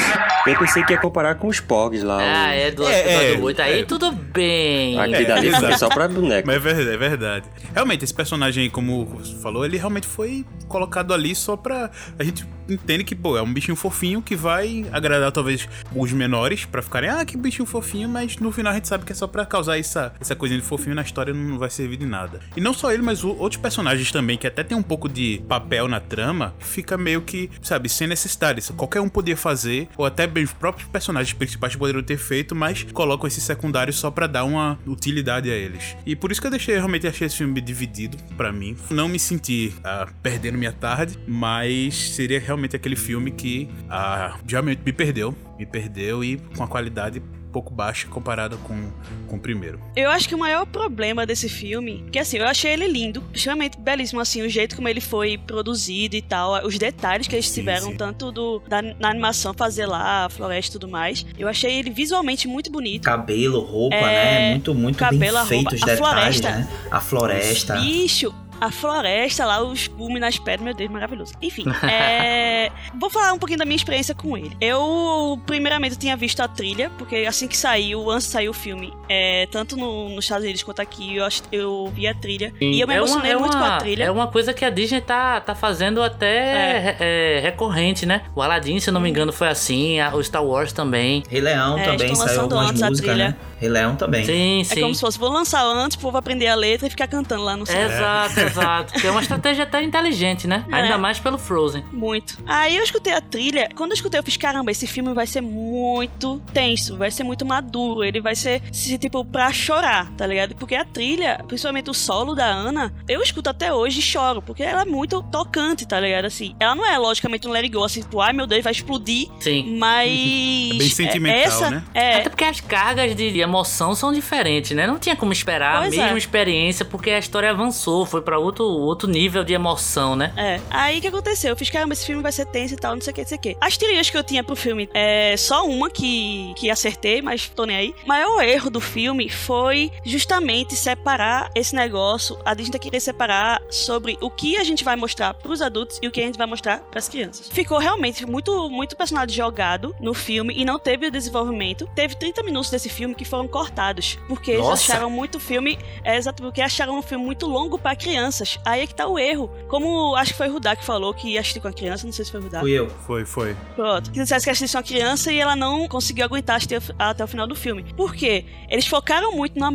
Eu 0.46 0.58
pensei 0.58 0.84
que 0.84 0.94
ia 0.94 1.00
comparar 1.00 1.36
com 1.36 1.48
os 1.48 1.60
Pogs 1.60 2.04
lá. 2.04 2.18
Ah, 2.20 2.54
é 2.54 2.72
do 2.72 2.88
É, 2.88 3.34
é, 3.34 3.38
8. 3.38 3.62
Aí 3.62 3.80
é. 3.82 3.86
tudo 3.86 4.12
bem. 4.12 5.00
É, 5.00 5.24
dali 5.26 5.52
foi 5.52 5.78
só 5.78 5.90
pra 5.90 6.08
boneco. 6.08 6.48
Mas 6.48 6.56
é 6.56 6.60
verdade, 6.60 6.90
é 6.90 6.98
verdade. 6.98 7.46
Realmente, 7.74 8.04
esse 8.04 8.14
personagem 8.14 8.64
aí, 8.64 8.70
como 8.70 9.06
você 9.06 9.36
falou, 9.36 9.66
ele 9.66 9.78
realmente 9.78 10.08
foi 10.08 10.46
colocado 10.68 11.14
ali 11.14 11.36
só 11.36 11.56
pra. 11.56 11.90
A 12.18 12.24
gente 12.24 12.46
entende 12.70 13.04
que, 13.04 13.16
pô, 13.16 13.38
é 13.38 13.42
um 13.42 13.54
bichinho 13.54 13.76
fofinho 13.76 14.22
que 14.22 14.36
vai 14.36 14.86
agradar 14.92 15.32
talvez 15.32 15.68
os 15.96 16.12
menores 16.12 16.66
pra 16.66 16.82
ficarem, 16.82 17.10
ah, 17.10 17.26
que 17.26 17.38
bichinho 17.38 17.66
fofinho, 17.66 18.10
mas 18.10 18.38
no 18.38 18.52
final 18.52 18.72
a 18.72 18.76
gente 18.76 18.88
sabe 18.88 19.06
que 19.06 19.12
é 19.12 19.16
só 19.16 19.28
pra 19.28 19.46
causar 19.46 19.78
essa, 19.78 20.14
essa 20.20 20.36
coisinha 20.36 20.60
de 20.60 20.66
fofinho 20.66 20.96
na 20.96 21.02
história 21.02 21.34
não 21.34 21.58
vai 21.58 21.70
servir 21.70 21.98
de 21.98 22.06
nada. 22.06 22.40
E 22.56 22.62
não 22.62 22.74
só 22.74 22.92
ele, 22.92 23.02
mas 23.02 23.24
outros 23.24 23.62
personagens 23.62 24.12
também, 24.12 24.38
que 24.38 24.48
até 24.48 24.64
tem 24.64 24.78
um 24.78 24.84
pouco 24.84 25.08
de 25.08 25.42
papel 25.48 25.88
na 25.88 26.00
trama, 26.00 26.54
fica 26.60 26.98
meio 26.98 27.22
que, 27.22 27.50
sabe, 27.62 27.90
sem 27.90 28.08
necessidade. 28.08 28.62
Qualquer 28.74 29.02
um 29.02 29.10
podia 29.10 29.38
fazer, 29.38 29.88
ou 29.98 30.06
até 30.06 30.28
bem 30.28 30.44
os 30.44 30.54
próprios 30.54 30.88
personagens 30.90 31.34
principais 31.34 31.76
poderiam 31.76 32.04
ter 32.04 32.18
feito, 32.18 32.56
mas 32.56 32.84
colocam 32.94 33.28
esses 33.28 33.44
secundários 33.44 33.98
só 33.98 34.12
pra 34.12 34.28
dar 34.28 34.44
uma 34.44 34.78
utilidade 34.86 35.50
a 35.50 35.56
eles. 35.56 35.96
E 36.06 36.16
por 36.16 36.32
isso 36.32 36.42
que 36.42 36.48
eu 36.48 36.52
deixei, 36.52 36.76
realmente 36.76 37.08
achei 37.08 37.28
esse 37.28 37.38
filme 37.38 37.62
dividido 37.62 38.18
pra 38.38 38.52
mim. 38.52 38.76
Não 38.90 39.08
me 39.08 39.20
senti 39.20 39.74
ah, 39.84 40.08
perdendo 40.22 40.58
minha 40.58 40.72
tarde, 40.72 41.18
mas 41.28 41.96
seria 41.96 42.40
realmente 42.40 42.59
aquele 42.66 42.96
filme 42.96 43.32
que 43.32 43.70
ah, 43.90 44.38
realmente 44.48 44.82
me 44.86 44.92
perdeu. 44.94 45.36
Me 45.58 45.66
perdeu 45.66 46.24
e 46.24 46.38
com 46.56 46.64
a 46.64 46.68
qualidade 46.68 47.20
um 47.20 47.52
pouco 47.52 47.74
baixa 47.74 48.08
comparada 48.08 48.56
com, 48.58 48.92
com 49.28 49.36
o 49.36 49.40
primeiro. 49.40 49.80
Eu 49.96 50.12
acho 50.12 50.30
que 50.30 50.36
o 50.36 50.38
maior 50.38 50.68
problema 50.68 51.26
desse 51.26 51.50
filme, 51.50 52.06
que 52.12 52.20
assim, 52.20 52.38
eu 52.38 52.46
achei 52.46 52.72
ele 52.74 52.88
lindo, 52.88 53.24
extremamente 53.34 53.76
belíssimo, 53.80 54.22
assim, 54.22 54.44
o 54.44 54.48
jeito 54.48 54.76
como 54.76 54.88
ele 54.88 55.02
foi 55.02 55.36
produzido 55.36 56.16
e 56.16 56.22
tal, 56.22 56.64
os 56.64 56.78
detalhes 56.78 57.28
que 57.28 57.36
eles 57.36 57.48
Sim, 57.50 57.62
tiveram, 57.62 57.88
sim. 57.88 57.98
tanto 57.98 58.32
do, 58.32 58.62
da, 58.70 58.84
na 58.84 59.10
animação 59.10 59.52
fazer 59.54 59.88
lá, 59.88 60.26
a 60.26 60.30
floresta 60.30 60.70
e 60.70 60.80
tudo 60.80 60.88
mais. 60.92 61.26
Eu 61.40 61.48
achei 61.48 61.74
ele 61.80 61.90
visualmente 61.90 62.48
muito 62.48 62.72
bonito. 62.72 63.04
Cabelo, 63.04 63.60
roupa, 63.62 63.96
É, 63.96 64.02
né? 64.42 64.52
Muito, 64.52 64.76
muito 64.76 64.98
cabelo, 65.00 65.38
a 65.38 65.40
bem 65.42 65.50
feito 65.50 65.64
roupa, 65.72 65.76
os 65.76 65.82
a 65.82 65.86
detalhes, 65.88 66.38
floresta. 66.40 66.52
né? 66.52 66.70
A 66.92 67.02
floresta. 67.02 67.76
Bicho, 67.78 68.32
a 68.60 68.72
floresta 68.72 69.46
lá, 69.46 69.62
os 69.62 69.88
gumes 69.88 70.20
nas 70.20 70.38
pedras, 70.38 70.62
meu 70.64 70.74
Deus, 70.74 70.90
maravilhoso. 70.92 71.34
Enfim, 71.42 71.66
é... 71.84 72.72
vou 73.00 73.10
falar 73.10 73.34
um 73.34 73.40
pouquinho 73.40 73.60
da 73.60 73.66
minha 73.66 73.76
experiência 73.76 74.14
com 74.16 74.38
ele. 74.38 74.56
Eu, 74.60 75.40
primeiramente, 75.46 75.98
tinha 75.98 76.16
visto 76.16 76.40
a 76.42 76.48
trilha, 76.48 76.92
porque 76.98 77.26
assim 77.28 77.48
que 77.48 77.58
saiu, 77.58 78.10
antes 78.10 78.28
de 78.28 78.34
sair 78.34 78.50
o 78.50 78.54
filme, 78.54 78.94
é, 79.08 79.48
tanto 79.52 79.76
no, 79.78 80.10
nos 80.10 80.26
Estados 80.26 80.44
Unidos 80.44 80.64
quanto 80.64 80.82
aqui, 80.82 81.16
eu, 81.16 81.28
eu 81.52 81.92
vi 81.94 82.08
a 82.08 82.14
trilha. 82.14 82.54
E 82.60 82.80
eu 82.80 82.88
me 82.88 82.96
emocionei 82.96 83.32
é 83.32 83.36
uma, 83.36 83.42
muito 83.42 83.58
uma, 83.58 83.68
com 83.70 83.74
a 83.74 83.78
trilha. 83.78 84.04
É 84.06 84.12
uma 84.12 84.28
coisa 84.28 84.54
que 84.54 84.64
a 84.66 84.70
Disney 84.70 85.02
tá, 85.02 85.40
tá 85.42 85.56
fazendo 85.56 86.02
até 86.02 86.30
é. 86.30 86.96
É, 87.00 87.40
recorrente, 87.42 88.06
né? 88.06 88.24
O 88.36 88.42
Aladdin, 88.42 88.80
se 88.80 88.90
eu 88.90 88.94
não 88.94 89.02
me 89.02 89.10
engano, 89.10 89.32
foi 89.32 89.48
assim, 89.48 90.00
a, 90.00 90.14
o 90.16 90.24
Star 90.24 90.44
Wars 90.44 90.72
também. 90.74 91.24
Rei 91.30 91.42
Leão 91.42 91.78
É, 91.78 91.84
também 91.84 92.12
estão 92.12 92.16
saiu 92.16 92.28
lançando 92.28 92.54
algumas 92.54 92.70
antes 92.72 92.84
a 92.84 92.90
músicas, 92.90 93.12
trilha. 93.12 93.30
né? 93.30 93.36
Rei 93.60 93.70
Leão 93.70 93.96
também. 93.96 94.26
Sim, 94.26 94.62
É 94.62 94.64
sim. 94.64 94.82
como 94.82 94.96
se 94.96 95.02
fosse, 95.02 95.20
vou 95.20 95.30
lançar 95.30 95.64
antes, 95.66 95.98
o 95.98 96.00
povo 96.00 96.18
aprender 96.18 96.48
a 96.48 96.56
letra 96.56 96.88
e 96.88 96.90
ficar 96.90 97.08
cantando 97.08 97.44
lá 97.44 97.58
no 97.58 97.66
céu. 97.66 97.90
Exato, 97.90 98.36
exato. 98.50 98.94
Que 98.94 99.08
é 99.08 99.12
uma 99.12 99.22
estratégia 99.22 99.64
até 99.64 99.82
inteligente, 99.84 100.48
né? 100.48 100.66
É. 100.72 100.76
Ainda 100.76 100.98
mais 100.98 101.20
pelo 101.20 101.38
Frozen. 101.38 101.84
Muito. 101.92 102.38
Aí 102.46 102.76
eu 102.76 102.84
escutei 102.84 103.14
a 103.14 103.22
trilha. 103.22 103.70
Quando 103.76 103.92
eu 103.92 103.96
escutei, 103.96 104.20
eu 104.20 104.24
fiz: 104.24 104.38
caramba, 104.38 104.72
esse 104.72 104.88
filme 104.88 105.14
vai 105.14 105.28
ser 105.28 105.42
muito 105.42 106.42
tenso, 106.54 106.98
vai 106.98 107.12
ser 107.12 107.24
muito 107.24 107.46
maduro. 107.46 108.04
Ele 108.04 108.22
vai 108.22 108.36
ser, 108.36 108.62
se, 108.72 108.98
tipo, 108.98 109.24
pra 109.26 109.52
chorar, 109.52 110.12
tá 110.18 110.26
ligado? 110.26 110.56
Porque 110.56 110.76
a 110.76 110.86
trilha, 110.86 111.44
principalmente 111.48 111.90
o 111.90 111.94
solo 111.94 112.36
da 112.36 112.46
Ana, 112.46 112.94
eu 113.08 113.22
escuto 113.22 113.50
até 113.50 113.74
hoje 113.74 114.00
e 114.00 114.02
choro, 114.02 114.42
porque 114.42 114.64
ela 114.64 114.82
é 114.82 114.86
muito 114.86 115.22
tocante, 115.24 115.88
tá 115.88 116.00
ligado? 116.00 116.26
Assim, 116.26 116.56
ela 116.60 116.76
não 116.76 116.86
é 116.86 116.98
logicamente 116.98 117.48
um 117.48 117.52
let 117.52 117.64
it 117.64 117.74
go, 117.74 117.84
assim, 117.84 118.02
tipo, 118.02 118.20
ai 118.22 118.34
meu 118.34 118.48
Deus, 118.48 118.64
vai 118.64 118.72
explodir. 118.72 119.28
Sim. 119.40 119.78
Mas. 119.78 120.10
É 120.10 120.78
bem 120.78 120.90
sentimental, 120.90 121.42
essa, 121.42 121.70
né? 121.70 121.84
É. 121.94 122.16
Até 122.18 122.30
porque 122.30 122.44
as 122.44 122.60
cargas 122.60 123.16
de 123.16 123.40
emoção 123.40 123.96
são 123.96 124.12
diferentes, 124.12 124.72
né? 124.72 124.88
Não 124.88 125.00
tinha 125.00 125.16
como 125.16 125.32
esperar 125.32 125.82
Pois 125.82 125.94
a 125.94 126.02
mesma 126.02 126.16
é. 126.16 126.18
experiência, 126.18 126.86
porque 126.86 127.12
a 127.12 127.20
história 127.20 127.50
avançou, 127.50 128.06
foi 128.06 128.22
pra 128.22 128.39
outro, 128.40 128.66
outro 128.66 129.10
nível 129.10 129.44
de 129.44 129.54
emoção, 129.54 130.16
né? 130.16 130.34
É. 130.36 130.60
Aí 130.70 131.00
o 131.00 131.02
que 131.02 131.08
aconteceu? 131.08 131.52
Eu 131.52 131.58
fiz, 131.58 131.70
caramba, 131.70 131.94
esse 131.94 132.06
filme 132.06 132.22
vai 132.22 132.32
ser 132.32 132.46
tenso 132.46 132.74
e 132.74 132.78
tal, 132.78 132.96
não 132.96 133.02
sei 133.02 133.12
o 133.12 133.16
que, 133.16 133.22
não 133.22 133.28
sei 133.28 133.38
o 133.38 133.42
que. 133.42 133.58
As 133.62 133.78
teorias 133.78 134.10
que 134.10 134.18
eu 134.18 134.24
tinha 134.24 134.44
pro 134.44 134.56
filme 134.56 134.90
é 134.94 135.36
só 135.38 135.66
uma 135.66 135.90
que, 135.90 136.54
que 136.56 136.70
acertei, 136.70 137.22
mas 137.22 137.50
tô 137.50 137.66
nem 137.66 137.76
aí. 137.76 137.96
O 138.04 138.08
maior 138.08 138.42
erro 138.44 138.70
do 138.70 138.82
filme 138.82 139.30
foi 139.30 139.92
justamente 140.04 140.76
separar 140.76 141.50
esse 141.56 141.76
negócio. 141.76 142.38
A 142.46 142.54
Disney 142.54 142.80
querer 142.80 143.00
separar 143.00 143.62
sobre 143.70 144.18
o 144.22 144.30
que 144.30 144.58
a 144.58 144.64
gente 144.64 144.84
vai 144.84 144.96
mostrar 144.96 145.34
pros 145.34 145.62
adultos 145.62 146.00
e 146.02 146.08
o 146.08 146.12
que 146.12 146.22
a 146.22 146.26
gente 146.26 146.38
vai 146.38 146.48
mostrar 146.48 146.80
pras 146.92 147.10
crianças. 147.10 147.50
Ficou 147.50 147.78
realmente 147.78 148.26
muito, 148.26 148.70
muito 148.70 148.96
personagem 148.96 149.36
jogado 149.36 149.96
no 150.00 150.14
filme 150.14 150.54
e 150.56 150.66
não 150.66 150.80
teve 150.80 151.08
o 151.08 151.12
desenvolvimento. 151.12 151.88
Teve 151.96 152.16
30 152.16 152.44
minutos 152.44 152.70
desse 152.70 152.90
filme 152.90 153.16
que 153.16 153.26
foram 153.26 153.48
cortados. 153.48 154.18
Porque 154.28 154.52
eles 154.52 154.64
Nossa. 154.64 154.94
acharam 154.94 155.10
muito 155.10 155.40
filme. 155.40 155.78
É 156.04 156.16
exato, 156.18 156.44
porque 156.44 156.62
acharam 156.62 156.98
um 156.98 157.02
filme 157.02 157.26
muito 157.26 157.48
longo 157.48 157.78
pra 157.78 157.96
crianças. 158.30 158.60
Aí 158.64 158.82
é 158.82 158.88
que 158.88 158.94
tá 158.96 159.08
o 159.08 159.18
erro. 159.18 159.50
Como 159.68 160.16
acho 160.16 160.32
que 160.32 160.38
foi 160.38 160.48
o 160.50 160.54
Rudá 160.54 160.76
que 160.76 160.86
falou 160.86 161.14
que 161.14 161.30
ia 161.30 161.40
assistir 161.40 161.60
com 161.60 161.68
a 161.68 161.74
criança, 161.74 162.06
não 162.06 162.14
sei 162.14 162.26
se 162.26 162.32
foi 162.32 162.40
o 162.40 162.44
Rudá. 162.44 162.60
Fui 162.60 162.72
eu. 162.72 162.90
Foi, 163.08 163.26
foi. 163.26 163.56
Pronto. 163.76 164.12
Que 164.12 164.22
dissesse 164.22 164.46
que 164.46 164.50
assistisse 164.52 164.78
uma 164.78 164.84
criança 164.84 165.32
e 165.32 165.40
ela 165.40 165.56
não 165.56 165.88
conseguiu 165.88 166.26
aguentar 166.26 166.56
assistir 166.58 166.82
até 166.98 167.24
o 167.24 167.28
final 167.28 167.48
do 167.48 167.56
filme. 167.56 167.84
Por 167.96 168.14
quê? 168.16 168.46
Eles 168.70 168.86
focaram 168.88 169.32
muito 169.36 169.60
no 169.60 169.66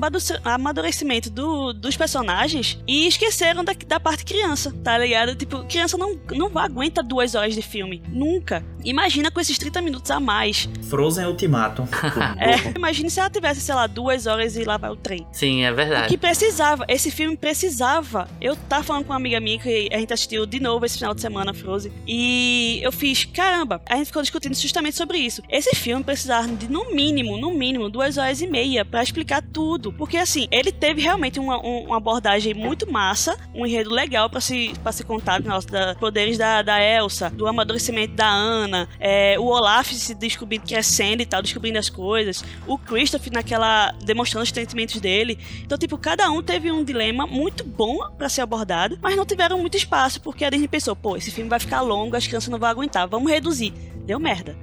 amadurecimento 0.44 1.30
do- 1.30 1.72
dos 1.72 1.96
personagens 1.96 2.78
e 2.86 3.06
esqueceram 3.06 3.64
da, 3.64 3.72
da 3.86 3.98
parte 4.00 4.24
criança, 4.24 4.72
tá 4.82 4.96
ligado? 4.98 5.34
Tipo, 5.34 5.64
criança 5.64 5.96
não, 5.98 6.18
não 6.32 6.50
aguenta 6.58 7.02
duas 7.02 7.34
horas 7.34 7.54
de 7.54 7.62
filme. 7.62 8.02
Nunca. 8.08 8.64
Imagina 8.84 9.30
com 9.30 9.40
esses 9.40 9.58
30 9.58 9.80
minutos 9.82 10.10
a 10.10 10.20
mais. 10.20 10.68
Frozen 10.88 11.26
Ultimatum. 11.26 11.86
É, 12.36 12.76
imagine 12.76 13.08
se 13.10 13.20
ela 13.20 13.30
tivesse, 13.30 13.60
sei 13.60 13.74
lá, 13.74 13.86
duas 13.86 14.26
horas 14.26 14.56
e 14.56 14.64
lá 14.64 14.76
vai 14.76 14.90
o 14.90 14.96
trem. 14.96 15.26
Sim, 15.32 15.62
é 15.62 15.72
O 15.72 15.74
verdade. 15.74 16.08
que 16.08 16.18
precisava, 16.18 16.84
esse 16.88 17.10
filme 17.10 17.36
precisava. 17.36 18.28
Eu 18.40 18.56
tava 18.56 18.82
falando 18.84 19.04
com 19.04 19.10
uma 19.12 19.16
amiga 19.16 19.40
minha 19.40 19.58
que 19.58 19.88
a 19.92 19.98
gente 19.98 20.12
assistiu 20.12 20.44
de 20.46 20.60
novo 20.60 20.84
esse 20.84 20.98
final 20.98 21.14
de 21.14 21.20
semana, 21.20 21.54
Frozen. 21.54 21.92
E 22.06 22.78
eu 22.82 22.92
fiz, 22.92 23.24
caramba, 23.24 23.80
a 23.88 23.96
gente 23.96 24.06
ficou 24.06 24.22
discutindo 24.22 24.54
justamente 24.54 24.96
sobre 24.96 25.18
isso. 25.18 25.42
Esse 25.48 25.74
filme 25.74 26.04
precisava 26.04 26.48
de, 26.48 26.68
no 26.70 26.94
mínimo, 26.94 27.38
no 27.38 27.52
mínimo, 27.52 27.88
duas 27.88 28.18
horas 28.18 28.40
e 28.42 28.46
meia 28.46 28.84
pra 28.84 29.02
explicar 29.02 29.42
tudo. 29.42 29.92
Porque 29.92 30.16
assim, 30.16 30.46
ele 30.50 30.70
teve 30.70 31.00
realmente 31.00 31.40
uma, 31.40 31.58
um- 31.64 31.84
uma 31.86 31.96
abordagem 31.96 32.52
muito 32.54 32.90
massa, 32.90 33.36
um 33.54 33.64
enredo 33.64 33.90
legal 33.90 34.28
pra 34.28 34.40
se, 34.40 34.72
pra 34.82 34.92
se 34.92 35.04
contar, 35.04 35.40
nossa, 35.42 35.68
da 35.68 35.94
poderes 35.94 36.36
da, 36.36 36.60
da 36.62 36.82
Elsa, 36.82 37.30
do 37.30 37.46
amadurecimento 37.46 38.14
da 38.14 38.28
Anna, 38.28 38.88
é, 39.00 39.36
o 39.38 39.44
Olaf 39.46 39.90
se 39.92 40.14
descobrindo, 40.14 40.66
crescendo 40.66 41.22
e 41.22 41.26
tal, 41.26 41.40
descobrindo 41.40 41.78
as 41.78 41.88
coisas, 41.88 42.44
o 42.66 42.76
Christopher 42.76 43.32
naquela. 43.32 43.92
demonstrando 44.04 44.42
os 44.44 44.50
sentimentos 44.50 45.00
dele. 45.00 45.38
Então, 45.62 45.78
tipo, 45.78 45.96
cada 45.96 46.30
um 46.30 46.42
teve 46.42 46.70
um 46.70 46.84
dilema 46.84 47.26
muito 47.26 47.64
bom 47.64 47.98
pra 48.18 48.23
ser 48.28 48.40
abordado, 48.42 48.98
mas 49.02 49.16
não 49.16 49.24
tiveram 49.26 49.58
muito 49.58 49.76
espaço, 49.76 50.20
porque 50.20 50.44
a 50.44 50.50
Disney 50.50 50.68
pensou, 50.68 50.94
pô, 50.96 51.16
esse 51.16 51.30
filme 51.30 51.48
vai 51.50 51.58
ficar 51.60 51.80
longo, 51.80 52.16
as 52.16 52.26
crianças 52.26 52.48
não 52.48 52.58
vão 52.58 52.68
aguentar, 52.68 53.06
vamos 53.08 53.30
reduzir. 53.30 53.72
Deu 54.04 54.20
merda. 54.20 54.54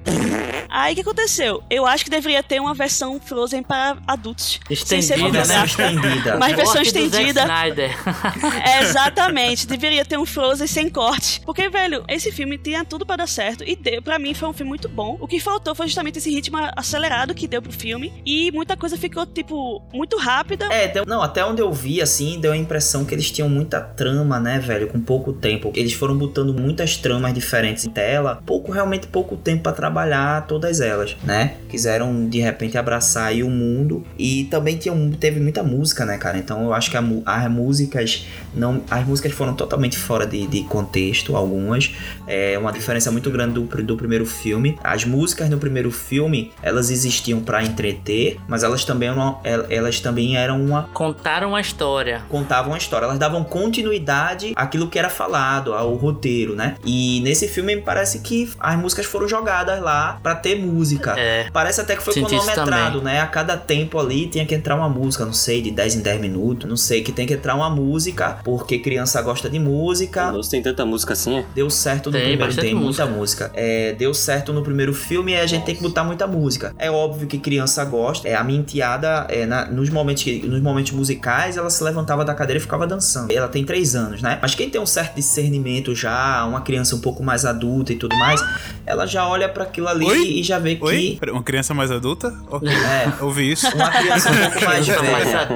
Aí 0.70 0.92
o 0.92 0.94
que 0.94 1.00
aconteceu? 1.02 1.62
Eu 1.68 1.84
acho 1.84 2.04
que 2.04 2.10
deveria 2.10 2.42
ter 2.44 2.60
uma 2.60 2.72
versão 2.74 3.20
Frozen 3.20 3.62
para 3.64 3.98
adultos. 4.06 4.60
sem 4.68 5.02
ser 5.02 5.14
Estendida, 5.16 5.24
Uma 5.26 5.30
versão 5.32 5.56
né? 5.58 5.64
estendida. 5.66 6.36
Mas 6.38 6.56
versão 6.56 6.74
Corte 6.74 6.86
estendida. 6.98 7.44
É, 8.64 8.82
exatamente. 8.82 9.66
Deveria 9.66 10.04
ter 10.04 10.16
um 10.18 10.24
Frozen 10.24 10.66
sem 10.66 10.88
corte. 10.88 11.40
Porque, 11.44 11.68
velho, 11.68 12.04
esse 12.08 12.30
filme 12.32 12.56
tinha 12.56 12.84
tudo 12.84 13.04
pra 13.04 13.16
dar 13.16 13.26
certo. 13.28 13.64
E 13.66 13.74
deu, 13.76 14.00
pra 14.00 14.18
mim 14.18 14.32
foi 14.32 14.48
um 14.48 14.52
filme 14.52 14.68
muito 14.68 14.88
bom. 14.88 15.16
O 15.20 15.26
que 15.26 15.40
faltou 15.40 15.74
foi 15.74 15.86
justamente 15.86 16.18
esse 16.18 16.30
ritmo 16.30 16.56
acelerado 16.76 17.34
que 17.34 17.48
deu 17.48 17.60
pro 17.60 17.72
filme. 17.72 18.12
E 18.24 18.50
muita 18.52 18.76
coisa 18.76 18.96
ficou, 18.96 19.26
tipo, 19.26 19.82
muito 19.92 20.16
rápida. 20.16 20.66
É, 20.72 20.88
deu- 20.88 21.04
não, 21.06 21.20
até 21.20 21.44
onde 21.44 21.60
eu 21.60 21.72
vi, 21.72 22.00
assim, 22.00 22.40
deu 22.40 22.52
a 22.52 22.56
impressão 22.56 23.04
que 23.04 23.14
eles 23.14 23.30
tinham 23.30 23.48
muita 23.52 23.80
trama, 23.80 24.40
né, 24.40 24.58
velho, 24.58 24.88
com 24.88 25.00
pouco 25.00 25.32
tempo. 25.32 25.72
Eles 25.74 25.92
foram 25.92 26.16
botando 26.16 26.52
muitas 26.52 26.96
tramas 26.96 27.32
diferentes 27.34 27.84
em 27.86 27.90
tela, 27.90 28.42
pouco, 28.46 28.72
realmente 28.72 29.06
pouco 29.06 29.36
tempo 29.36 29.62
pra 29.62 29.72
trabalhar 29.72 30.46
todas 30.46 30.80
elas, 30.80 31.16
né? 31.22 31.54
Quiseram, 31.68 32.28
de 32.28 32.40
repente, 32.40 32.76
abraçar 32.78 33.26
aí 33.28 33.42
o 33.42 33.50
mundo 33.50 34.04
e 34.18 34.44
também 34.44 34.76
tinha, 34.76 34.94
teve 35.20 35.38
muita 35.40 35.62
música, 35.62 36.04
né, 36.04 36.16
cara? 36.18 36.38
Então 36.38 36.64
eu 36.64 36.72
acho 36.74 36.90
que 36.90 36.96
a 36.96 37.02
as 37.26 37.50
músicas 37.50 38.26
não... 38.54 38.82
As 38.90 39.06
músicas 39.06 39.32
foram 39.32 39.54
totalmente 39.54 39.96
fora 39.98 40.26
de, 40.26 40.46
de 40.46 40.62
contexto, 40.64 41.36
algumas. 41.36 41.90
É 42.26 42.56
uma 42.58 42.72
diferença 42.72 43.10
muito 43.10 43.30
grande 43.30 43.54
do, 43.54 43.62
do 43.82 43.96
primeiro 43.96 44.24
filme. 44.24 44.78
As 44.82 45.04
músicas 45.04 45.48
no 45.50 45.58
primeiro 45.58 45.90
filme, 45.90 46.50
elas 46.62 46.90
existiam 46.90 47.40
pra 47.40 47.62
entreter, 47.62 48.38
mas 48.48 48.62
elas 48.62 48.84
também, 48.84 49.08
eram- 49.08 49.38
elas 49.68 50.00
também 50.00 50.36
eram 50.36 50.62
uma 50.64 50.84
Contaram 50.94 51.48
uma 51.50 51.60
história. 51.60 52.22
contavam 52.28 52.72
a 52.74 52.78
história, 52.78 53.04
elas 53.06 53.18
davam 53.18 53.41
continuidade 53.44 54.52
àquilo 54.56 54.88
que 54.88 54.98
era 54.98 55.08
falado, 55.10 55.72
ao 55.74 55.94
roteiro, 55.94 56.54
né? 56.54 56.76
E 56.84 57.20
nesse 57.22 57.48
filme 57.48 57.76
me 57.76 57.82
parece 57.82 58.20
que 58.20 58.50
as 58.58 58.76
músicas 58.78 59.06
foram 59.06 59.26
jogadas 59.28 59.80
lá 59.80 60.18
pra 60.22 60.34
ter 60.34 60.56
música. 60.58 61.14
É. 61.18 61.48
Parece 61.52 61.80
até 61.80 61.96
que 61.96 62.02
foi 62.02 62.12
Senti 62.14 62.26
cronometrado, 62.28 63.02
né? 63.02 63.20
A 63.20 63.26
cada 63.26 63.56
tempo 63.56 63.98
ali 63.98 64.26
tinha 64.28 64.44
que 64.46 64.54
entrar 64.54 64.76
uma 64.76 64.88
música, 64.88 65.24
não 65.24 65.32
sei, 65.32 65.60
de 65.62 65.70
10 65.70 65.96
em 65.96 66.00
10 66.00 66.20
minutos, 66.20 66.68
não 66.68 66.76
sei, 66.76 67.02
que 67.02 67.12
tem 67.12 67.26
que 67.26 67.34
entrar 67.34 67.54
uma 67.54 67.68
música, 67.70 68.38
porque 68.44 68.78
criança 68.78 69.20
gosta 69.22 69.48
de 69.48 69.58
música. 69.58 70.30
Nossa, 70.32 70.50
tem 70.50 70.62
tanta 70.62 70.84
música 70.84 71.12
assim, 71.12 71.38
é? 71.38 71.44
Deu 71.54 71.68
certo 71.70 72.10
no 72.10 72.12
Tem 72.18 72.28
primeiro, 72.36 72.54
tem 72.56 72.74
muita 72.74 73.06
música. 73.06 73.50
É, 73.54 73.92
deu 73.94 74.12
certo 74.14 74.52
no 74.52 74.62
primeiro 74.62 74.92
filme 74.94 75.32
e 75.32 75.36
a 75.36 75.46
gente 75.46 75.64
tem 75.64 75.74
que 75.74 75.82
botar 75.82 76.04
muita 76.04 76.26
música. 76.26 76.74
É 76.78 76.90
óbvio 76.90 77.26
que 77.26 77.38
criança 77.38 77.84
gosta. 77.84 78.28
É, 78.28 78.34
a 78.34 78.44
minha 78.44 78.58
enteada, 78.60 79.26
é, 79.28 79.46
na- 79.46 79.66
nos, 79.66 79.88
momentos 79.90 80.22
que- 80.22 80.46
nos 80.46 80.60
momentos 80.60 80.92
musicais, 80.92 81.56
ela 81.56 81.70
se 81.70 81.82
levantava 81.82 82.24
da 82.24 82.34
cadeira 82.34 82.58
e 82.58 82.60
ficava 82.62 82.86
dançando. 82.86 83.31
Ela 83.34 83.48
tem 83.48 83.64
três 83.64 83.94
anos, 83.94 84.20
né? 84.22 84.38
Mas 84.40 84.54
quem 84.54 84.68
tem 84.70 84.80
um 84.80 84.86
certo 84.86 85.14
discernimento 85.16 85.94
já, 85.94 86.44
uma 86.44 86.60
criança 86.60 86.94
um 86.96 87.00
pouco 87.00 87.22
mais 87.22 87.44
adulta 87.44 87.92
e 87.92 87.96
tudo 87.96 88.16
mais, 88.16 88.40
ela 88.86 89.06
já 89.06 89.26
olha 89.26 89.48
pra 89.48 89.64
aquilo 89.64 89.88
ali 89.88 90.04
Oi? 90.06 90.26
e 90.38 90.42
já 90.42 90.58
vê 90.58 90.78
Oi? 90.80 91.18
que. 91.20 91.30
Uma 91.30 91.42
criança 91.42 91.72
mais 91.74 91.90
adulta? 91.90 92.32
Ok. 92.48 92.68
É, 92.68 93.12
Ouvi 93.22 93.52
isso. 93.52 93.66
uma 93.74 93.90
criança 93.90 94.30
um 94.30 94.36
pouco 94.36 94.64
mais 94.64 94.86
velha. 94.86 95.48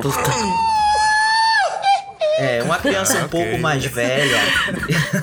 É, 2.38 2.62
uma 2.62 2.78
criança 2.78 3.14
um 3.18 3.24
Ok. 3.26 3.28
pouco 3.30 3.58
mais 3.58 3.84
velha. 3.84 4.40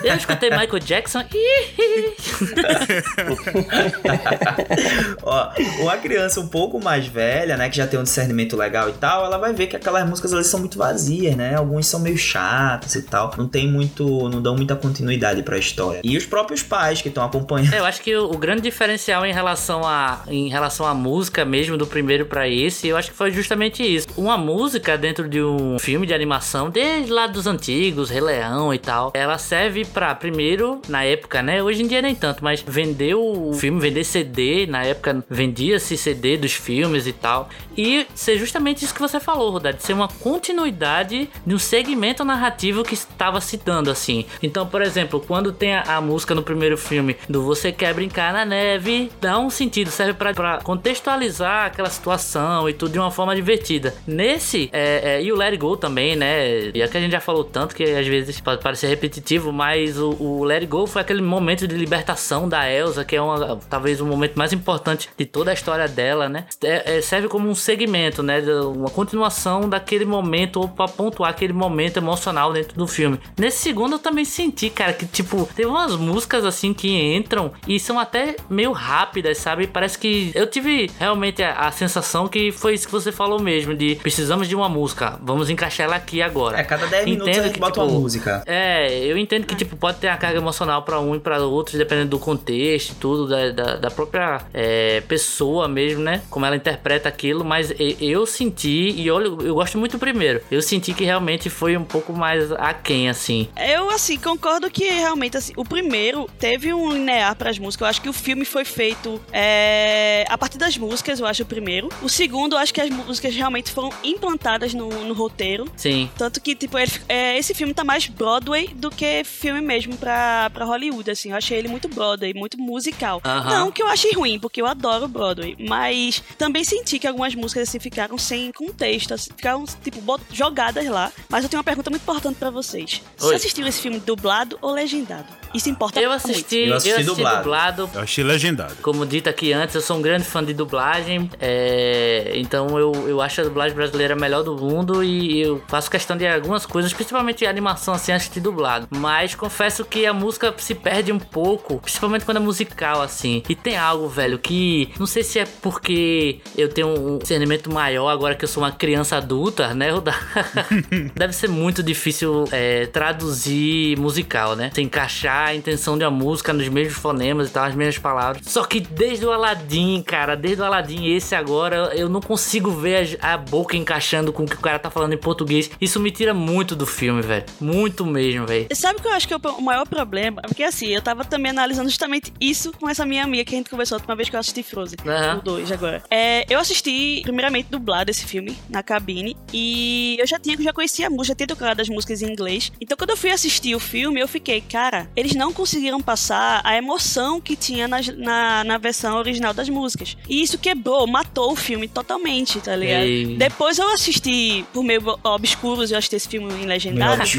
Eu 0.04 0.15
escutei 0.15 0.49
Michael 0.49 0.80
Jackson. 0.80 1.21
Ih, 1.34 2.13
Ó, 5.23 5.49
uma 5.82 5.97
criança 5.97 6.39
um 6.39 6.47
pouco 6.47 6.82
mais 6.82 7.08
velha, 7.08 7.58
né, 7.58 7.69
que 7.69 7.78
já 7.78 7.88
tem 7.88 7.99
um 7.99 8.04
discernimento 8.04 8.56
legal 8.56 8.89
e 8.89 8.93
tal, 8.93 9.26
ela 9.26 9.38
vai 9.38 9.54
ver 9.54 9.67
que 9.67 9.76
aquelas 9.76 10.08
músicas 10.08 10.34
elas 10.34 10.47
são 10.47 10.60
muito 10.60 10.78
vazias, 10.78 11.36
né? 11.36 11.56
Alguns 11.56 11.88
são 11.88 11.99
meio 11.99 12.17
chatos 12.17 12.95
e 12.95 13.02
tal. 13.02 13.34
Não 13.38 13.47
tem 13.47 13.67
muito, 13.67 14.30
não 14.30 14.41
dão 14.41 14.56
muita 14.56 14.76
continuidade 14.76 15.43
pra 15.43 15.58
história. 15.58 16.02
E 16.04 16.17
os 16.17 16.26
próprios 16.26 16.63
pais 16.63 17.02
que 17.02 17.10
estão 17.10 17.23
acompanhando. 17.23 17.73
É, 17.73 17.80
Eu 17.80 17.86
acho 17.86 18.02
que 18.02 18.15
o, 18.15 18.26
o 18.32 18.38
grande 18.38 18.62
diferencial 18.62 19.26
em 19.26 19.34
relação 19.34 19.86
a 19.86 20.21
em 20.28 20.49
relação 20.49 20.86
à 20.86 20.93
música 20.93 21.43
mesmo 21.45 21.78
do 21.78 21.86
primeiro 21.86 22.26
pra 22.26 22.47
esse, 22.47 22.88
eu 22.88 22.97
acho 22.97 23.12
que 23.12 23.17
foi 23.17 23.32
justamente 23.32 23.84
isso. 23.84 24.08
Uma 24.17 24.38
música 24.38 24.97
dentro 24.97 25.28
de 25.28 25.41
um 25.41 25.78
filme 25.80 26.06
de 26.08 26.13
animação, 26.13 26.69
desde 26.69 27.02
desde 27.03 27.13
lá 27.13 27.27
dos 27.27 27.47
antigos, 27.47 28.09
Rei 28.09 28.21
Leão 28.21 28.73
e 28.73 28.79
tal, 28.79 29.11
ela 29.13 29.37
serve 29.37 29.83
pra, 29.83 30.15
primeiro, 30.15 30.81
na 30.87 31.03
época, 31.03 31.41
né? 31.41 31.61
Hoje 31.61 31.83
em 31.83 31.87
dia 31.87 32.01
nem 32.01 32.15
tanto, 32.15 32.43
mas 32.43 32.63
vender 32.65 33.15
o 33.15 33.53
filme, 33.53 33.79
vender 33.79 34.03
CD, 34.03 34.65
na 34.65 34.83
época 34.83 35.23
vendia-se 35.29 35.97
CD 35.97 36.37
dos 36.37 36.53
filmes 36.53 37.05
e 37.05 37.13
tal. 37.13 37.49
E 37.77 38.07
ser 38.15 38.37
justamente 38.37 38.85
isso 38.85 38.93
que 38.93 39.01
você 39.01 39.19
falou, 39.19 39.51
Rodad, 39.51 39.77
ser 39.79 39.93
uma 39.93 40.07
continuidade 40.07 41.29
de 41.45 41.53
um 41.53 41.59
segmento 41.59 42.23
narrativo 42.23 42.83
que 42.83 42.93
estava 42.93 43.41
se 43.41 43.57
dando, 43.57 43.91
assim. 43.91 44.25
Então, 44.41 44.65
por 44.65 44.81
exemplo, 44.81 45.19
quando 45.19 45.51
tem 45.51 45.75
a, 45.75 45.97
a 45.97 46.01
música 46.01 46.33
no 46.33 46.43
primeiro 46.43 46.77
filme 46.77 47.17
do 47.27 47.43
Você 47.43 47.71
Quer 47.71 47.93
Brincar 47.93 48.31
na 48.31 48.45
Neve, 48.45 49.11
dá 49.19 49.37
um 49.37 49.49
sentido, 49.49 49.89
serve 49.89 50.13
para 50.13 50.59
contextualizar 50.61 51.65
aquela 51.65 51.89
situação 51.89 52.69
e 52.69 52.73
tudo 52.73 52.93
de 52.93 52.99
uma 52.99 53.11
forma 53.11 53.35
divertida. 53.35 53.93
Nesse, 54.07 54.69
é, 54.71 55.15
é, 55.15 55.23
e 55.23 55.31
o 55.31 55.35
Let 55.35 55.53
It 55.53 55.57
Go 55.57 55.75
também, 55.75 56.15
né? 56.15 56.71
E 56.73 56.81
é 56.81 56.92
que 56.93 56.97
a 56.97 57.01
gente 57.01 57.12
já 57.12 57.19
falou 57.19 57.43
tanto 57.43 57.75
que 57.75 57.84
às 57.84 58.06
vezes 58.06 58.39
pode 58.39 58.62
parecer 58.62 58.88
repetitivo, 58.88 59.51
mas 59.51 59.97
o, 59.97 60.12
o 60.19 60.43
Let 60.43 60.62
It 60.62 60.67
Go 60.67 60.86
foi 60.86 61.01
aquele 61.01 61.23
momento 61.23 61.67
de 61.67 61.75
libertação 61.75 62.47
da 62.47 62.71
Elsa, 62.71 63.03
que 63.03 63.15
é 63.15 63.21
uma, 63.21 63.60
talvez 63.67 63.99
o 63.99 64.06
momento 64.06 64.36
mais 64.36 64.53
importante 64.53 65.10
de 65.17 65.25
toda 65.25 65.49
a 65.49 65.53
história 65.56 65.88
dela, 65.88 66.29
né? 66.29 66.45
É, 66.63 66.97
é, 66.97 67.01
serve 67.01 67.27
como 67.27 67.49
um 67.49 67.56
segmento, 67.56 68.21
né? 68.21 68.39
Uma 68.41 68.91
continuação 68.91 69.67
daquele 69.67 70.06
momento, 70.06 70.60
ou 70.60 70.69
pra 70.69 70.88
pontuar 70.88 71.32
aquele 71.32 71.51
momento 71.51 71.97
emocional 71.97 72.53
dentro 72.53 72.77
do 72.77 72.86
filme. 72.86 73.19
Nesse 73.38 73.58
segundo 73.58 73.93
eu 73.93 73.99
também 73.99 74.23
senti, 74.23 74.69
cara, 74.69 74.93
que 74.93 75.08
tipo, 75.08 75.49
tem 75.56 75.65
umas 75.65 75.95
músicas 75.95 76.45
assim 76.45 76.75
que 76.75 76.89
entram 77.15 77.51
e 77.67 77.79
são 77.79 77.97
até 77.97 78.36
meio 78.47 78.71
rápidas, 78.71 79.39
sabe? 79.39 79.65
Parece 79.65 79.97
que 79.97 80.32
eu 80.36 80.45
tive 80.45 80.91
realmente 80.99 81.41
a, 81.41 81.53
a 81.53 81.71
sensação 81.71 82.27
que 82.27 82.51
foi 82.51 82.75
isso 82.75 82.86
que 82.86 82.91
você 82.91 83.12
falou 83.12 83.41
mesmo, 83.41 83.73
de 83.73 83.95
precisamos 83.95 84.47
de 84.47 84.56
uma 84.56 84.69
música, 84.69 85.19
vamos 85.23 85.49
encaixar 85.49 85.88
ela 85.88 85.95
aqui 85.95 86.21
agora. 86.21 86.60
É, 86.60 86.63
cada 86.63 86.82
10 86.87 87.05
minutos 87.05 87.37
a 87.37 87.43
gente 87.43 87.59
bota 87.59 87.73
tipo, 87.73 87.85
uma 87.85 87.99
música. 87.99 88.43
É, 88.45 89.05
eu 89.05 89.17
entendo 89.17 89.45
que, 89.45 89.55
tipo, 89.55 89.75
pode 89.75 89.97
ter 89.97 90.07
uma 90.07 90.17
carga 90.17 90.37
emocional 90.37 90.83
para 90.83 90.99
um 90.99 91.15
e 91.15 91.19
para 91.19 91.39
outros, 91.45 91.77
dependendo 91.77 92.09
do 92.09 92.19
contexto 92.19 92.91
e 92.91 92.95
tudo, 92.95 93.27
da, 93.27 93.51
da, 93.51 93.75
da 93.75 93.91
própria 93.91 94.41
é, 94.53 95.01
pessoa 95.01 95.67
mesmo, 95.67 96.01
né? 96.01 96.21
Como 96.29 96.45
ela 96.45 96.55
interpreta 96.55 97.09
aquilo, 97.09 97.43
mas 97.43 97.73
eu 97.99 98.25
senti, 98.25 98.89
e 98.95 99.09
olha, 99.09 99.25
eu 99.25 99.55
gosto 99.55 99.77
muito 99.77 99.93
do 99.93 99.99
primeiro, 99.99 100.41
eu 100.51 100.61
senti 100.61 100.93
que 100.93 101.03
realmente 101.03 101.49
foi 101.49 101.77
um 101.77 101.83
pouco 101.83 102.13
mais 102.13 102.51
aquém, 102.53 103.09
assim. 103.09 103.47
Eu, 103.57 103.89
assim, 103.89 104.17
concordo 104.17 104.69
que 104.69 104.85
realmente, 104.85 105.37
assim, 105.37 105.53
o 105.55 105.65
primeiro 105.65 106.29
teve 106.39 106.73
um 106.73 106.91
linear 106.91 107.35
para 107.35 107.49
as 107.49 107.59
músicas. 107.59 107.85
Eu 107.85 107.89
acho 107.89 108.01
que 108.01 108.09
o 108.09 108.13
filme 108.13 108.45
foi 108.45 108.65
feito 108.65 109.21
é, 109.31 110.25
a 110.29 110.37
partir 110.37 110.57
das 110.57 110.77
músicas, 110.77 111.19
eu 111.19 111.25
acho, 111.25 111.43
o 111.43 111.45
primeiro. 111.45 111.89
O 112.01 112.09
segundo, 112.09 112.53
eu 112.53 112.59
acho 112.59 112.73
que 112.73 112.81
as 112.81 112.89
músicas 112.89 113.35
realmente 113.35 113.71
foram 113.71 113.91
implantadas 114.03 114.73
no, 114.73 114.89
no 115.05 115.13
roteiro. 115.13 115.65
Sim. 115.75 116.09
Tanto 116.17 116.41
que, 116.41 116.55
tipo, 116.55 116.72
ele, 116.77 116.91
é, 117.07 117.38
esse 117.38 117.53
filme 117.53 117.73
tá 117.73 117.83
mais 117.83 118.07
Broadway 118.07 118.67
do 118.75 118.89
que 118.89 119.23
filme 119.23 119.62
mesmo 119.62 119.97
pra, 119.97 120.49
pra 120.49 120.65
Hollywood, 120.65 121.09
assim. 121.09 121.31
Eu 121.31 121.38
achei 121.38 121.57
ele 121.57 121.67
muito 121.67 121.88
Broadway, 121.88 122.33
muito 122.33 122.59
musical. 122.59 123.17
Uh 123.17 123.29
-huh. 123.29 123.49
Não 123.49 123.71
que 123.71 123.81
eu 123.81 123.88
achei 123.88 124.12
ruim, 124.13 124.39
porque 124.39 124.62
eu 124.62 124.65
adoro 124.65 125.07
Broadway, 125.07 125.55
mas 125.59 126.21
também 126.38 126.63
senti 126.63 126.99
que 126.99 127.07
algumas 127.07 127.36
músicas, 127.36 127.69
assim, 127.69 127.79
ficaram 127.79 128.17
sem 128.17 128.51
contexto, 128.51 129.13
assim, 129.13 129.31
ficaram, 129.36 129.65
tipo, 129.83 130.01
jogadas 130.31 130.86
lá. 130.88 131.12
Mas 131.29 131.43
eu 131.43 131.49
tenho 131.49 131.59
uma 131.59 131.63
pergunta 131.63 131.89
muito 131.89 132.01
importante 132.03 132.38
para 132.38 132.49
vocês. 132.49 133.01
Oi. 133.21 133.27
Você 133.29 133.36
assistiu 133.36 133.67
esse 133.67 133.81
filme 133.81 133.99
dublado 133.99 134.57
ou 134.62 134.71
legendado? 134.71 135.42
Isso 135.53 135.69
importa 135.69 135.99
eu 136.01 136.09
muito. 136.09 136.25
assisti, 136.25 136.57
Eu 136.57 136.67
eu 136.69 136.75
assisti 136.75 136.93
assisti, 136.93 137.15
dublado. 137.15 137.37
dublado. 137.43 137.89
Eu 137.93 138.01
achei 138.01 138.23
legendado. 138.23 138.75
Como 138.81 139.05
dito 139.05 139.29
aqui 139.29 139.53
antes, 139.53 139.75
eu 139.75 139.81
sou 139.81 139.97
um 139.97 140.01
grande 140.01 140.23
fã 140.23 140.43
de 140.43 140.53
dublagem, 140.53 141.29
é, 141.39 142.31
então 142.35 142.77
eu, 142.79 142.91
eu 143.07 143.21
acho 143.21 143.41
a 143.41 143.43
dublagem 143.43 143.75
brasileira 143.75 144.13
a 144.13 144.17
melhor 144.17 144.43
do 144.43 144.55
mundo 144.55 145.03
e 145.03 145.41
eu 145.41 145.61
faço 145.67 145.89
questão 145.89 146.17
de 146.17 146.25
algumas 146.27 146.65
coisas, 146.65 146.91
principalmente 146.93 147.45
a 147.45 147.49
animação 147.49 147.93
assim, 147.93 148.11
assistir 148.11 148.39
dublado. 148.39 148.87
Mas 148.89 149.35
confesso 149.35 149.85
que 149.85 150.05
a 150.05 150.13
música 150.13 150.53
se 150.57 150.73
perde 150.75 151.11
um 151.11 151.19
pouco, 151.19 151.79
principalmente 151.79 152.25
quando 152.25 152.37
é 152.37 152.39
musical 152.39 153.01
assim. 153.01 153.43
E 153.47 153.55
tem 153.55 153.77
algo, 153.77 154.07
velho, 154.07 154.39
que 154.39 154.89
não 154.99 155.05
sei 155.05 155.23
se 155.23 155.39
é 155.39 155.45
porque 155.61 156.39
eu 156.57 156.69
tenho 156.69 156.87
um 156.87 157.17
discernimento 157.17 157.71
maior 157.71 158.09
agora 158.09 158.35
que 158.35 158.43
eu 158.43 158.49
sou 158.49 158.63
uma 158.63 158.71
criança 158.71 159.17
adulta, 159.17 159.73
né? 159.73 159.91
Rodar? 159.91 160.19
Deve 161.15 161.33
ser 161.33 161.49
muito 161.49 161.83
difícil 161.83 162.45
é, 162.51 162.85
traduzir 162.87 163.97
musical, 163.97 164.55
né? 164.55 164.71
Você 164.73 164.81
encaixar 164.81 165.42
a 165.45 165.56
intenção 165.56 165.97
de 165.97 166.03
uma 166.03 166.12
música 166.12 166.53
nos 166.53 166.67
mesmos 166.67 166.97
fonemas 166.97 167.49
e 167.49 167.51
tal, 167.51 167.65
as 167.65 167.75
mesmas 167.75 167.97
palavras. 167.97 168.45
Só 168.45 168.63
que 168.63 168.79
desde 168.79 169.25
o 169.25 169.32
Aladdin, 169.32 170.01
cara, 170.01 170.36
desde 170.36 170.62
o 170.62 170.65
Aladdin, 170.65 171.13
esse 171.13 171.36
agora, 171.36 171.91
eu 171.95 172.10
não 172.10 172.21
consigo 172.21 172.71
ver 172.71 173.17
a, 173.21 173.34
a 173.34 173.38
boca 173.38 173.75
encaixando 173.75 174.32
com 174.32 174.43
o 174.43 174.45
que 174.45 174.56
o 174.56 174.60
cara 174.60 174.79
tá 174.79 174.89
falando 174.89 175.13
em 175.13 175.17
português. 175.17 175.69
Isso 175.79 175.99
me 175.99 176.12
tira 176.12 176.34
muito 176.34 176.75
do 176.75 176.86
filme, 176.86 177.21
velho. 177.21 177.45
Muito 177.60 178.06
mesmo, 178.06 178.45
velho. 178.45 178.67
Sabe 178.73 178.99
o 178.99 179.01
que 179.01 179.08
eu 179.08 179.13
acho 179.13 179.27
que 179.27 179.34
é 179.34 179.38
o 179.38 179.62
maior 179.62 179.88
problema? 179.88 180.41
Porque 180.41 180.63
assim, 180.63 180.88
eu 180.88 181.01
tava 181.01 181.25
também 181.25 181.51
analisando 181.51 181.89
justamente 181.89 182.34
isso 182.39 182.71
com 182.73 182.89
essa 182.89 183.06
minha 183.06 183.23
amiga 183.23 183.43
que 183.45 183.56
a 183.56 183.58
gente 183.58 183.69
conversou 183.69 183.95
a 183.95 183.99
última 183.99 184.15
vez 184.15 184.29
que 184.29 184.36
eu 184.36 184.39
assisti 184.39 184.63
Frozen. 184.63 184.97
Aham. 185.06 185.38
O 185.38 185.41
2 185.41 185.71
agora. 185.71 186.03
É, 186.10 186.45
eu 186.49 186.60
assisti, 186.60 187.21
primeiramente, 187.23 187.67
dublado 187.69 188.10
esse 188.12 188.25
filme 188.25 188.58
na 188.69 188.84
cabine. 188.84 189.36
E 189.51 190.17
eu 190.19 190.27
já 190.27 190.39
tinha, 190.39 190.58
já 190.60 190.73
conhecia 190.73 191.08
a 191.08 191.10
música, 191.10 191.27
já 191.27 191.36
tinha 191.36 191.47
tocado 191.47 191.82
as 191.82 191.89
músicas 191.89 192.21
em 192.21 192.32
inglês. 192.32 192.71
Então 192.79 192.97
quando 192.97 193.12
eu 193.12 193.17
fui 193.17 193.32
assistir 193.32 193.75
o 193.75 193.79
filme, 193.79 194.19
eu 194.19 194.27
fiquei, 194.27 194.62
cara, 194.62 195.10
eles 195.15 195.32
não 195.33 195.53
conseguiram 195.53 195.99
passar 196.01 196.61
a 196.63 196.75
emoção 196.77 197.39
que 197.41 197.55
tinha 197.55 197.87
na, 197.87 197.97
na, 198.17 198.63
na 198.63 198.77
versão 198.77 199.17
original 199.17 199.53
das 199.53 199.69
músicas. 199.69 200.17
E 200.27 200.41
isso 200.41 200.57
quebrou, 200.57 201.05
matou 201.07 201.51
o 201.51 201.55
filme 201.55 201.87
totalmente, 201.87 202.59
tá 202.59 202.75
ligado? 202.75 203.03
Ei. 203.03 203.35
Depois 203.37 203.77
eu 203.77 203.89
assisti, 203.93 204.65
por 204.73 204.83
meio 204.83 205.01
obscuros, 205.23 205.91
eu 205.91 205.97
assisti 205.97 206.15
esse 206.15 206.27
filme 206.27 206.53
em 206.53 206.65
legendado. 206.65 207.23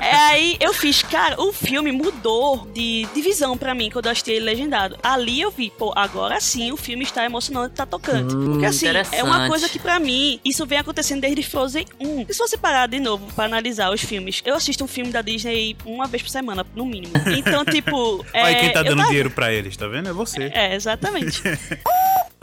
É, 0.00 0.16
aí 0.16 0.56
eu 0.60 0.72
fiz, 0.72 1.02
cara, 1.02 1.40
o 1.40 1.52
filme 1.52 1.92
mudou 1.92 2.66
de, 2.74 3.06
de 3.14 3.22
visão 3.22 3.56
pra 3.56 3.74
mim 3.74 3.90
quando 3.90 4.06
eu 4.06 4.12
assisti 4.12 4.30
ele 4.32 4.44
legendado. 4.44 4.96
Ali 5.02 5.40
eu 5.40 5.50
vi, 5.50 5.70
pô, 5.70 5.92
agora 5.94 6.40
sim 6.40 6.72
o 6.72 6.76
filme 6.76 7.04
está 7.04 7.24
emocionante, 7.24 7.74
tá 7.74 7.86
tocante. 7.86 8.34
Hum, 8.34 8.52
Porque 8.52 8.66
assim, 8.66 8.86
é 9.12 9.22
uma 9.22 9.48
coisa 9.48 9.68
que 9.68 9.78
pra 9.78 9.98
mim, 9.98 10.40
isso 10.44 10.64
vem 10.66 10.78
acontecendo 10.78 11.20
desde 11.20 11.42
Frozen 11.42 11.86
1. 12.00 12.26
E 12.28 12.32
se 12.32 12.38
você 12.38 12.56
parar 12.56 12.86
de 12.86 13.00
novo 13.00 13.26
pra 13.34 13.44
analisar 13.44 13.92
os 13.92 14.00
filmes, 14.00 14.42
eu 14.44 14.54
assisto 14.54 14.84
um 14.84 14.88
filme 14.88 15.10
da 15.10 15.22
Disney 15.22 15.76
uma 15.84 16.06
vez 16.06 16.22
por 16.22 16.30
semana, 16.30 16.64
no 16.76 16.84
mínimo. 16.86 17.12
Então, 17.36 17.64
tipo. 17.64 18.24
é, 18.32 18.42
Olha 18.44 18.54
quem 18.60 18.72
tá 18.72 18.80
eu 18.80 18.84
dando 18.84 18.96
tava- 18.98 19.08
dinheiro 19.08 19.30
pra 19.30 19.52
eles, 19.52 19.76
tá 19.76 19.88
vendo? 19.88 20.08
É 20.08 20.12
você. 20.12 20.44
É, 20.54 20.74
exatamente. 20.74 21.42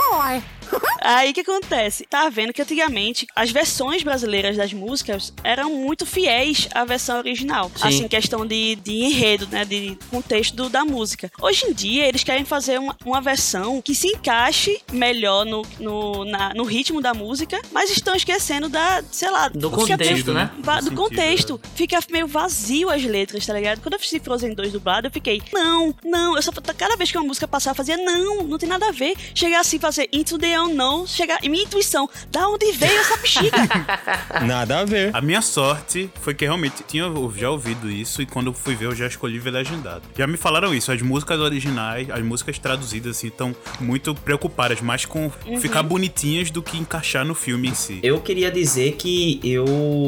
Aí 1.02 1.32
o 1.32 1.34
que 1.34 1.42
acontece? 1.42 2.06
Tá 2.10 2.30
vendo 2.30 2.54
que 2.54 2.62
antigamente 2.62 3.28
as 3.36 3.52
versões 3.52 4.04
brasileiras 4.04 4.56
das 4.58 4.72
músicas 4.74 5.34
eram 5.44 5.70
muito 5.72 6.06
fiéis 6.06 6.68
à 6.74 6.86
versão 6.86 7.18
original. 7.18 7.70
Sim. 7.76 7.88
Assim, 7.88 8.08
questão 8.08 8.46
de, 8.46 8.76
de 8.76 8.94
enredo, 9.04 9.48
né? 9.52 9.66
De 9.66 9.98
contexto 10.10 10.56
do- 10.56 10.70
da 10.70 10.86
música. 10.86 11.32
Hoje 11.42 11.66
em 11.68 11.74
dia, 11.74 12.08
eles 12.08 12.24
querem 12.24 12.46
fazer 12.46 12.80
uma, 12.80 12.96
uma 13.06 13.20
versão 13.22 13.82
que 13.82 13.94
se 13.94 14.08
encaixe 14.08 14.80
melhor 14.92 15.46
no, 15.46 15.62
no, 15.80 16.26
na- 16.26 16.54
no 16.54 16.64
ritmo 16.64 17.02
da 17.02 17.14
música, 17.14 17.62
mas 17.72 17.90
estão 17.90 18.16
esquecendo 18.16 18.70
da, 18.70 19.04
sei 19.12 19.30
lá, 19.30 19.50
Do 19.50 19.70
contexto, 19.70 20.26
meio- 20.32 20.34
né? 20.34 20.52
va- 20.60 20.76
Do 20.80 20.84
do 20.84 20.84
sentido, 20.90 20.96
contexto. 20.96 21.62
Fica 21.76 22.00
meio 22.10 22.28
vazio 22.28 22.90
as 22.90 23.04
letras, 23.04 23.46
tá 23.46 23.54
ligado? 23.54 23.82
Quando 23.82 23.94
eu 23.94 24.00
assisti 24.00 24.20
Frozen 24.20 24.54
2 24.54 24.72
dublado, 24.72 25.08
eu 25.08 25.12
fiquei, 25.12 25.42
não, 25.54 25.94
não, 26.04 26.36
eu 26.36 26.42
só 26.42 26.52
cada 26.78 26.96
vez 26.96 27.12
que 27.12 27.18
uma 27.18 27.26
música 27.28 27.48
passava, 27.48 27.74
eu 27.74 27.78
fazia, 27.78 27.98
não, 27.98 28.44
não 28.44 28.58
tem 28.58 28.70
nada 28.70 28.88
a 28.88 28.92
ver. 28.92 29.16
Chegar 29.36 29.60
assim, 29.60 29.80
fazer 29.80 30.08
Into 30.14 30.38
the 30.38 30.54
Unknown, 30.66 31.06
chegar. 31.08 31.40
E 31.44 31.50
minha 31.50 31.64
intuição, 31.64 32.10
da 32.32 32.48
onde 32.48 32.72
veio 32.72 33.00
essa 33.00 33.18
bexiga? 33.18 33.58
Nada 34.46 34.80
a 34.80 34.86
ver. 34.86 35.16
A 35.16 35.22
minha 35.22 35.42
sorte 35.42 36.10
foi 36.22 36.34
que 36.34 36.46
realmente 36.46 36.84
tinha 36.88 37.04
já 37.36 37.50
ouvido 37.50 37.90
isso 37.90 38.22
e 38.22 38.26
quando 38.26 38.48
eu 38.48 38.54
fui 38.54 38.76
ver 38.76 38.86
eu 38.86 38.96
já 38.96 39.08
escolhi 39.08 39.40
ver 39.40 39.52
legendado. 39.52 40.04
Já 40.18 40.26
me 40.28 40.38
falaram 40.38 40.74
isso, 40.74 40.92
as 40.92 41.02
músicas 41.02 41.40
originais, 41.40 42.10
as 42.10 42.22
músicas 42.24 42.58
traduzidas 42.60 43.18
assim 43.18 43.28
estão 43.28 43.56
muito 43.80 44.14
preocupadas 44.16 44.82
mais 44.82 45.06
com 45.06 45.32
ficar 45.60 45.84
bonitinhas 45.84 46.50
do 46.52 46.62
que 46.62 46.78
encaixar 46.78 47.26
no 47.26 47.36
filme 47.36 47.70
em 47.70 47.74
si. 47.74 48.00
Eu 48.04 48.20
queria 48.22 48.50
dizer 48.52 48.94
que 48.94 49.40
eu 49.44 49.66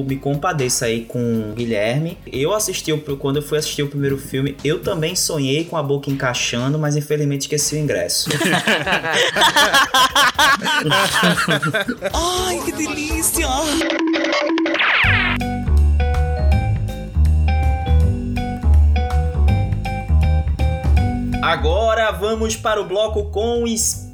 me 0.08 0.16
compadeço 0.16 0.86
aí 0.86 1.06
com 1.06 1.52
o 1.52 1.54
Guilherme. 1.54 2.18
Eu 2.32 2.54
assisti, 2.54 2.92
o- 2.92 3.00
quando 3.18 3.38
eu 3.38 3.42
fui 3.42 3.58
assistir 3.58 3.84
o 3.84 3.88
primeiro 3.88 4.18
filme, 4.18 4.56
eu 4.64 4.80
também 4.80 5.16
sonhei 5.16 5.66
com 5.66 5.78
a 5.78 5.84
boca 5.84 6.10
encaixando, 6.10 6.78
mas 6.80 6.96
infelizmente 6.96 7.42
esqueci 7.42 7.76
o 7.76 7.80
ingresso. 7.80 8.30
Ai, 12.14 12.60
que 12.66 12.72
delícia! 12.72 13.48
Agora 21.42 22.12
vamos 22.12 22.56
para 22.56 22.82
o 22.82 22.86
bloco 22.86 23.26
com 23.26 23.68
spoilers. 23.68 24.06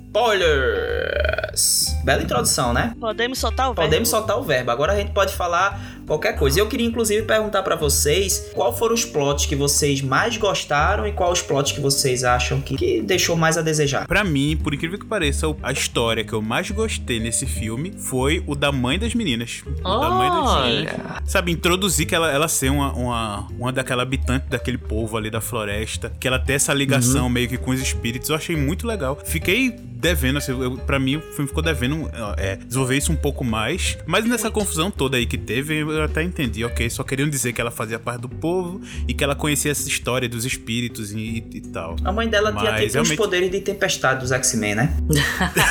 Bela 2.04 2.22
introdução, 2.22 2.74
né? 2.74 2.94
Podemos 3.00 3.40
soltar 3.40 3.68
o 3.70 3.74
verbo? 3.74 3.82
Podemos 3.90 4.10
soltar 4.10 4.38
o 4.38 4.44
verbo. 4.44 4.72
Agora 4.72 4.92
a 4.94 4.96
gente 4.98 5.12
pode 5.12 5.34
falar 5.34 5.80
qualquer 6.12 6.36
coisa. 6.36 6.60
Eu 6.60 6.68
queria 6.68 6.86
inclusive 6.86 7.26
perguntar 7.26 7.64
para 7.64 7.78
vocês 7.78 8.52
qual 8.54 8.76
foram 8.76 8.94
os 8.94 9.06
plots 9.06 9.46
que 9.46 9.56
vocês 9.56 10.02
mais 10.02 10.36
gostaram 10.36 11.08
e 11.08 11.14
qual 11.14 11.32
os 11.32 11.42
plots 11.42 11.72
que 11.72 11.80
vocês 11.80 12.26
acham 12.26 12.60
que, 12.60 12.76
que 12.76 13.02
deixou 13.02 13.38
mais 13.38 13.58
a 13.58 13.62
desejar. 13.62 14.06
Para 14.06 14.22
mim, 14.22 14.58
por 14.62 14.74
incrível 14.74 15.00
que 15.00 15.06
pareça, 15.06 15.48
a 15.64 15.72
história 15.72 16.26
que 16.26 16.34
eu 16.34 16.42
mais 16.42 16.70
gostei 16.70 17.18
nesse 17.18 17.46
filme 17.46 17.94
foi 17.98 18.44
o 18.46 18.56
da 18.56 18.74
mãe 18.74 19.00
das 19.00 19.16
meninas. 19.16 19.64
O 19.80 20.00
da 20.00 20.10
mãe 20.10 20.30
das 20.30 20.66
meninas. 20.66 20.96
Sabe, 21.26 21.54
introduzir 21.54 22.06
que 22.06 22.14
ela, 22.14 22.30
ela 22.30 22.50
ser 22.50 22.72
uma, 22.72 22.92
uma, 22.92 23.48
uma 23.58 23.72
daquela 23.72 24.04
habitante 24.04 24.48
daquele 24.50 24.78
povo 24.78 25.16
ali 25.16 25.30
da 25.30 25.40
floresta, 25.40 26.12
que 26.20 26.28
ela 26.28 26.40
tem 26.40 26.56
essa 26.56 26.74
ligação 26.74 27.24
uhum. 27.24 27.30
meio 27.30 27.48
que 27.48 27.58
com 27.58 27.72
os 27.72 27.80
espíritos, 27.80 28.30
eu 28.30 28.36
achei 28.36 28.58
muito 28.58 28.86
legal. 28.86 29.18
Fiquei 29.24 29.74
devendo, 30.02 30.40
assim, 30.40 30.52
eu, 30.60 30.78
pra 30.78 31.00
mim 31.00 31.18
o 31.18 31.22
filme 31.22 31.48
ficou 31.48 31.62
devendo 31.62 32.10
é, 32.38 32.56
desenvolver 32.56 32.98
isso 32.98 33.12
um 33.12 33.16
pouco 33.16 33.46
mais. 33.46 33.98
Mas 34.06 34.26
nessa 34.26 34.50
confusão 34.50 34.90
toda 34.90 35.16
aí 35.16 35.26
que 35.26 35.38
teve, 35.38 35.78
eu 35.78 36.01
até 36.06 36.24
entendi, 36.24 36.64
ok? 36.64 36.90
Só 36.90 37.04
queriam 37.04 37.30
dizer 37.30 37.54
que 37.54 37.62
ela 37.62 37.72
fazia 37.72 38.00
parte 38.00 38.22
do 38.22 38.30
povo 38.30 38.82
e 39.08 39.14
que 39.14 39.24
ela 39.24 39.36
conhecia 39.36 39.72
essa 39.72 39.88
história 39.88 40.28
dos 40.28 40.46
espíritos 40.46 41.12
e, 41.12 41.44
e 41.54 41.62
tal. 41.62 41.96
A 42.04 42.12
mãe 42.12 42.28
dela 42.28 42.52
mas, 42.52 42.62
tinha 42.62 42.74
tipo 42.74 42.94
realmente... 42.94 43.12
os 43.12 43.18
poderes 43.18 43.52
de 43.52 43.62
tempestade 43.62 44.22
dos 44.22 44.32
X-Men, 44.32 44.76
né? 44.76 44.98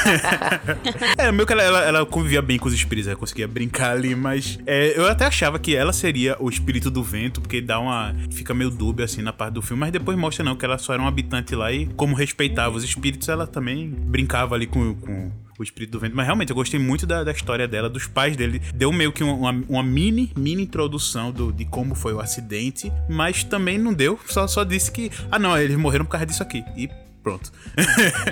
é, 1.18 1.30
meio 1.32 1.46
que 1.46 1.52
ela, 1.52 1.62
ela, 1.62 1.84
ela, 1.84 2.06
convivia 2.06 2.42
bem 2.42 2.58
com 2.58 2.68
os 2.68 2.74
espíritos, 2.74 3.08
ela 3.08 3.16
conseguia 3.16 3.46
brincar 3.46 3.92
ali, 3.92 4.14
mas 4.14 4.58
é, 4.66 4.98
eu 4.98 5.06
até 5.06 5.26
achava 5.26 5.58
que 5.58 5.74
ela 5.74 5.92
seria 5.92 6.36
o 6.40 6.48
espírito 6.48 6.90
do 6.90 7.02
vento, 7.02 7.40
porque 7.40 7.60
dá 7.60 7.78
uma. 7.78 8.14
fica 8.30 8.54
meio 8.54 8.70
dúbia 8.70 9.04
assim 9.04 9.22
na 9.22 9.32
parte 9.32 9.54
do 9.54 9.62
filme, 9.62 9.80
mas 9.80 9.92
depois 9.92 10.16
mostra 10.16 10.44
não, 10.44 10.56
que 10.56 10.64
ela 10.64 10.78
só 10.78 10.94
era 10.94 11.02
um 11.02 11.06
habitante 11.06 11.54
lá 11.54 11.72
e, 11.72 11.86
como 11.96 12.14
respeitava 12.14 12.76
os 12.76 12.84
espíritos, 12.84 13.28
ela 13.28 13.46
também 13.46 13.88
brincava 13.88 14.54
ali 14.54 14.66
com, 14.66 14.94
com 14.94 15.30
o 15.60 15.64
espírito 15.64 15.92
do 15.92 16.00
vento. 16.00 16.16
Mas 16.16 16.26
realmente 16.26 16.50
eu 16.50 16.56
gostei 16.56 16.80
muito 16.80 17.06
da, 17.06 17.22
da 17.22 17.32
história 17.32 17.68
dela, 17.68 17.88
dos 17.88 18.06
pais 18.06 18.36
dele. 18.36 18.60
Deu 18.74 18.92
meio 18.92 19.12
que 19.12 19.22
uma, 19.22 19.50
uma 19.68 19.82
mini, 19.82 20.32
mini 20.36 20.62
introdução 20.62 21.30
do, 21.30 21.52
de 21.52 21.64
como 21.64 21.94
foi 21.94 22.12
o 22.14 22.20
acidente, 22.20 22.90
mas 23.08 23.44
também 23.44 23.78
não 23.78 23.92
deu. 23.92 24.18
Só, 24.26 24.46
só 24.46 24.64
disse 24.64 24.90
que, 24.90 25.10
ah 25.30 25.38
não, 25.38 25.56
eles 25.56 25.76
morreram 25.76 26.04
por 26.04 26.12
causa 26.12 26.26
disso 26.26 26.42
aqui. 26.42 26.64
E 26.76 26.88
Pronto. 27.22 27.52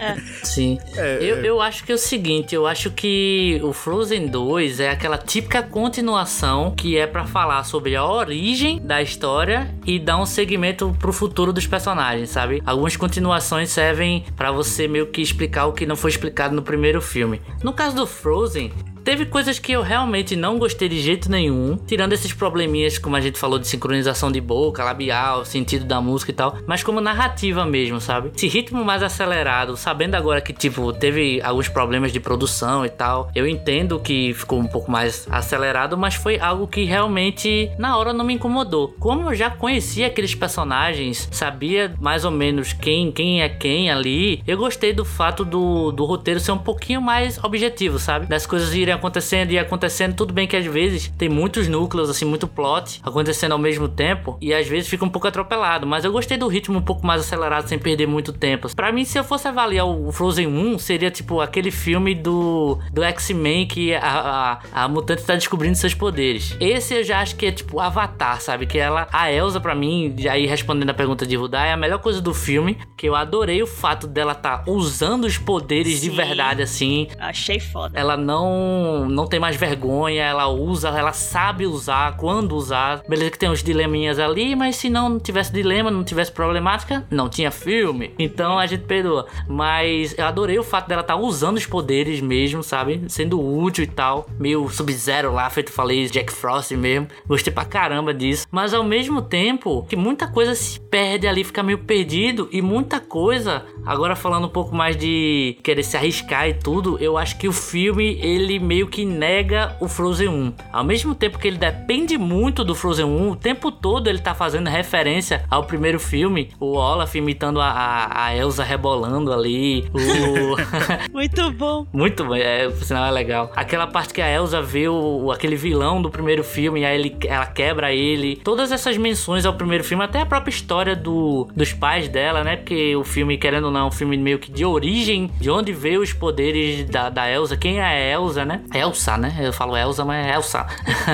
É. 0.01 0.17
Sim. 0.43 0.79
É, 0.97 1.19
eu, 1.21 1.37
é. 1.37 1.47
eu 1.47 1.61
acho 1.61 1.85
que 1.85 1.93
é 1.93 1.95
o 1.95 1.99
seguinte, 1.99 2.55
eu 2.55 2.67
acho 2.67 2.91
que 2.91 3.61
o 3.63 3.73
Frozen 3.73 4.29
2 4.29 4.81
é 4.81 4.91
aquela 4.91 5.19
típica 5.19 5.63
continuação 5.63 6.75
que 6.75 6.97
é 6.97 7.07
para 7.07 7.27
falar 7.27 7.65
sobre 7.65 7.95
a 7.97 8.05
origem 8.05 8.81
da 8.81 9.03
história 9.03 9.75
e 9.85 9.99
dar 9.99 10.19
um 10.19 10.27
segmento 10.27 10.95
pro 10.99 11.13
futuro 11.13 11.53
dos 11.53 11.67
personagens, 11.67 12.31
sabe? 12.31 12.63
Algumas 12.65 12.97
continuações 12.97 13.71
servem 13.71 14.25
para 14.37 14.51
você 14.51 14.89
meio 14.89 15.07
que 15.07 15.21
explicar 15.21 15.67
o 15.67 15.73
que 15.73 15.85
não 15.85 15.97
foi 15.97 16.11
explicado 16.11 16.55
no 16.55 16.63
primeiro 16.63 17.01
filme. 17.01 17.41
No 17.63 17.73
caso 17.73 17.97
do 17.97 18.07
Frozen, 18.07 18.73
Teve 19.09 19.25
coisas 19.25 19.59
que 19.59 19.73
eu 19.73 19.81
realmente 19.81 20.37
não 20.37 20.59
gostei 20.59 20.87
de 20.87 21.01
jeito 21.01 21.31
nenhum, 21.31 21.79
tirando 21.79 22.13
esses 22.13 22.35
probleminhas, 22.35 22.99
como 22.99 23.17
a 23.17 23.23
gente 23.23 23.39
falou, 23.39 23.59
de 23.59 23.67
sincronização 23.67 24.31
de 24.31 24.39
boca, 24.39 24.85
labial, 24.85 25.47
sentido 25.47 25.87
da 25.87 25.99
música 25.99 26.31
e 26.31 26.35
tal, 26.35 26.59
mas 26.67 26.83
como 26.83 27.01
narrativa 27.01 27.65
mesmo, 27.65 28.03
sabe? 28.03 28.33
Esse 28.37 28.47
ritmo 28.47 28.85
mais 28.85 29.03
acelerado, 29.03 29.79
sabendo 29.79 30.15
agora 30.15 30.43
que, 30.43 30.53
tipo, 30.53 30.93
teve 30.93 31.41
alguns 31.41 31.71
problemas 31.71 32.13
de 32.13 32.21
produção 32.21 32.85
e 32.85 32.91
tal, 32.91 33.31
eu 33.35 33.49
entendo 33.49 33.99
que 33.99 34.35
ficou 34.35 34.61
um 34.61 34.67
pouco 34.67 34.91
mais 34.91 35.27
acelerado, 35.31 35.97
mas 35.97 36.15
foi 36.15 36.39
algo 36.39 36.67
que 36.67 36.85
realmente 36.85 37.71
na 37.79 37.97
hora 37.97 38.13
não 38.13 38.27
me 38.27 38.35
incomodou. 38.35 38.95
Como 39.01 39.31
eu 39.31 39.35
já 39.35 39.49
conhecia 39.49 40.09
aqueles 40.09 40.35
personagens, 40.35 41.31
sabia 41.33 41.95
mais 41.99 42.27
ou 42.27 42.31
menos 42.31 42.75
quem, 42.75 43.11
quem 43.11 43.41
é 43.41 43.49
quem 43.49 43.91
ali, 43.91 44.43
eu 44.47 44.59
gostei 44.59 44.93
do 44.93 45.03
fato 45.03 45.47
do, 45.47 45.93
do 45.93 46.05
roteiro 46.05 46.41
ser 46.41 46.53
um 46.53 46.59
pouquinho 46.59 47.01
mais 47.01 47.43
objetivo, 47.43 47.99
sabe? 47.99 48.27
Das 48.27 48.45
coisas 48.45 48.75
irem 48.75 48.98
acontecendo 48.99 49.51
e 49.51 49.59
acontecendo. 49.59 50.15
Tudo 50.15 50.33
bem 50.33 50.47
que 50.47 50.57
às 50.57 50.67
vezes 50.67 51.13
tem 51.17 51.29
muitos 51.29 51.69
núcleos, 51.69 52.11
assim, 52.11 52.25
muito 52.25 52.47
plot 52.47 53.01
acontecendo 53.03 53.53
ao 53.53 53.59
mesmo 53.59 53.89
tempo 53.89 54.37
e 54.41 54.53
às 54.53 54.67
vezes 54.67 54.89
fica 54.89 55.05
um 55.05 55.09
pouco 55.09 55.27
atropelado. 55.27 55.87
Mas 55.87 56.05
eu 56.05 56.13
gostei 56.13 56.37
do 56.37 56.49
ritmo 56.49 56.79
um 56.79 56.83
pouco 56.83 57.07
mais 57.07 57.23
acelerado, 57.23 57.69
sem 57.69 57.79
perder 57.79 58.07
muito 58.07 58.33
tempo. 58.33 58.69
Para 58.75 58.93
mim, 58.93 59.05
se 59.05 59.19
eu 59.19 59.25
fosse 59.25 59.49
avaliar 59.49 59.87
o 59.87 60.11
Frozen 60.13 60.47
1, 60.47 60.79
seria 60.79 61.11
tipo 61.11 61.41
aquele 61.41 61.71
filme 61.71 62.15
do, 62.15 62.79
do 62.93 63.03
X-Men 63.03 63.67
que 63.67 63.95
a, 63.95 64.61
a, 64.73 64.85
a 64.85 64.89
mutante 64.89 65.23
tá 65.23 65.35
descobrindo 65.35 65.77
seus 65.77 65.95
poderes. 65.95 66.57
Esse 66.61 66.95
eu 66.95 67.05
já 67.05 67.21
acho 67.21 67.37
que 67.37 67.47
é 67.47 67.53
tipo 67.53 67.81
Avatar, 67.81 68.41
sabe? 68.41 68.67
Que 68.67 68.79
ela, 68.79 69.07
a 69.13 69.31
Elsa, 69.33 69.61
para 69.61 69.75
mim, 69.75 70.15
aí 70.31 70.47
respondendo 70.47 70.91
a 70.91 70.95
pergunta 70.95 71.27
de 71.27 71.37
Rudá, 71.37 71.67
é 71.67 71.73
a 71.73 71.77
melhor 71.77 71.99
coisa 71.99 72.21
do 72.21 72.35
filme. 72.35 72.79
Que 72.97 73.09
eu 73.09 73.15
adorei 73.15 73.63
o 73.63 73.67
fato 73.67 74.07
dela 74.07 74.35
tá 74.35 74.65
usando 74.67 75.25
os 75.25 75.39
poderes 75.39 75.99
Sim. 75.99 76.11
de 76.11 76.17
verdade, 76.17 76.63
assim. 76.63 77.09
Achei 77.19 77.61
foda. 77.61 77.99
Ela 77.99 78.17
não 78.17 78.88
não, 79.09 79.27
tem 79.27 79.41
mais 79.41 79.57
vergonha, 79.57 80.23
ela 80.25 80.49
usa, 80.49 80.89
ela 80.89 81.13
sabe 81.13 81.67
usar, 81.67 82.17
quando 82.17 82.55
usar. 82.57 83.03
Beleza 83.09 83.31
que 83.31 83.39
tem 83.39 83.51
uns 83.51 83.63
dileminhas 83.63 84.19
ali, 84.19 84.55
mas 84.55 84.77
se 84.77 84.89
não 84.89 85.19
tivesse 85.19 85.53
dilema, 85.53 85.91
não 85.91 86.05
tivesse 86.05 86.33
problemática, 86.33 87.07
não 87.11 87.29
tinha 87.29 87.51
filme. 87.51 88.15
Então 88.19 88.59
a 88.59 88.67
gente 88.67 88.85
perdoa. 88.85 89.27
Mas 89.49 90.17
eu 90.17 90.25
adorei 90.27 90.59
o 90.59 90.65
fato 90.65 90.89
dela 90.89 91.03
estar 91.03 91.15
tá 91.15 91.21
usando 91.21 91.57
os 91.57 91.67
poderes 91.67 92.21
mesmo, 92.21 92.63
sabe? 92.63 93.03
Sendo 93.09 93.41
útil 93.41 93.85
e 93.85 93.87
tal. 93.87 94.29
Meio 94.39 94.69
Sub-Zero 94.69 95.33
lá, 95.33 95.49
feito 95.51 95.73
falei, 95.73 96.07
Jack 96.07 96.33
Frost 96.33 96.73
mesmo. 96.73 97.09
Gostei 97.27 97.53
pra 97.53 97.65
caramba 97.65 98.13
disso. 98.15 98.47
Mas 98.51 98.75
ao 98.75 98.85
mesmo 98.85 99.23
tempo, 99.23 99.85
que 99.89 99.97
muita 99.97 100.27
coisa 100.27 100.55
se 100.55 100.81
perde 100.81 101.27
ali, 101.27 101.45
fica 101.45 101.63
meio 101.63 101.79
perdido. 101.79 102.49
E 102.51 102.63
muita 102.63 103.01
coisa, 103.01 103.65
agora 103.85 104.17
falando 104.17 104.47
um 104.47 104.51
pouco 104.51 104.75
mais 104.75 104.97
de 104.97 105.59
querer 105.63 105.83
se 105.83 105.97
arriscar 105.97 106.49
e 106.49 106.55
tudo, 106.55 106.99
eu 106.99 107.17
acho 107.17 107.39
que 107.39 107.49
o 107.49 107.53
filme, 107.53 108.19
ele 108.21 108.59
meio 108.69 108.87
que 108.87 109.03
nega 109.03 109.75
o 109.81 109.89
Frozen 109.89 110.29
1. 110.29 110.53
Ao 110.71 110.85
mesmo 110.85 111.15
tempo 111.15 111.39
que 111.39 111.49
ele 111.49 111.57
depende 111.57 112.19
muito 112.19 112.63
do 112.63 112.75
Frozen 112.75 113.07
1, 113.07 113.31
o 113.31 113.35
tempo 113.35 113.73
todo 113.73 114.11
ele 114.11 114.19
tá 114.19 114.35
fazendo 114.35 114.69
referência 114.69 115.43
ao 115.51 115.65
primeiro 115.65 115.99
filme, 115.99 116.51
o 116.61 116.75
Olaf 116.75 117.15
imitando 117.15 117.63
a, 117.63 117.71
a, 117.71 118.27
a 118.27 118.37
Elsa 118.37 118.63
rebolando 118.63 119.33
ali, 119.33 119.87
o... 119.95 120.57
muito 121.11 121.51
bom. 121.53 121.87
Muito 121.91 122.27
bom, 122.27 122.35
é, 122.35 122.69
por 122.69 122.85
sinal 122.85 123.07
é 123.07 123.11
legal. 123.11 123.51
Aquela 123.57 123.87
parte 123.87 124.13
que 124.13 124.21
a 124.21 124.31
Elsa 124.31 124.61
vê 124.61 124.87
o, 124.87 125.33
aquele 125.33 125.57
vilão 125.57 126.03
do 126.03 126.11
primeiro 126.11 126.45
filme, 126.45 126.81
e 126.81 126.85
aí 126.85 126.99
ele, 126.99 127.17
ela 127.27 127.47
quebra 127.47 127.95
ele. 127.95 128.37
Todas 128.37 128.71
essas 128.71 128.99
menções 128.99 129.47
ao 129.47 129.55
primeiro 129.55 129.83
filme, 129.83 130.05
até 130.05 130.21
a 130.21 130.27
própria 130.27 130.51
história 130.51 130.95
do, 130.95 131.49
dos 131.57 131.73
pais 131.73 132.07
dela, 132.07 132.45
né? 132.45 132.57
Porque 132.57 132.95
o 132.95 133.03
filme, 133.03 133.39
querendo 133.39 133.65
ou 133.65 133.71
não, 133.71 133.81
é 133.81 133.85
um 133.85 133.91
filme 133.91 134.19
meio 134.19 134.39
que 134.39 134.53
de 134.53 134.67
origem, 134.67 135.31
de 135.41 135.49
onde 135.49 135.73
veio 135.73 136.03
os 136.03 136.13
poderes 136.13 136.85
da, 136.85 137.09
da 137.09 137.31
Elsa, 137.31 137.57
quem 137.57 137.79
é 137.79 137.83
a 137.83 137.99
Elsa, 137.99 138.45
né? 138.45 138.58
Elsa, 138.73 139.17
né? 139.17 139.37
Eu 139.41 139.53
falo 139.53 139.77
Elsa, 139.77 140.05
mas 140.05 140.27
é 140.27 140.35
Elsa. 140.35 140.67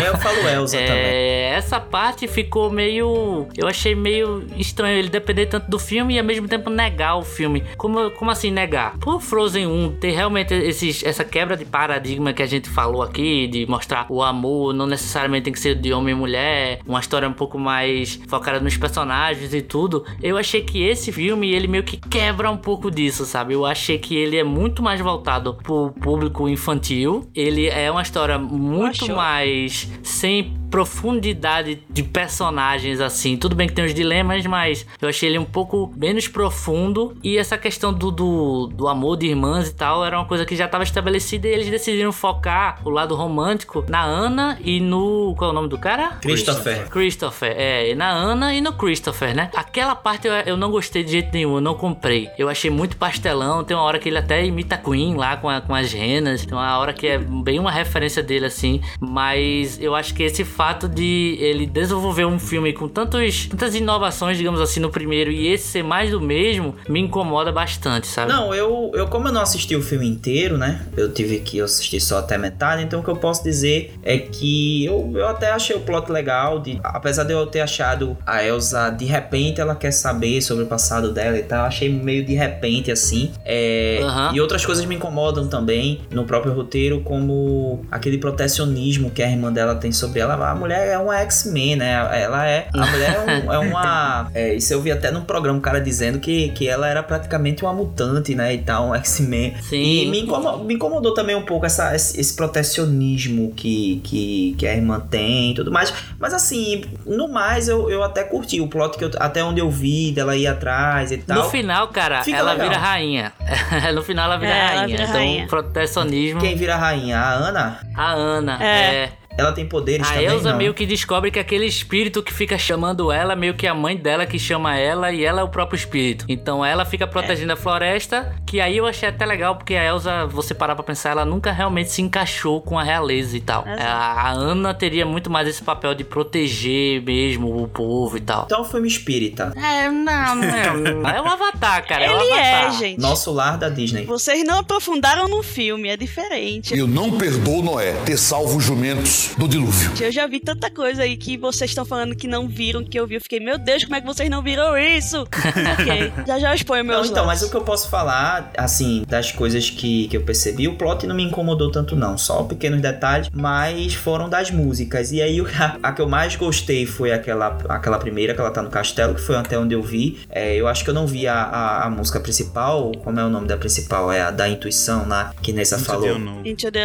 Eu 0.05 0.17
falo 0.19 0.49
Elsa 0.49 0.77
é, 0.79 0.87
também. 0.87 1.57
Essa 1.57 1.81
parte 1.81 2.27
ficou 2.27 2.71
meio. 2.71 3.47
Eu 3.57 3.67
achei 3.67 3.95
meio 3.95 4.47
estranho 4.57 4.99
ele 4.99 5.09
depender 5.09 5.47
tanto 5.47 5.71
do 5.71 5.79
filme 5.79 6.15
e 6.15 6.19
ao 6.19 6.25
mesmo 6.25 6.49
tempo 6.49 6.71
negar 6.71 7.17
o 7.17 7.23
filme. 7.23 7.65
Como, 7.77 8.11
como 8.13 8.31
assim 8.31 8.51
negar? 8.51 8.99
Por 8.99 9.21
Frozen 9.21 9.67
1 9.67 9.97
ter 10.01 10.11
realmente 10.11 10.55
esses, 10.55 11.03
essa 11.05 11.25
quebra 11.25 11.57
de 11.57 11.65
paradigma 11.65 12.33
que 12.33 12.43
a 12.43 12.47
gente 12.47 12.69
falou 12.69 13.03
aqui, 13.03 13.47
de 13.47 13.67
mostrar 13.67 14.07
o 14.09 14.23
amor 14.23 14.73
não 14.73 14.87
necessariamente 14.87 15.45
tem 15.45 15.53
que 15.53 15.61
ser 15.61 15.75
de 15.75 15.93
homem 15.93 16.15
e 16.15 16.17
mulher, 16.17 16.81
uma 16.87 17.01
história 17.01 17.29
um 17.29 17.33
pouco 17.33 17.59
mais 17.59 18.21
focada 18.29 18.61
nos 18.61 18.77
personagens 18.77 19.53
e 19.55 19.63
tudo. 19.63 20.05
Eu 20.23 20.37
achei 20.37 20.63
que 20.63 20.83
esse 20.83 21.13
filme 21.13 21.53
ele 21.53 21.67
meio 21.67 21.85
que 21.85 21.97
quebra 21.97 22.51
um 22.51 22.57
pouco 22.57 22.91
disso, 22.91 23.25
sabe? 23.25 23.55
Eu 23.55 23.65
achei 23.65 23.99
que 23.99 24.17
ele 24.17 24.37
é 24.37 24.45
muito 24.45 24.83
mais 24.83 25.01
voltado 25.01 25.55
pro 25.55 25.93
público 26.01 26.49
infantil 26.49 27.29
ele 27.35 27.69
é 27.69 27.91
uma 27.91 28.03
história 28.03 28.39
muito 28.39 29.09
mais 29.15 29.89
sem 30.03 30.55
profundidade 30.75 31.85
de 31.89 32.03
personagens 32.03 33.01
assim. 33.01 33.37
Tudo 33.37 33.55
bem 33.55 33.69
que 33.69 33.75
tem 33.75 33.85
os 33.85 33.95
dilemas, 33.95 34.45
mas 34.45 34.85
eu 35.01 35.09
achei 35.09 35.29
ele 35.29 35.39
um 35.39 35.45
pouco 35.45 35.93
menos 35.97 36.27
profundo. 36.27 37.17
E 37.23 37.39
essa 37.39 37.57
questão 37.57 37.93
do, 37.95 38.11
do, 38.11 38.67
do 38.67 38.89
amor 38.89 39.17
de 39.17 39.29
irmãs 39.29 39.69
e 39.69 39.75
tal 39.75 40.05
era 40.05 40.19
uma 40.19 40.27
coisa 40.27 40.45
que 40.45 40.57
já 40.57 40.65
estava 40.65 40.83
estabelecida 40.83 41.47
e 41.47 41.53
eles 41.53 41.71
decidiram 41.71 42.11
focar 42.11 42.81
o 42.85 42.91
lado 42.91 43.15
romântico 43.15 43.85
na 43.89 44.03
Ana 44.03 44.59
e 44.65 44.81
no. 44.81 45.37
Qual 45.39 45.51
é 45.51 45.53
o 45.53 45.55
nome 45.55 45.69
do 45.69 45.79
cara? 45.79 46.19
Christopher. 46.21 46.89
Christopher, 46.89 47.55
é. 47.57 47.95
Na 47.95 48.09
Ana 48.09 48.53
e 48.53 48.61
no 48.61 48.73
Christopher, 48.73 49.33
né? 49.33 49.51
Aquela 49.55 49.95
parte 49.95 50.27
eu, 50.27 50.35
eu 50.35 50.57
não 50.57 50.73
gostei 50.73 51.05
de 51.05 51.13
jeito 51.13 51.31
nenhum, 51.33 51.55
eu 51.55 51.61
não 51.61 51.75
comprei. 51.75 52.31
Eu 52.37 52.49
achei 52.49 52.69
muito 52.69 52.97
pastelão. 52.97 53.63
Tem 53.63 53.77
uma 53.77 53.85
hora 53.85 54.01
que 54.01 54.09
ele 54.09 54.19
até 54.19 54.45
imita 54.45 54.77
Queen 54.77 55.15
lá 55.15 55.37
com, 55.37 55.49
a, 55.49 55.61
com 55.61 55.73
as 55.73 55.93
renas. 55.93 56.45
Tem 56.45 56.59
uma 56.59 56.77
hora 56.79 56.93
que 56.93 57.07
é 57.07 57.17
bem 57.17 57.61
uma 57.61 57.71
referência 57.71 58.25
dele 58.25 58.47
assim. 58.47 58.81
Mas 58.99 59.81
eu 59.81 59.95
acho 59.95 60.13
que 60.13 60.25
esse 60.25 60.45
fato 60.45 60.64
fato 60.65 60.89
de 60.89 61.37
ele 61.41 61.67
desenvolver 61.67 62.25
um 62.25 62.39
filme 62.39 62.73
com 62.73 62.89
tantos, 62.89 63.47
tantas 63.49 63.75
inovações, 63.75 64.39
digamos 64.39 64.63
assim, 64.63 64.81
no 64.81 64.89
primeiro 64.89 65.31
e 65.31 65.49
esse 65.49 65.69
ser 65.69 65.85
mais 65.85 66.11
do 66.11 66.23
mesmo, 66.23 66.75
me 66.89 67.01
incomoda 67.01 67.53
bastante, 67.53 68.07
sabe? 68.07 68.33
Não, 68.33 68.55
eu, 68.55 68.91
eu 68.95 69.07
como 69.07 69.29
eu 69.29 69.33
não 69.33 69.43
assisti 69.43 69.77
o 69.77 69.83
filme 69.83 70.09
inteiro, 70.09 70.57
né? 70.57 70.81
Eu 70.97 71.13
tive 71.13 71.41
que 71.41 71.61
assistir 71.61 72.01
só 72.01 72.17
até 72.17 72.39
metade, 72.39 72.83
então 72.83 73.01
o 73.01 73.03
que 73.03 73.11
eu 73.11 73.17
posso 73.17 73.45
dizer 73.45 73.93
é 74.03 74.17
que 74.17 74.87
eu, 74.87 75.13
eu 75.15 75.29
até 75.29 75.51
achei 75.51 75.77
o 75.77 75.81
plot 75.81 76.11
legal, 76.11 76.59
de, 76.61 76.81
apesar 76.83 77.25
de 77.25 77.35
eu 77.35 77.45
ter 77.47 77.61
achado 77.61 78.17
a 78.25 78.43
Elsa, 78.43 78.89
de 78.89 79.05
repente 79.05 79.61
ela 79.61 79.75
quer 79.75 79.91
saber 79.91 80.41
sobre 80.41 80.65
o 80.65 80.67
passado 80.67 81.13
dela 81.13 81.37
e 81.37 81.43
tal, 81.43 81.67
achei 81.67 81.91
meio 81.91 82.25
de 82.25 82.33
repente 82.33 82.91
assim. 82.91 83.31
É, 83.45 84.01
uhum. 84.03 84.35
E 84.37 84.41
outras 84.41 84.65
coisas 84.65 84.87
me 84.87 84.95
incomodam 84.95 85.47
também 85.47 86.01
no 86.11 86.25
próprio 86.25 86.55
roteiro, 86.55 87.03
como 87.03 87.85
aquele 87.91 88.17
protecionismo 88.17 89.11
que 89.11 89.23
a 89.23 89.31
irmã 89.31 89.53
dela 89.53 89.75
tem 89.75 89.93
sobre 89.93 90.21
ela 90.21 90.54
a 90.55 90.59
mulher 90.59 90.89
é 90.89 90.99
uma 90.99 91.19
X-Men, 91.21 91.77
né? 91.77 91.93
Ela 92.23 92.47
é. 92.49 92.69
A 92.73 92.87
mulher 92.87 93.15
é, 93.15 93.21
um- 93.47 93.53
é 93.53 93.59
uma. 93.59 94.31
É, 94.35 94.55
isso 94.55 94.73
eu 94.73 94.81
vi 94.81 94.91
até 94.93 95.11
num 95.11 95.23
programa, 95.25 95.59
um 95.59 95.61
cara 95.61 95.81
dizendo 95.81 96.19
que, 96.21 96.49
que 96.51 96.69
ela 96.69 96.89
era 96.89 97.03
praticamente 97.03 97.63
uma 97.65 97.73
mutante, 97.73 98.35
né? 98.35 98.55
E 98.55 98.59
tal, 98.59 98.89
um 98.91 98.95
X-Men. 98.95 99.55
Sim. 99.63 99.77
E 99.83 100.07
me 100.11 100.21
incomodou, 100.21 100.65
me 100.65 100.75
incomodou 100.75 101.15
também 101.15 101.35
um 101.37 101.43
pouco 101.45 101.67
essa, 101.67 101.95
esse, 101.95 102.21
esse 102.21 102.35
protecionismo 102.35 103.53
que, 103.55 104.01
que, 104.05 104.55
que 104.59 104.67
a 104.67 104.75
irmã 104.75 105.01
tem 105.01 105.53
e 105.53 105.55
tudo 105.55 105.71
mais. 105.71 105.93
Mas 106.19 106.33
assim, 106.35 106.85
no 107.07 107.29
mais, 107.29 107.69
eu, 107.69 107.91
eu 107.91 108.03
até 108.03 108.25
curti 108.25 108.61
o 108.61 108.69
plot 108.69 108.97
que 108.99 109.05
eu, 109.05 109.11
até 109.19 109.43
onde 109.45 109.61
eu 109.61 109.71
vi 109.71 110.13
dela 110.13 110.37
ir 110.37 110.47
atrás 110.47 111.11
e 111.13 111.19
tal. 111.19 111.45
No 111.45 111.51
final, 111.51 111.89
cara, 111.89 112.23
Fica 112.23 112.39
ela 112.39 112.53
legal. 112.53 112.69
vira 112.69 112.81
rainha. 112.81 113.33
no 113.95 114.03
final 114.03 114.27
ela 114.27 114.37
vira 114.39 114.53
É, 114.53 114.59
ela 114.59 114.69
rainha. 114.81 114.87
vira 114.87 115.03
então, 115.05 115.15
rainha. 115.17 115.47
protecionismo. 115.47 116.41
Quem 116.41 116.57
vira 116.57 116.77
rainha? 116.77 117.19
A 117.19 117.33
Ana? 117.33 117.79
A 117.97 118.13
Ana. 118.13 118.59
É. 118.63 118.95
é. 118.95 119.13
Ela 119.37 119.53
tem 119.53 119.67
poderes 119.67 120.07
A 120.07 120.11
também, 120.13 120.27
Elsa 120.27 120.51
não? 120.51 120.59
meio 120.59 120.73
que 120.75 120.87
descobre 120.87 121.31
que 121.31 121.39
aquele 121.39 121.67
espírito 121.67 122.23
que 122.23 122.33
fica 122.33 122.57
chamando 122.57 123.11
ela, 123.11 123.35
meio 123.35 123.55
que 123.55 123.67
a 123.67 123.75
mãe 123.75 123.97
dela 123.97 124.27
que 124.27 124.39
chama 124.39 124.77
ela 124.77 125.13
e 125.13 125.25
ela 125.25 125.41
é 125.41 125.45
o 125.45 125.49
próprio 125.49 125.77
espírito. 125.77 126.25
Então 126.29 126.65
ela 126.65 126.85
fica 126.85 127.07
protegendo 127.07 127.53
a 127.53 127.57
floresta, 127.57 128.35
que 128.47 128.61
aí 128.61 128.77
eu 128.77 128.87
achei 128.87 129.09
até 129.09 129.27
legal, 129.27 129.57
porque 129.57 129.75
a 129.75 129.85
Elsa, 129.85 130.27
você 130.27 130.55
parar 130.55 130.75
pra 130.75 130.85
pensar, 130.85 131.11
ela 131.11 131.25
nunca 131.25 131.51
realmente 131.51 131.91
se 131.91 132.01
encaixou 132.01 132.61
com 132.61 132.79
a 132.79 132.83
realeza 132.85 133.37
e 133.37 133.41
tal. 133.41 133.67
Exato. 133.67 133.83
A, 133.83 134.23
a 134.23 134.31
Ana 134.33 134.73
teria 134.73 135.05
muito 135.05 135.29
mais 135.31 135.49
esse 135.49 135.63
papel 135.63 135.95
de 135.95 136.05
proteger 136.05 137.03
mesmo 137.03 137.63
o 137.63 137.67
povo 137.67 138.17
e 138.17 138.21
tal. 138.21 138.45
Então 138.47 138.59
é 138.59 138.63
um 138.63 138.65
filme 138.65 138.87
espírita. 138.87 139.53
É, 139.57 139.91
não, 139.91 140.35
não. 140.37 141.11
É 141.11 141.21
um 141.21 141.27
avatar, 141.29 141.87
cara. 141.87 142.05
é 142.05 142.17
um 142.17 142.21
Ele 142.21 142.33
é, 142.33 142.55
avatar. 142.61 142.79
gente. 142.79 143.01
Nosso 143.01 143.33
lar 143.33 143.59
da 143.59 143.69
Disney. 143.69 144.05
Vocês 144.05 144.45
não 144.45 144.61
aprofundaram 144.61 145.27
no 145.29 145.43
filme, 145.43 145.89
é 145.89 145.97
diferente. 145.97 146.77
Eu 146.77 146.87
não 146.87 147.11
perdoo 147.19 147.63
Noé 147.63 147.93
ter 148.05 148.17
salvo 148.17 148.59
os 148.59 148.65
jumentos 148.65 149.24
do 149.39 149.49
dilúvio. 149.49 149.91
Eu 150.01 150.13
já 150.13 150.27
vi 150.27 150.41
tanta 150.41 150.71
coisa 150.71 151.03
aí 151.03 151.17
que 151.17 151.37
vocês 151.37 151.71
estão 151.71 151.85
falando 151.85 152.15
que 152.15 152.27
não 152.29 152.49
viram, 152.49 152.85
que 152.85 152.99
eu 152.99 153.07
vi. 153.07 153.15
Eu 153.17 153.21
fiquei, 153.21 153.41
meu 153.41 153.59
Deus, 153.59 153.85
como 153.85 153.97
é 153.97 154.01
que 154.01 154.07
vocês 154.07 154.29
não 154.31 154.43
viram 154.43 154.77
isso? 154.77 155.23
ok, 155.23 156.13
já 156.27 156.39
já 156.39 156.51
eu 156.51 156.55
exponho 156.55 156.85
meus 156.85 157.07
Não, 157.07 157.13
então, 157.13 157.27
mas 157.27 157.43
o 157.43 157.51
que 157.51 157.57
eu 157.57 157.63
posso 157.63 157.89
falar, 157.89 158.51
assim, 158.57 159.05
das 159.09 159.33
coisas 159.33 159.71
que, 159.71 160.09
que 160.09 160.17
eu 160.17 160.23
percebi, 160.23 160.69
o 160.69 160.77
plot 160.77 161.07
não 161.07 161.15
me 161.15 161.23
incomodou 161.23 161.71
tanto, 161.71 161.95
não. 161.97 162.17
Só 162.19 162.43
pequenos 162.45 162.81
detalhes, 162.81 163.29
mas 163.33 163.95
foram 163.95 164.29
das 164.29 164.51
músicas. 164.51 165.13
E 165.13 165.21
aí, 165.23 165.41
o- 165.41 165.47
a, 165.47 165.79
a 165.89 165.93
que 165.93 166.01
eu 166.03 166.09
mais 166.09 166.37
gostei 166.37 166.87
foi 166.87 167.13
aquela, 167.13 167.59
aquela 167.69 167.99
primeira, 167.99 168.35
que 168.35 168.41
ela 168.41 168.51
tá 168.51 168.63
no 168.63 168.71
castelo, 168.71 169.15
que 169.15 169.21
foi 169.21 169.37
até 169.37 169.59
onde 169.59 169.75
eu 169.75 169.83
vi. 169.83 170.19
É, 170.29 170.55
eu 170.57 170.67
acho 170.69 170.85
que 170.85 170.91
eu 170.91 170.95
não 170.95 171.07
vi 171.07 171.27
a, 171.27 171.35
a, 171.35 171.87
a 171.87 171.91
música 171.91 172.21
principal. 172.21 172.93
Como 173.03 173.19
é 173.19 173.25
o 173.25 173.29
nome 173.29 173.47
da 173.47 173.57
principal? 173.57 174.13
É 174.13 174.21
a 174.23 174.31
da 174.31 174.49
intuição, 174.49 175.07
né? 175.07 175.31
Que 175.43 175.53
Nessa 175.53 175.79
falou. 175.79 176.09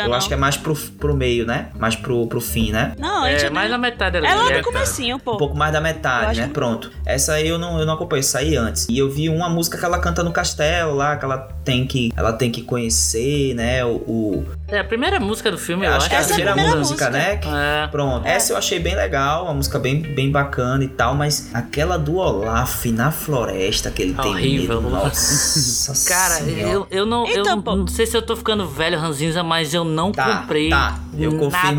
Eu 0.06 0.14
acho 0.14 0.28
que 0.28 0.34
é 0.34 0.38
mais 0.38 0.58
pro, 0.58 0.76
pro 0.76 1.16
meio, 1.16 1.46
né? 1.46 1.70
Mais 1.80 1.96
pro, 1.96 2.28
pro 2.30 2.40
fim, 2.40 2.72
né? 2.72 2.94
Não, 2.98 3.28
Into 3.28 3.36
É, 3.38 3.44
the 3.46 3.50
mais 3.50 3.70
na 3.70 3.78
metade 3.78 4.18
ali. 4.18 4.28
É 4.28 4.34
lá 4.36 4.50
né? 4.50 4.58
no 4.60 4.64
comecinho, 4.64 5.20
pô. 5.20 5.34
Um 5.34 5.38
pouco 5.38 5.58
mais 5.58 5.74
da 5.74 5.82
metade, 5.82 6.40
né? 6.40 6.48
que- 6.48 6.54
Pronto. 6.54 6.92
Essa 7.06 7.34
aí 7.34 7.48
eu 7.48 7.58
não, 7.60 7.80
eu 7.80 7.86
não 7.86 7.96
acompanhei, 7.96 8.24
saí 8.24 8.56
antes. 8.56 8.88
E 8.90 8.98
eu 8.98 9.10
vi 9.10 9.28
uma 9.30 9.50
música 9.50 9.78
que 9.78 9.84
ela 9.84 10.00
canta 10.00 10.24
no 10.24 10.32
castelo 10.32 10.96
lá, 10.96 11.18
que 11.18 11.26
ela 11.26 11.38
tem 11.66 11.86
que, 11.86 12.12
ela 12.16 12.32
tem 12.32 12.50
que 12.52 12.62
conhecer, 12.62 13.54
né? 13.56 13.84
O, 13.84 13.96
o- 14.08 14.46
É 14.72 14.80
a 14.80 14.84
primeira 14.84 15.20
música 15.20 15.50
do 15.52 15.58
filme, 15.58 15.86
eu 15.86 15.90
acho 15.90 15.98
acho. 16.06 16.10
que 16.10 16.16
é 16.16 16.18
a 16.18 16.22
Essa 16.22 16.30
é 16.30 16.34
a 16.34 16.36
primeira 16.36 16.54
primeira 16.54 16.80
música, 16.80 17.06
música. 17.10 17.26
né? 17.30 17.36
Que- 17.38 17.48
É. 17.50 17.88
Pronto. 17.88 18.28
É. 18.28 18.32
Essa 18.36 18.54
eu 18.54 18.58
achei 18.58 18.80
bem 18.80 18.96
legal, 18.96 19.46
uma 19.46 19.54
música 19.54 19.80
bem, 19.80 20.02
bem 20.02 20.32
bacana 20.32 20.84
e 20.84 20.88
tal, 20.88 21.16
mas 21.16 21.50
aquela 21.54 21.98
do 21.98 22.18
Olaf 22.18 22.86
na 22.86 23.12
floresta 23.12 23.90
que 23.92 24.02
ele 24.04 24.14
tem 24.14 24.32
Horrível. 24.32 24.82
medo, 24.82 24.90
nossa 24.96 25.90
Cara, 26.10 26.36
senhora. 26.36 26.72
eu, 26.74 26.88
eu 26.92 27.06
não. 27.06 27.28
eu 27.28 27.42
Então, 27.42 27.62
pô. 27.62 27.76
não 27.76 27.88
sei 27.88 28.06
se 28.06 28.16
eu 28.16 28.22
tô 28.22 28.36
ficando 28.36 28.68
velho, 28.68 28.98
Ranzinza, 29.00 29.44
mas 29.44 29.74
eu 29.74 29.84
não 29.84 30.12
Tá, 30.12 30.38
comprei 30.42 30.70
tá. 30.70 31.00
Eu 31.18 31.32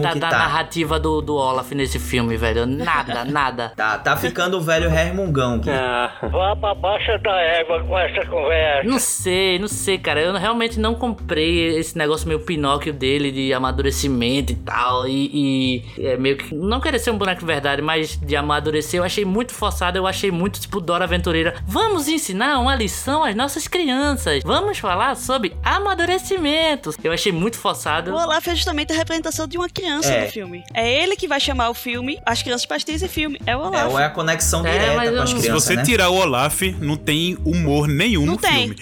nada 0.02 0.12
que 0.14 0.18
da 0.20 0.28
tá. 0.28 0.38
narrativa 0.38 0.98
do, 1.00 1.20
do 1.22 1.34
Olaf 1.34 1.72
nesse 1.72 1.98
filme, 1.98 2.36
velho. 2.36 2.66
Nada, 2.66 3.24
nada. 3.26 3.72
Tá, 3.76 3.98
tá 3.98 4.16
ficando 4.16 4.58
o 4.58 4.60
velho 4.60 4.90
aqui. 4.90 5.70
Ah, 5.70 6.10
Vá 6.30 6.54
pra 6.56 6.74
baixa 6.74 7.18
da 7.18 7.40
égua 7.40 7.82
com 7.84 7.98
essa 7.98 8.26
conversa. 8.26 8.88
Não 8.88 8.98
sei, 8.98 9.58
não 9.58 9.68
sei, 9.68 9.98
cara. 9.98 10.20
Eu 10.20 10.34
realmente 10.36 10.78
não 10.78 10.94
comprei 10.94 11.78
esse 11.78 11.96
negócio 11.96 12.26
meio 12.28 12.40
Pinóquio 12.40 12.79
dele 12.92 13.30
de 13.30 13.52
amadurecimento 13.52 14.52
e 14.52 14.56
tal. 14.56 15.06
E, 15.06 15.82
e 15.98 16.06
é 16.06 16.16
meio 16.16 16.36
que. 16.36 16.54
Não 16.54 16.80
querer 16.80 16.98
ser 16.98 17.10
um 17.10 17.18
boneco 17.18 17.40
de 17.40 17.46
verdade, 17.46 17.82
mas 17.82 18.16
de 18.16 18.34
amadurecer. 18.36 18.98
Eu 19.00 19.04
achei 19.04 19.24
muito 19.24 19.52
forçado. 19.52 19.98
Eu 19.98 20.06
achei 20.06 20.30
muito 20.30 20.58
tipo 20.60 20.80
Dora 20.80 21.04
Aventureira. 21.04 21.56
Vamos 21.66 22.08
ensinar 22.08 22.58
uma 22.58 22.74
lição 22.74 23.22
às 23.24 23.34
nossas 23.34 23.68
crianças. 23.68 24.42
Vamos 24.44 24.78
falar 24.78 25.14
sobre 25.16 25.54
amadurecimentos. 25.62 26.96
Eu 27.02 27.12
achei 27.12 27.32
muito 27.32 27.58
forçado. 27.58 28.10
O 28.10 28.14
Olaf 28.14 28.46
é 28.48 28.54
justamente 28.54 28.92
a 28.92 28.96
representação 28.96 29.46
de 29.46 29.56
uma 29.58 29.68
criança 29.68 30.10
É. 30.12 30.24
no 30.26 30.32
filme. 30.32 30.64
É 30.74 31.02
ele 31.02 31.16
que 31.16 31.28
vai 31.28 31.40
chamar 31.40 31.70
o 31.70 31.74
filme, 31.74 32.18
as 32.24 32.42
crianças 32.42 32.66
assistir 32.70 32.92
esse 32.92 33.08
filme. 33.08 33.40
É 33.46 33.56
o 33.56 33.60
É, 33.62 33.66
Olaf. 33.66 33.90
ou 33.92 33.98
é 33.98 34.04
a 34.04 34.10
conexão 34.10 34.64
É, 34.66 34.70
direta 34.72 34.96
mas 34.96 35.08
com 35.10 35.16
eu 35.16 35.22
as 35.22 35.30
não- 35.32 35.36
Se 35.40 35.42
crianças, 35.46 35.64
você 35.64 35.76
né? 35.76 35.82
tirar 35.82 36.08
o 36.10 36.14
Olaf, 36.14 36.62
não 36.80 36.96
tem 36.96 37.36
humor 37.44 37.88
nenhum 37.88 38.24
Não 38.24 38.34
no 38.34 38.38
tem. 38.40 38.68
filme. 38.74 38.76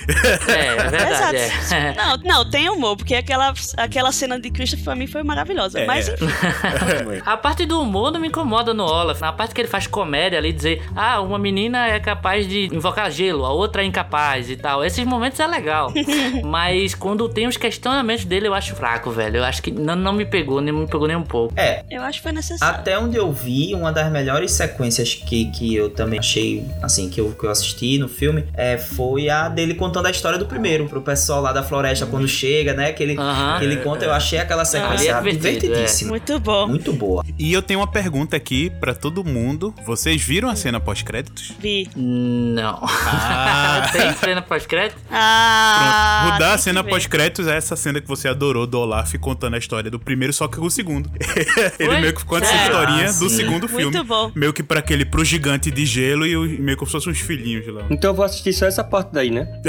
É, 0.49 0.67
é 0.67 0.77
verdade. 0.91 1.37
Exato. 1.37 1.75
é. 1.75 1.95
Não, 1.95 2.17
não, 2.19 2.51
tem 2.51 2.69
humor, 2.69 2.97
porque 2.97 3.15
aquela, 3.15 3.53
aquela 3.89 4.13
cena 4.13 4.39
de 4.39 4.51
Christopher 4.51 4.85
pra 4.85 4.95
mim 4.95 5.07
foi 5.07 5.23
maravilhosa. 5.23 5.81
É. 5.81 5.87
Mas 5.87 6.09
enfim, 6.09 6.27
A 7.25 7.37
parte 7.37 7.67
do 7.67 7.81
humor 7.81 8.13
não 8.13 8.21
me 8.21 8.29
incomoda 8.29 8.73
no 8.73 8.85
Olaf. 8.85 9.21
Na 9.21 9.33
parte 9.33 9.55
que 9.55 9.61
ele 9.61 9.69
faz 9.69 9.87
comédia 9.87 10.39
ali, 10.39 10.53
dizer, 10.53 10.83
ah, 10.95 11.21
uma 11.21 11.39
menina 11.39 11.89
é 11.89 11.99
capaz 11.99 12.47
de 12.47 12.67
invocar 12.75 13.11
gelo, 13.11 13.45
a 13.45 13.53
outra 13.53 13.83
é 13.83 13.85
incapaz 13.85 14.51
e 14.51 14.57
tal. 14.57 14.85
Esses 14.85 15.05
momentos 15.05 15.41
é 15.41 15.47
legal. 15.47 15.93
Mas 16.45 16.95
quando 16.95 17.29
tem 17.29 17.47
os 17.47 17.57
questionamentos 17.57 18.25
dele, 18.25 18.49
eu 18.49 18.55
acho 18.55 18.75
fraco, 18.75 19.11
velho. 19.11 19.39
Eu 19.39 19.45
acho 19.45 19.63
que 19.63 19.71
não, 19.71 19.97
não 19.97 20.13
me 20.13 20.25
pegou, 20.25 20.61
nem 20.61 20.73
me 20.73 20.87
pegou 20.87 21.07
nem 21.07 21.17
um 21.17 21.23
pouco. 21.23 21.55
É, 21.57 21.85
eu 21.91 22.03
acho 22.03 22.19
que 22.19 22.23
foi 22.23 22.33
necessário. 22.33 22.79
Até 22.79 22.99
onde 22.99 23.17
eu 23.17 23.33
vi, 23.33 23.75
uma 23.75 23.91
das 23.93 24.11
melhores 24.13 24.53
sequências 24.53 25.15
que, 25.15 25.47
que 25.51 25.75
eu 25.75 25.91
também 25.91 26.19
achei, 26.19 26.65
assim, 26.83 27.09
que 27.09 27.21
eu, 27.21 27.33
que 27.33 27.45
eu 27.45 27.51
assisti 27.51 27.99
no 27.99 28.09
filme, 28.09 28.45
é, 28.55 28.77
foi 28.77 29.29
a 29.29 29.49
dele 29.49 29.75
contando 29.75 30.07
a 30.07 30.11
história 30.11 30.39
do 30.39 30.47
primeiro, 30.47 30.87
pro 30.87 31.01
pessoal 31.01 31.41
lá 31.41 31.53
da 31.53 31.63
floresta 31.63 32.07
quando 32.07 32.29
chega, 32.29 32.75
né? 32.75 32.93
Que 32.93 33.03
ele, 33.03 33.19
Aham. 33.19 33.59
que 33.59 33.65
ele 33.65 33.78
conta, 33.83 34.05
eu 34.05 34.13
achei 34.13 34.39
aquela 34.39 34.65
sequência 34.65 35.17
Ali 35.17 35.29
é 35.29 35.33
divertidíssima. 35.33 36.11
Muito 36.11 36.39
bom. 36.39 36.67
Muito 36.69 36.93
boa. 36.93 37.25
E 37.39 37.53
eu 37.53 37.63
tenho 37.63 37.81
uma 37.81 37.87
pergunta 37.87 38.37
aqui 38.37 38.71
pra 38.81 38.95
todo 38.95 39.25
mundo. 39.25 39.75
Vocês 39.87 40.21
viram 40.23 40.49
a 40.49 40.57
cena 40.57 40.79
pós-créditos? 40.81 41.53
Vi. 41.59 41.89
Não. 41.97 42.79
Ah. 42.85 43.89
Tem 43.93 44.13
cena 44.15 44.43
pós-crédito? 44.43 44.99
Ah. 45.11 46.21
Pronto. 46.23 46.33
Mudar 46.35 46.53
a 46.55 46.57
que 46.57 46.63
cena 46.63 46.85
pós-créditos 46.85 47.47
é 47.47 47.57
essa 47.57 47.77
cena 47.77 48.01
que 48.01 48.09
você 48.09 48.29
adorou 48.29 48.67
do 48.67 48.79
Olaf 48.79 49.15
contando 49.21 49.55
a 49.55 49.59
história 49.59 49.91
do 49.91 49.99
primeiro, 49.99 50.33
só 50.33 50.47
que 50.49 50.57
com 50.59 50.67
o 50.67 50.71
segundo. 50.71 51.11
Ele 51.79 51.91
Foi? 51.91 52.01
meio 52.01 52.15
que 52.15 52.25
conta 52.25 52.45
essa 52.45 52.53
Sério? 52.55 52.67
historinha 52.73 53.05
Ah, 53.09 53.13
do 53.13 53.29
sim. 53.29 53.37
segundo 53.37 53.69
filme. 53.69 53.85
Muito 53.85 54.05
bom. 54.05 54.31
Meio 54.35 54.53
que 54.53 54.63
pra 54.63 54.79
aquele 54.81 55.05
pro 55.05 55.25
gigante 55.25 55.71
de 55.71 55.85
gelo 55.87 56.27
e 56.27 56.37
meio 56.59 56.77
como 56.77 56.87
se 56.89 56.93
fossem 56.93 57.13
uns 57.13 57.21
filhinhos 57.21 57.67
lá. 57.69 57.83
então 57.91 58.11
eu 58.11 58.15
vou 58.15 58.25
assistir 58.25 58.53
só 58.53 58.67
essa 58.67 58.83
parte 58.85 59.11
daí, 59.13 59.31
né? 59.31 59.47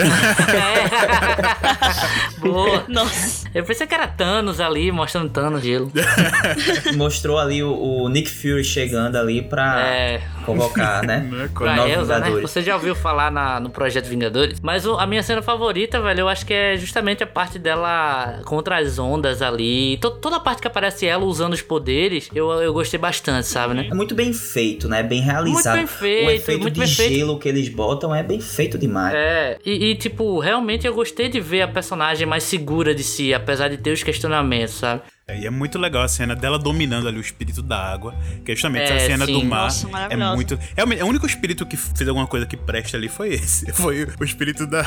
É. 0.50 2.40
Boa. 2.40 2.86
Nossa. 2.88 3.48
Eu 3.54 3.64
pensei 3.64 3.88
que 3.88 3.94
era 4.00 4.08
Thanos 4.08 4.60
ali, 4.60 4.92
mostrando 4.92 5.30
Thanos 5.30 5.62
gelo. 5.62 5.92
Mostrou 6.96 7.38
ali 7.38 7.62
o, 7.64 7.72
o 7.74 8.10
Nick 8.10 8.30
Fury 8.30 8.64
chegando 8.64 9.16
ali 9.18 9.42
pra 9.42 9.80
É. 9.88 10.22
convocar, 10.46 11.06
né? 11.06 11.28
É 11.40 11.46
Os 11.46 11.52
Pra 11.52 11.88
Elsa, 11.90 12.20
né? 12.20 12.26
Vingadores. 12.26 12.42
Você 12.52 12.62
já 12.62 12.76
ouviu 12.76 12.96
falar 12.96 13.32
na- 13.32 13.60
no 13.60 13.70
Projeto 13.70 14.06
Vingadores? 14.08 14.60
Mas 14.62 14.86
o- 14.86 14.98
a 14.98 15.06
minha 15.06 15.22
cena 15.24 15.42
favorita, 15.42 16.00
velho, 16.02 16.22
eu 16.22 16.30
acho 16.30 16.46
que 16.46 16.54
é 16.54 16.78
justamente 16.78 17.24
a 17.24 17.28
parte 17.28 17.60
dela 17.60 18.42
contra 18.46 18.78
as 18.78 18.98
ondas 18.98 19.42
ali. 19.42 19.98
To- 19.98 20.12
toda 20.12 20.38
a 20.38 20.40
parte 20.40 20.62
que 20.62 20.68
aparece 20.68 21.06
ela 21.06 21.24
usando 21.26 21.54
os 21.54 21.62
poderes, 21.62 22.30
eu, 22.34 22.50
eu 22.62 22.74
gostei 22.74 23.00
bastante, 23.00 23.48
sabe, 23.48 23.74
né? 23.74 23.88
É 23.92 23.94
muito 23.94 24.16
bem 24.16 24.32
feito, 24.34 24.88
né? 24.88 25.04
Bem 25.04 25.22
realizado. 25.22 25.78
bem 25.78 25.88
feito, 25.88 26.28
o 26.28 26.32
efeito 26.32 26.62
muito 26.62 26.74
de 26.76 26.80
bem 26.80 26.90
feito. 26.90 27.14
gelo 27.16 27.38
que 27.40 27.48
eles 27.50 27.70
botam 27.70 28.14
é 28.16 28.24
bem 28.24 28.40
feito 28.40 28.78
demais. 28.78 29.14
É, 29.16 29.58
e, 29.66 29.92
e, 29.92 29.96
tipo, 29.96 30.40
realmente 30.40 30.86
eu 30.88 30.94
gostei 30.94 31.28
de 31.30 31.40
ver 31.40 31.62
a 31.64 31.68
personagem 31.68 32.26
mais 32.26 32.44
segura 32.44 32.94
de 32.96 33.04
si, 33.04 33.34
apesar 33.34 33.68
de 33.70 33.78
ter 33.80 33.92
os 33.92 34.04
questionamentos, 34.04 34.76
sabe? 34.76 35.02
É, 35.30 35.40
e 35.40 35.46
é 35.46 35.50
muito 35.50 35.78
legal 35.78 36.02
a 36.02 36.08
cena 36.08 36.36
dela 36.36 36.58
dominando 36.58 37.08
ali 37.08 37.18
o 37.18 37.22
espírito 37.22 37.62
da 37.62 37.78
água. 37.78 38.16
Que 38.44 38.52
é 38.52 38.56
justamente 38.56 38.92
É, 38.92 38.96
a 38.96 39.00
cena 39.00 39.26
sim. 39.26 39.34
do 39.34 39.46
mar. 39.46 39.64
Nossa, 39.64 39.88
é 40.10 40.16
muito. 40.16 40.58
Realmente, 40.76 41.04
o 41.04 41.08
único 41.08 41.26
espírito 41.26 41.66
que 41.66 41.78
fez 41.78 42.08
alguma 42.08 42.28
coisa 42.28 42.46
que 42.46 42.58
presta 42.58 42.98
ali 42.98 43.08
foi 43.08 43.30
esse. 43.30 43.72
Foi 43.80 44.08
o 44.20 44.24
espírito 44.24 44.66
da, 44.66 44.82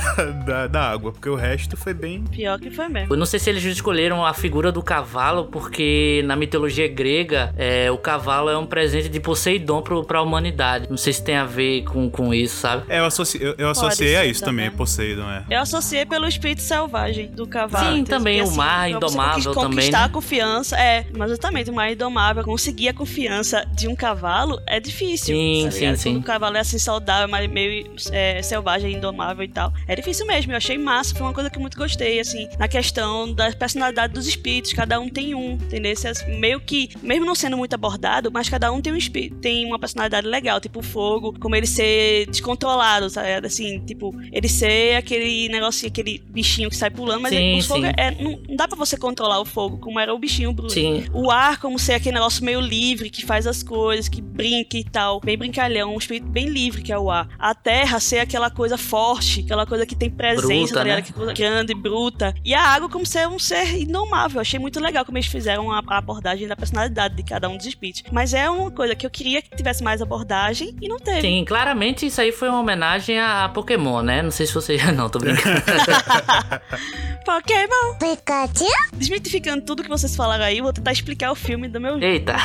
da, 0.44 0.66
da 0.66 0.90
água. 0.90 1.12
Porque 1.12 1.28
o 1.28 1.34
resto 1.34 1.76
foi 1.76 1.94
bem. 1.94 2.24
Pior 2.24 2.58
que 2.58 2.70
foi 2.70 2.88
mesmo. 2.88 3.14
Eu 3.14 3.18
não 3.18 3.24
sei 3.24 3.38
se 3.38 3.48
eles 3.48 3.64
escolheram 3.64 4.24
a 4.24 4.34
figura 4.34 4.70
do 4.70 4.82
cavalo, 4.82 5.46
porque 5.46 6.22
na 6.26 6.36
mitologia 6.36 6.88
grega, 6.88 7.54
é, 7.56 7.90
o 7.90 7.96
cavalo 7.96 8.50
é 8.50 8.58
um 8.58 8.66
presente 8.66 9.08
de 9.08 9.20
Poseidon 9.20 9.82
pro, 9.82 10.04
pra 10.04 10.20
humanidade. 10.20 10.88
Não 10.90 10.96
sei 10.96 11.12
se 11.12 11.22
tem 11.22 11.36
a 11.36 11.44
ver 11.44 11.84
com, 11.84 12.10
com 12.10 12.34
isso, 12.34 12.56
sabe? 12.56 12.84
É, 12.88 12.98
eu, 12.98 13.04
associ... 13.04 13.38
eu, 13.40 13.54
eu 13.56 13.70
associei 13.70 14.16
a 14.16 14.24
isso 14.26 14.40
também. 14.44 14.66
também, 14.66 14.76
Poseidon, 14.76 15.28
é. 15.30 15.44
Eu 15.50 15.60
associei 15.60 16.04
pelo 16.04 16.26
espírito 16.26 16.62
selvagem 16.62 17.28
do 17.28 17.46
cavalo. 17.46 17.96
Sim, 17.96 18.04
também 18.04 18.42
Que, 18.42 18.48
o 18.48 18.52
mar 18.52 18.90
indomável 18.90 19.54
conquistar 19.54 19.68
também, 19.68 19.90
né? 19.90 20.08
com 20.08 20.18
o 20.18 20.22
confiança. 20.32 20.76
É, 20.78 21.06
mas 21.16 21.30
exatamente, 21.30 21.70
o 21.70 21.74
mar 21.74 21.92
indomável, 21.92 22.42
conseguir 22.42 22.88
a 22.88 22.94
confiança 22.94 23.66
de 23.74 23.86
um 23.86 23.94
cavalo 23.94 24.60
é 24.66 24.80
difícil. 24.80 25.34
Sim, 25.34 25.62
tá 25.64 25.70
sim, 25.70 25.80
ligado? 25.80 25.96
sim. 25.96 26.12
Quando 26.12 26.22
o 26.22 26.26
cavalo 26.26 26.56
é 26.56 26.60
assim 26.60 26.78
saudável, 26.78 27.28
mas 27.28 27.50
meio 27.50 27.94
é, 28.10 28.40
selvagem, 28.42 28.94
indomável 28.94 29.44
e 29.44 29.48
tal. 29.48 29.72
É 29.86 29.94
difícil 29.94 30.26
mesmo, 30.26 30.52
eu 30.52 30.56
achei 30.56 30.78
massa, 30.78 31.14
foi 31.14 31.26
uma 31.26 31.34
coisa 31.34 31.50
que 31.50 31.56
eu 31.56 31.60
muito 31.60 31.76
gostei, 31.76 32.18
assim, 32.18 32.48
na 32.58 32.66
questão 32.66 33.32
da 33.32 33.52
personalidade 33.52 34.12
dos 34.14 34.26
espíritos, 34.26 34.72
cada 34.72 34.98
um 34.98 35.08
tem 35.08 35.34
um, 35.34 35.52
entendeu? 35.52 35.92
É 35.92 36.36
meio 36.38 36.60
que, 36.60 36.90
mesmo 37.02 37.26
não 37.26 37.34
sendo 37.34 37.56
muito 37.56 37.74
abordado, 37.74 38.30
mas 38.32 38.48
cada 38.48 38.72
um 38.72 38.80
tem 38.80 38.92
um 38.92 38.96
espírito, 38.96 39.36
tem 39.36 39.66
uma 39.66 39.78
personalidade 39.78 40.26
legal, 40.26 40.60
tipo 40.60 40.80
o 40.80 40.82
fogo, 40.82 41.34
como 41.38 41.54
ele 41.54 41.66
ser 41.66 42.26
descontrolado, 42.26 43.10
tá 43.10 43.22
ligado? 43.22 43.46
Assim, 43.46 43.80
tipo, 43.80 44.14
ele 44.32 44.48
ser 44.48 44.96
aquele 44.96 45.48
negocinho, 45.48 45.90
aquele 45.90 46.22
bichinho 46.26 46.70
que 46.70 46.76
sai 46.76 46.90
pulando, 46.90 47.22
mas 47.22 47.34
Sim, 47.34 47.58
o 47.58 47.62
fogo 47.62 47.84
sim. 47.84 47.92
é, 47.96 48.10
não, 48.10 48.40
não 48.48 48.56
dá 48.56 48.66
pra 48.66 48.76
você 48.76 48.96
controlar 48.96 49.40
o 49.40 49.44
fogo, 49.44 49.78
como 49.78 49.98
era 50.00 50.14
o 50.14 50.18
bichinho 50.22 50.52
Bruno. 50.52 50.70
Sim. 50.70 51.04
O 51.12 51.30
ar, 51.30 51.58
como 51.58 51.78
ser 51.78 51.94
aquele 51.94 52.14
negócio 52.14 52.44
meio 52.44 52.60
livre, 52.60 53.10
que 53.10 53.26
faz 53.26 53.46
as 53.46 53.62
coisas, 53.62 54.08
que 54.08 54.22
brinca 54.22 54.76
e 54.76 54.84
tal. 54.84 55.20
Bem 55.20 55.36
brincalhão, 55.36 55.94
um 55.94 55.98
espírito 55.98 56.26
bem 56.28 56.46
livre 56.46 56.82
que 56.82 56.92
é 56.92 56.98
o 56.98 57.10
ar. 57.10 57.28
A 57.38 57.54
terra 57.54 57.98
ser 58.00 58.20
aquela 58.20 58.50
coisa 58.50 58.78
forte, 58.78 59.40
aquela 59.40 59.66
coisa 59.66 59.84
que 59.84 59.94
tem 59.94 60.08
presença, 60.08 60.46
Bruta, 60.46 60.74
tá 60.74 60.82
ligado? 60.84 60.96
né? 60.98 61.02
Que 61.02 61.12
coisa 61.12 61.32
grande, 61.32 61.74
bruta. 61.74 62.34
E 62.44 62.54
a 62.54 62.62
água 62.62 62.88
como 62.88 63.04
ser 63.04 63.26
um 63.28 63.38
ser 63.38 63.80
indomável. 63.80 64.40
Achei 64.40 64.58
muito 64.58 64.80
legal 64.80 65.04
como 65.04 65.18
eles 65.18 65.28
fizeram 65.28 65.70
a, 65.72 65.82
a 65.86 65.98
abordagem 65.98 66.46
da 66.46 66.56
personalidade 66.56 67.16
de 67.16 67.22
cada 67.22 67.48
um 67.48 67.56
dos 67.56 67.66
espíritos. 67.66 68.04
Mas 68.12 68.32
é 68.32 68.48
uma 68.48 68.70
coisa 68.70 68.94
que 68.94 69.04
eu 69.04 69.10
queria 69.10 69.42
que 69.42 69.54
tivesse 69.56 69.82
mais 69.82 70.00
abordagem 70.00 70.76
e 70.80 70.88
não 70.88 70.98
teve. 70.98 71.22
Sim, 71.22 71.44
claramente 71.44 72.06
isso 72.06 72.20
aí 72.20 72.30
foi 72.30 72.48
uma 72.48 72.60
homenagem 72.60 73.18
a, 73.18 73.48
Pokémon, 73.48 74.02
né? 74.02 74.22
Não 74.22 74.30
sei 74.30 74.46
se 74.46 74.54
você. 74.54 74.76
Não, 74.92 75.08
tô 75.08 75.18
brincando. 75.18 75.62
Pokémon! 77.24 77.94
Pikachu! 77.98 78.64
Desmitificando 78.94 79.64
tudo 79.64 79.82
que 79.82 79.88
vocês 80.12 80.16
falaram 80.16 80.44
aí, 80.44 80.60
vou 80.60 80.72
tentar 80.72 80.92
explicar 80.92 81.32
o 81.32 81.34
filme 81.34 81.68
do 81.68 81.80
meu 81.80 81.98
Eita! 82.02 82.36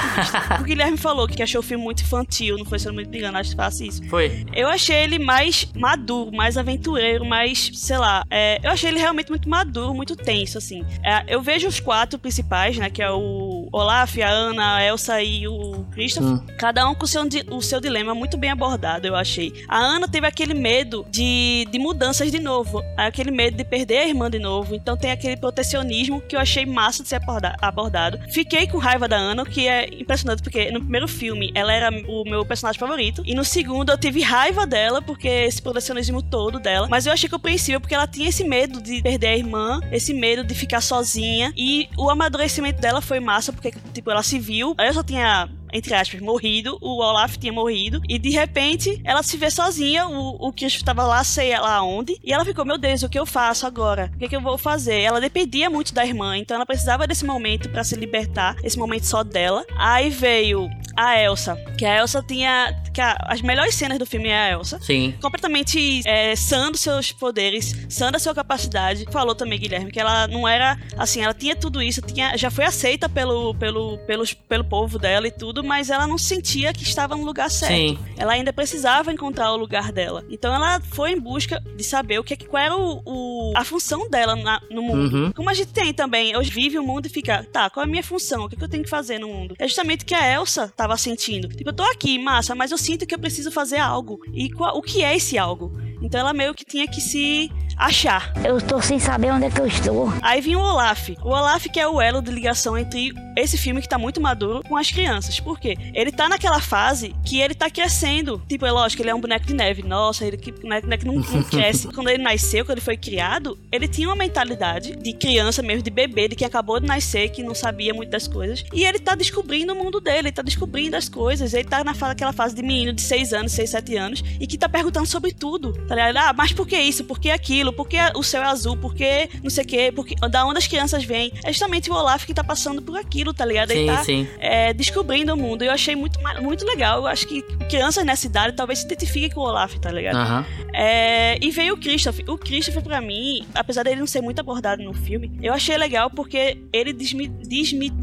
O 0.59 0.63
Guilherme 0.63 0.97
falou 0.97 1.27
que 1.27 1.43
achou 1.43 1.59
o 1.59 1.63
filme 1.63 1.83
muito 1.83 2.01
infantil, 2.01 2.57
não 2.57 2.65
foi 2.65 2.79
se 2.79 2.87
eu 2.87 2.93
não 2.93 3.03
me 3.03 3.17
engano, 3.17 3.37
acho 3.37 3.49
que 3.51 3.55
faço 3.55 3.83
isso. 3.83 4.03
Foi. 4.09 4.45
Eu 4.55 4.67
achei 4.69 4.95
ele 4.95 5.19
mais 5.19 5.67
maduro, 5.75 6.31
mais 6.35 6.57
aventureiro, 6.57 7.25
mais, 7.25 7.69
sei 7.73 7.97
lá, 7.97 8.23
é, 8.29 8.59
eu 8.63 8.71
achei 8.71 8.89
ele 8.89 8.99
realmente 8.99 9.29
muito 9.29 9.49
maduro, 9.49 9.93
muito 9.93 10.15
tenso, 10.15 10.57
assim. 10.57 10.85
É, 11.03 11.23
eu 11.27 11.41
vejo 11.41 11.67
os 11.67 11.79
quatro 11.79 12.17
principais, 12.17 12.77
né, 12.77 12.89
que 12.89 13.01
é 13.01 13.11
o 13.11 13.67
Olaf, 13.71 14.17
a 14.21 14.29
Ana, 14.29 14.75
a 14.77 14.83
Elsa 14.83 15.21
e 15.21 15.47
o 15.47 15.85
Christopher, 15.91 16.27
Hum. 16.27 16.45
cada 16.57 16.87
um 16.89 16.95
com 16.95 17.05
o 17.05 17.07
seu, 17.07 17.23
o 17.51 17.61
seu 17.61 17.79
dilema 17.81 18.15
muito 18.15 18.37
bem 18.37 18.49
abordado, 18.49 19.05
eu 19.07 19.15
achei. 19.15 19.53
A 19.67 19.77
Ana 19.77 20.07
teve 20.07 20.25
aquele 20.25 20.53
medo 20.53 21.05
de, 21.09 21.67
de 21.69 21.79
mudanças 21.79 22.31
de 22.31 22.39
novo, 22.39 22.81
aquele 22.95 23.31
medo 23.31 23.57
de 23.57 23.63
perder 23.63 23.99
a 23.99 24.07
irmã 24.07 24.29
de 24.29 24.39
novo, 24.39 24.73
então 24.75 24.95
tem 24.97 25.11
aquele 25.11 25.37
protecionismo 25.37 26.21
que 26.21 26.35
eu 26.35 26.39
achei 26.39 26.65
massa 26.65 27.03
de 27.03 27.09
ser 27.09 27.15
aborda- 27.15 27.46
abordado. 27.61 28.19
Fiquei 28.31 28.67
com 28.67 28.77
raiva 28.77 29.07
da 29.07 29.17
Ana, 29.17 29.43
o 29.43 29.45
que 29.45 29.67
é 29.67 29.87
impressionante, 29.93 30.41
porque 30.41 30.71
no 30.71 30.79
primeiro 30.81 31.07
filme 31.07 31.51
ela 31.53 31.71
era 31.71 31.89
o 32.07 32.23
meu 32.23 32.45
personagem 32.45 32.79
favorito, 32.79 33.21
e 33.25 33.33
no 33.33 33.43
segundo 33.43 33.91
eu 33.91 33.97
tive 33.97 34.21
raiva 34.21 34.65
dela, 34.65 35.01
porque 35.01 35.27
esse 35.27 35.61
protecionismo 35.61 36.21
todo 36.21 36.59
dela, 36.59 36.87
mas 36.89 37.05
eu 37.05 37.13
achei 37.13 37.29
compreensível 37.29 37.79
porque 37.79 37.95
ela 37.95 38.07
tinha 38.07 38.29
esse 38.29 38.43
medo 38.43 38.81
de 38.81 39.01
perder 39.01 39.27
a 39.27 39.37
irmã, 39.37 39.79
esse 39.91 40.13
medo 40.13 40.43
de 40.43 40.53
ficar 40.53 40.81
sozinha, 40.81 41.53
e 41.55 41.87
o 41.97 42.09
amadurecimento 42.09 42.81
dela 42.81 43.01
foi 43.01 43.19
massa, 43.19 43.51
porque, 43.53 43.73
tipo, 43.93 44.09
ela 44.09 44.23
se 44.23 44.39
viu, 44.39 44.75
eu 44.77 44.93
só 44.93 45.03
tinha 45.03 45.49
entre 45.73 45.93
aspas, 45.93 46.19
morrido, 46.21 46.77
o 46.81 46.99
Olaf 47.01 47.37
tinha 47.37 47.51
morrido, 47.53 48.01
e 48.07 48.17
de 48.19 48.29
repente 48.29 48.99
ela 49.03 49.23
se 49.23 49.37
vê 49.37 49.49
sozinha, 49.51 50.07
o, 50.07 50.47
o 50.47 50.53
Christopher 50.53 50.85
tava 50.85 51.05
lá, 51.05 51.23
sei 51.23 51.57
lá 51.59 51.81
onde, 51.83 52.17
e 52.23 52.31
ela 52.33 52.45
ficou, 52.45 52.65
meu 52.65 52.77
Deus, 52.77 53.03
o 53.03 53.09
que 53.09 53.19
eu 53.19 53.25
faço 53.25 53.65
agora? 53.65 54.11
O 54.15 54.19
que, 54.19 54.27
que 54.29 54.35
eu 54.35 54.41
vou 54.41 54.57
fazer? 54.57 54.99
Ela 55.01 55.19
dependia 55.21 55.69
muito 55.69 55.93
da 55.93 56.05
irmã, 56.05 56.37
então 56.37 56.55
ela 56.55 56.65
precisava 56.65 57.05
desse 57.07 57.25
momento 57.25 57.69
pra 57.69 57.83
se 57.83 57.95
libertar, 57.95 58.55
esse 58.63 58.77
momento 58.77 59.05
só 59.05 59.23
dela. 59.23 59.65
Aí 59.77 60.09
veio 60.09 60.69
a 60.95 61.19
Elsa, 61.19 61.55
que 61.77 61.85
a 61.85 61.97
Elsa 61.97 62.23
tinha. 62.27 62.73
Que 62.93 63.01
a- 63.01 63.15
as 63.27 63.41
melhores 63.41 63.75
cenas 63.75 63.99
do 63.99 64.05
filme 64.05 64.29
é 64.29 64.35
a 64.35 64.51
Elsa. 64.51 64.79
Sim. 64.81 65.13
Completamente 65.21 66.01
é, 66.07 66.35
sã 66.35 66.71
dos 66.71 66.81
seus 66.81 67.11
poderes, 67.11 67.75
sã 67.87 68.11
da 68.11 68.17
sua 68.17 68.33
capacidade. 68.33 69.05
Falou 69.11 69.35
também, 69.35 69.59
Guilherme, 69.59 69.91
que 69.91 69.99
ela 69.99 70.27
não 70.27 70.47
era 70.47 70.75
assim, 70.97 71.21
ela 71.21 71.33
tinha 71.35 71.55
tudo 71.55 71.81
isso, 71.81 72.01
tinha, 72.01 72.35
já 72.35 72.49
foi 72.49 72.65
aceita 72.65 73.07
pelo, 73.07 73.53
pelo, 73.55 73.99
pelos, 73.99 74.33
pelo 74.33 74.63
povo 74.63 74.97
dela 74.97 75.27
e 75.27 75.31
tudo, 75.31 75.56
mas 75.63 75.89
ela 75.89 76.07
não 76.07 76.17
sentia 76.17 76.73
que 76.73 76.83
estava 76.83 77.15
no 77.15 77.23
lugar 77.25 77.49
certo. 77.49 77.73
Sim. 77.73 77.99
Ela 78.17 78.33
ainda 78.33 78.51
precisava 78.53 79.11
encontrar 79.11 79.51
o 79.51 79.57
lugar 79.57 79.91
dela. 79.91 80.23
Então 80.29 80.53
ela 80.53 80.79
foi 80.91 81.11
em 81.11 81.19
busca 81.19 81.61
de 81.75 81.83
saber 81.83 82.19
o 82.19 82.23
que, 82.23 82.33
é 82.33 82.37
que- 82.37 82.45
qual 82.47 82.61
era 82.63 82.75
o, 82.75 83.01
o- 83.05 83.53
a 83.55 83.63
função 83.63 84.09
dela 84.09 84.35
na- 84.35 84.61
no 84.69 84.81
mundo. 84.81 85.15
Uhum. 85.15 85.31
Como 85.31 85.49
a 85.49 85.53
gente 85.53 85.71
tem 85.73 85.93
também, 85.93 86.35
hoje 86.35 86.49
vive 86.51 86.77
o 86.79 86.83
mundo 86.83 87.05
e 87.05 87.09
fica, 87.09 87.43
tá, 87.51 87.69
qual 87.69 87.83
é 87.83 87.87
a 87.87 87.89
minha 87.89 88.03
função? 88.03 88.45
O 88.45 88.49
que, 88.49 88.55
que 88.55 88.63
eu 88.63 88.69
tenho 88.69 88.83
que 88.83 88.89
fazer 88.89 89.19
no 89.19 89.27
mundo? 89.27 89.55
É 89.59 89.67
justamente 89.67 90.03
o 90.03 90.05
que 90.05 90.15
a 90.15 90.33
Elsa 90.33 90.71
tava 90.75 90.95
sentindo. 90.97 91.47
Tipo, 91.49 91.69
eu 91.69 91.73
tô 91.73 91.83
aqui, 91.83 92.17
massa, 92.19 92.55
mas 92.55 92.71
eu 92.71 92.77
sinto 92.77 93.05
que 93.05 93.13
eu 93.15 93.19
preciso 93.19 93.51
fazer 93.51 93.77
algo. 93.77 94.19
E 94.33 94.49
qual- 94.49 94.77
o 94.77 94.81
que 94.81 95.03
é 95.03 95.15
esse 95.15 95.37
algo? 95.37 95.71
Então 96.01 96.19
ela 96.19 96.33
meio 96.33 96.53
que 96.53 96.65
tinha 96.65 96.87
que 96.87 97.01
se 97.01 97.51
achar. 97.77 98.33
Eu 98.43 98.57
estou 98.57 98.81
sem 98.81 98.99
saber 98.99 99.31
onde 99.31 99.45
é 99.45 99.49
que 99.49 99.61
eu 99.61 99.67
estou. 99.67 100.11
Aí 100.21 100.41
vinha 100.41 100.57
o 100.57 100.61
Olaf. 100.61 101.09
O 101.23 101.29
Olaf 101.29 101.65
que 101.67 101.79
é 101.79 101.87
o 101.87 102.01
elo 102.01 102.21
de 102.21 102.31
ligação 102.31 102.77
entre 102.77 103.13
esse 103.37 103.57
filme 103.57 103.81
que 103.81 103.87
tá 103.87 103.97
muito 103.97 104.19
maduro 104.19 104.63
com 104.67 104.75
as 104.75 104.89
crianças. 104.89 105.39
Por 105.39 105.59
quê? 105.59 105.77
Ele 105.93 106.11
tá 106.11 106.27
naquela 106.27 106.59
fase 106.59 107.15
que 107.23 107.39
ele 107.39 107.53
tá 107.53 107.69
crescendo. 107.69 108.41
Tipo, 108.49 108.65
é 108.65 108.71
lógico, 108.71 109.03
ele 109.03 109.11
é 109.11 109.15
um 109.15 109.21
boneco 109.21 109.45
de 109.45 109.53
neve. 109.53 109.83
Nossa, 109.83 110.25
ele 110.25 110.37
que 110.37 110.51
boneco 110.51 110.87
boneco 110.87 111.05
não, 111.05 111.15
não 111.15 111.43
cresce. 111.45 111.87
quando 111.89 112.09
ele 112.09 112.23
nasceu, 112.23 112.65
quando 112.65 112.77
ele 112.77 112.85
foi 112.85 112.97
criado, 112.97 113.57
ele 113.71 113.87
tinha 113.87 114.07
uma 114.07 114.15
mentalidade 114.15 114.95
de 114.95 115.13
criança 115.13 115.61
mesmo, 115.61 115.83
de 115.83 115.91
bebê, 115.91 116.27
de 116.27 116.35
quem 116.35 116.47
acabou 116.47 116.79
de 116.79 116.87
nascer, 116.87 117.29
que 117.29 117.43
não 117.43 117.53
sabia 117.53 117.93
muito 117.93 118.09
das 118.09 118.27
coisas. 118.27 118.63
E 118.73 118.83
ele 118.83 118.97
tá 118.97 119.13
descobrindo 119.13 119.73
o 119.73 119.75
mundo 119.75 120.01
dele, 120.01 120.29
ele 120.29 120.31
tá 120.31 120.41
descobrindo 120.41 120.95
as 120.95 121.07
coisas. 121.07 121.53
Ele 121.53 121.65
tá 121.65 121.83
naquela 121.83 122.33
fase 122.33 122.55
de 122.55 122.63
menino 122.63 122.91
de 122.91 123.01
6 123.01 123.33
anos, 123.33 123.51
6, 123.51 123.69
7 123.69 123.95
anos, 123.95 124.23
e 124.39 124.47
que 124.47 124.57
tá 124.57 124.67
perguntando 124.67 125.05
sobre 125.05 125.31
tudo. 125.31 125.73
Tá 125.87 125.95
ligado? 125.95 126.17
Ah, 126.17 126.33
mas 126.35 126.51
por 126.51 126.67
que 126.67 126.77
isso? 126.77 127.03
Por 127.05 127.19
que 127.19 127.29
aquilo? 127.29 127.71
Por 127.71 127.87
que 127.87 127.97
o 128.15 128.21
céu 128.23 128.41
é 128.43 128.45
azul? 128.47 128.75
Por 128.75 128.93
que 128.93 129.29
não 129.41 129.49
sei 129.49 129.63
o 129.63 129.67
quê? 129.67 129.91
Por 129.95 130.05
que, 130.05 130.15
da 130.29 130.45
onde 130.45 130.57
as 130.57 130.67
crianças 130.67 131.03
vêm? 131.03 131.31
É 131.43 131.51
justamente 131.53 131.89
o 131.89 131.93
Olaf 131.93 132.25
que 132.25 132.33
tá 132.33 132.43
passando 132.43 132.81
por 132.81 132.97
aquilo, 132.97 133.33
tá 133.33 133.45
ligado? 133.45 133.71
Ele 133.71 133.81
Sim, 133.89 133.95
tá 133.95 134.03
sim. 134.03 134.27
é, 134.39 134.73
descobrindo 134.73 135.33
o 135.33 135.37
mundo. 135.37 135.63
Eu 135.63 135.71
achei 135.71 135.95
muito, 135.95 136.19
muito 136.41 136.65
legal. 136.65 136.99
Eu 136.99 137.07
acho 137.07 137.25
que 137.27 137.41
crianças 137.69 138.03
nessa 138.05 138.27
idade 138.27 138.55
talvez 138.55 138.79
se 138.79 138.85
identifiquem 138.85 139.29
com 139.29 139.39
o 139.39 139.43
Olaf, 139.43 139.75
tá 139.79 139.91
ligado? 139.91 140.15
Aham. 140.17 140.45
É, 140.73 141.37
e 141.43 141.49
veio 141.51 141.73
o 141.75 141.77
Christopher. 141.77 142.25
O 142.29 142.37
Christopher, 142.37 142.83
pra 142.83 142.99
mim, 143.01 143.45
apesar 143.55 143.83
dele 143.83 143.99
não 143.99 144.07
ser 144.07 144.21
muito 144.21 144.39
abordado 144.39 144.83
no 144.83 144.93
filme, 144.93 145.31
eu 145.41 145.53
achei 145.53 145.77
legal 145.77 146.09
porque 146.09 146.57
ele 146.73 146.91
desmi, 146.93 147.27
desmiti- 147.27 147.95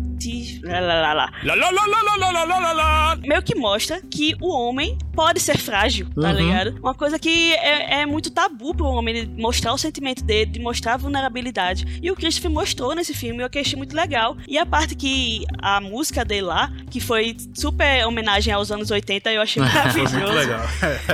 Lá, 0.62 0.80
lá, 0.80 2.58
lá, 2.58 2.72
lá. 2.72 3.16
Meio 3.16 3.42
que 3.42 3.54
mostra 3.54 4.00
que 4.00 4.36
o 4.40 4.48
homem 4.48 4.96
pode 5.14 5.40
ser 5.40 5.58
frágil, 5.58 6.06
tá 6.14 6.28
uhum. 6.28 6.32
ligado? 6.34 6.78
Uma 6.80 6.94
coisa 6.94 7.18
que 7.18 7.54
é, 7.54 8.00
é, 8.00 8.06
muito 8.06 8.30
tabu 8.30 8.74
pro 8.74 8.86
homem 8.86 9.26
mostrar 9.38 9.72
o 9.72 9.78
sentimento 9.78 10.24
dele, 10.24 10.50
de 10.50 10.60
mostrar 10.60 10.94
a 10.94 10.96
vulnerabilidade. 10.96 12.00
E 12.02 12.10
o 12.10 12.16
Christopher 12.16 12.50
mostrou 12.50 12.94
nesse 12.94 13.14
filme, 13.14 13.42
eu 13.42 13.48
achei 13.60 13.76
muito 13.76 13.94
legal. 13.94 14.36
E 14.46 14.58
a 14.58 14.66
parte 14.66 14.94
que 14.94 15.44
a 15.62 15.80
música 15.80 16.24
dele 16.24 16.42
lá, 16.42 16.70
que 16.90 17.00
foi 17.00 17.36
super 17.54 18.06
homenagem 18.06 18.52
aos 18.52 18.70
anos 18.70 18.90
80, 18.90 19.32
eu 19.32 19.42
achei 19.42 19.62
maravilhoso. 19.62 20.18
muito 20.18 20.32
legal. 20.32 20.60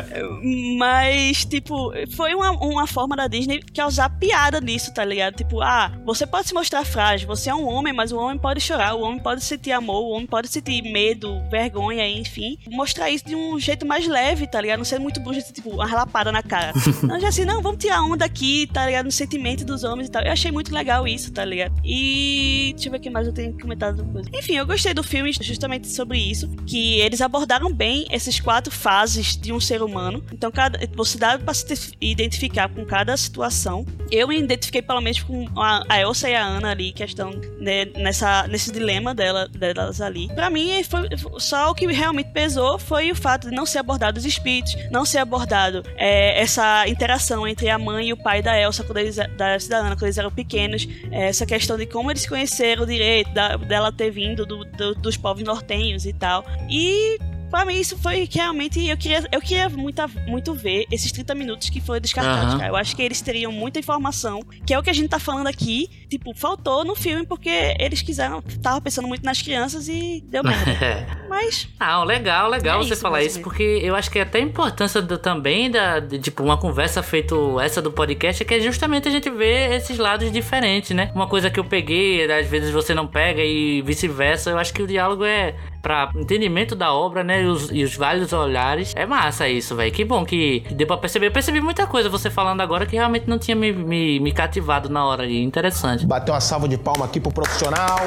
Mas, 0.79 1.45
tipo, 1.45 1.93
foi 2.17 2.35
uma, 2.35 2.51
uma 2.53 2.87
forma 2.87 3.15
da 3.17 3.27
Disney 3.27 3.63
causar 3.75 4.09
piada 4.09 4.61
nisso, 4.61 4.93
tá 4.95 5.05
ligado? 5.05 5.35
Tipo, 5.37 5.61
ah, 5.61 5.93
você 6.05 6.27
pode 6.27 6.49
se 6.49 6.55
mostrar 6.55 6.85
frágil, 6.85 7.27
você 7.27 7.51
é 7.51 7.55
um 7.55 7.69
homem, 7.69 7.93
mas 7.93 8.13
o 8.13 8.19
homem 8.19 8.39
pode 8.39 8.61
chorar 8.61 8.90
o 8.95 9.01
homem 9.03 9.21
pode 9.21 9.43
sentir 9.45 9.73
amor, 9.73 10.03
o 10.03 10.11
homem 10.11 10.27
pode 10.27 10.49
sentir 10.49 10.83
medo, 10.83 11.41
vergonha, 11.51 12.09
enfim. 12.09 12.59
Mostrar 12.69 13.11
isso 13.11 13.25
de 13.27 13.35
um 13.35 13.59
jeito 13.59 13.87
mais 13.87 14.07
leve, 14.07 14.47
tá 14.47 14.61
ligado? 14.61 14.79
Não 14.79 14.85
ser 14.85 14.99
muito 14.99 15.21
bruxo, 15.21 15.53
tipo, 15.53 15.71
uma 15.71 15.87
relapada 15.87 16.33
na 16.33 16.43
cara. 16.43 16.73
não, 17.03 17.21
já 17.21 17.29
assim, 17.29 17.45
não, 17.45 17.63
vamos 17.63 17.79
tirar 17.79 18.03
onda 18.03 18.25
aqui, 18.25 18.69
tá 18.73 18.87
ligado? 18.87 19.07
No 19.07 19.13
sentimento 19.13 19.65
dos 19.65 19.85
homens 19.85 20.09
e 20.09 20.11
tal. 20.11 20.23
Eu 20.23 20.33
achei 20.33 20.51
muito 20.51 20.73
legal 20.75 21.07
isso, 21.07 21.33
tá 21.33 21.45
ligado? 21.45 21.75
E. 21.85 22.73
Deixa 22.75 22.89
eu 22.89 22.93
ver 22.93 22.99
o 22.99 23.01
que 23.01 23.11
mais 23.11 23.27
eu 23.27 23.33
tenho 23.33 23.59
comentado 23.59 24.03
depois. 24.03 24.27
Enfim, 24.33 24.55
eu 24.55 24.67
gostei 24.67 24.95
do 24.95 25.03
filme 25.03 25.33
justamente 25.33 25.89
sobre 25.89 26.19
isso. 26.19 26.49
Que 26.67 27.01
eles 27.01 27.21
abordaram 27.21 27.73
bem 27.73 28.07
essas 28.11 28.41
quatro 28.41 28.73
fases 28.73 29.37
de 29.37 29.53
um 29.53 29.61
ser 29.61 29.83
humano. 29.83 30.23
Então, 30.33 30.51
cada, 30.51 30.79
você 30.95 31.19
dá 31.19 31.39
pra 31.39 31.55
se 31.55 31.93
identificar 32.01 32.69
com 32.69 32.85
cada 32.85 33.17
situação. 33.17 33.87
Eu 34.11 34.29
me 34.29 34.39
identifiquei 34.39 34.83
pelo 34.83 35.01
menos 35.01 35.23
com 35.23 35.47
a, 35.57 35.85
a 35.89 36.01
Elsa 36.01 36.29
e 36.29 36.35
a 36.35 36.45
Ana 36.45 36.71
ali, 36.71 36.93
que 36.93 37.05
estão 37.05 37.31
né, 37.61 37.87
nessa, 37.97 38.47
nesse 38.49 38.73
dilema 38.81 39.15
dela, 39.15 39.47
delas 39.49 40.01
ali. 40.01 40.29
Pra 40.35 40.49
mim, 40.51 40.83
foi, 40.85 41.09
só 41.39 41.71
o 41.71 41.75
que 41.75 41.87
realmente 41.87 42.31
pesou 42.33 42.79
foi 42.79 43.11
o 43.11 43.15
fato 43.15 43.49
de 43.51 43.55
não 43.55 43.67
ser 43.67 43.79
abordado 43.79 44.19
os 44.19 44.25
espíritos, 44.25 44.75
não 44.91 45.05
ser 45.05 45.19
abordado 45.19 45.83
é, 45.97 46.41
essa 46.41 46.89
interação 46.89 47.47
entre 47.47 47.69
a 47.69 47.79
mãe 47.79 48.09
e 48.09 48.13
o 48.13 48.17
pai 48.17 48.43
da 48.43 48.59
Elsa, 48.59 48.83
quando 48.85 48.99
eles, 48.99 49.17
da 49.37 49.55
Elsa 49.55 49.69
da 49.69 49.79
Ana, 49.79 49.91
quando 49.97 50.05
eles 50.05 50.19
eram 50.19 50.31
pequenos, 50.31 50.89
é, 51.11 51.29
essa 51.29 51.45
questão 51.47 51.77
de 51.77 51.87
como 51.87 52.11
eles 52.11 52.23
se 52.23 52.29
conheceram 52.29 52.87
direito, 52.87 53.33
da- 53.35 53.57
dela 53.57 53.93
ter 53.93 54.11
vindo 54.11 54.47
do- 54.47 54.65
do- 54.65 54.95
dos 54.95 55.17
povos 55.17 55.43
nortenhos 55.45 56.07
e 56.07 56.13
tal. 56.13 56.45
E 56.71 57.19
pra 57.51 57.65
mim 57.65 57.75
isso 57.81 57.99
foi 57.99 58.27
que 58.27 58.39
realmente 58.39 58.87
eu 58.89 58.97
queria, 58.97 59.25
eu 59.33 59.41
queria 59.41 59.69
muito, 59.69 60.03
muito 60.27 60.55
ver 60.55 60.87
esses 60.91 61.11
30 61.13 61.35
minutos 61.35 61.69
que 61.71 61.81
foram 61.81 62.01
descartados, 62.01 62.51
Aham. 62.55 62.59
cara. 62.59 62.71
Eu 62.71 62.77
acho 62.77 62.95
que 62.97 63.03
eles 63.03 63.21
teriam 63.21 63.51
muita 63.53 63.79
informação, 63.79 64.41
que 64.67 64.73
é 64.73 64.79
o 64.79 64.83
que 64.83 64.91
a 64.91 64.93
gente 64.93 65.09
tá 65.09 65.19
falando 65.19 65.47
aqui, 65.47 65.89
tipo, 66.09 66.33
faltou 66.35 66.85
no 66.85 66.95
filme 66.95 67.27
porque 67.27 67.75
eles 67.79 68.03
quiseram, 68.03 68.41
tava 68.63 68.81
pensando 68.81 69.09
muito 69.09 69.25
nas 69.25 69.41
crianças 69.43 69.89
e 69.89 70.23
deu 70.29 70.43
merda. 70.45 71.21
Mas 71.29 71.69
Ah, 71.79 72.03
legal, 72.05 72.49
legal 72.49 72.81
É 72.81 72.85
você 72.85 72.93
isso, 72.95 73.03
falar 73.03 73.23
isso, 73.23 73.41
porque 73.41 73.63
eu 73.83 73.95
acho 73.95 74.11
que 74.11 74.19
até 74.19 74.39
a 74.39 74.43
importância 74.43 75.01
do- 75.01 75.19
também 75.19 75.71
da, 75.71 76.01
de, 76.01 76.19
tipo, 76.19 76.43
uma 76.43 76.57
conversa 76.57 77.03
feito 77.03 77.59
essa 77.61 77.81
do 77.81 77.91
podcast 77.93 78.43
é 78.43 78.47
que 78.47 78.55
é 78.55 78.61
justamente 78.61 79.07
a 79.09 79.11
gente 79.11 79.31
vê 79.31 79.75
esses 79.77 79.99
lados 79.99 80.31
diferentes, 80.33 80.91
né? 80.91 81.11
Uma 81.15 81.27
coisa 81.29 81.51
que 81.51 81.59
eu 81.61 81.65
peguei, 81.65 82.31
às 82.31 82.47
vezes 82.47 82.71
você 82.71 82.95
não 82.95 83.07
pega 83.07 83.43
e 83.45 83.81
vice-versa. 83.83 84.51
Eu 84.51 84.59
acho 84.59 84.73
que 84.75 84.83
o 84.83 84.87
diálogo 84.87 85.25
é 85.25 85.55
pra 85.81 86.11
entendimento 86.15 86.75
da 86.75 86.93
obra, 86.93 87.23
né? 87.25 87.43
E 87.43 87.47
os, 87.47 87.71
e 87.71 87.83
os 87.83 87.97
vários 87.97 88.33
olhares. 88.33 88.93
É 88.97 89.07
massa 89.07 89.49
isso, 89.49 89.75
velho. 89.75 89.93
Que 89.93 90.05
bom 90.05 90.25
que 90.25 90.65
deu 90.71 90.87
pra 90.87 90.97
perceber. 90.97 91.27
Eu 91.29 91.33
percebi 91.33 91.61
muita 91.61 91.87
coisa 91.87 92.09
você 92.09 92.31
falando 92.31 92.61
agora 92.61 92.87
que 92.87 92.97
realmente 92.97 93.29
não 93.29 93.39
tinha 93.39 93.57
me, 93.57 93.73
me, 93.73 94.21
me 94.21 94.33
cativado 94.33 94.89
na 94.89 95.05
hora 95.05 95.23
ali. 95.23 95.43
Interessante. 95.43 96.07
Bateu 96.07 96.35
uma 96.35 96.41
salva 96.41 96.69
de 96.69 96.79
palma 96.79 97.05
aqui 97.05 97.21
pro 97.21 97.33
profissional. 97.33 97.99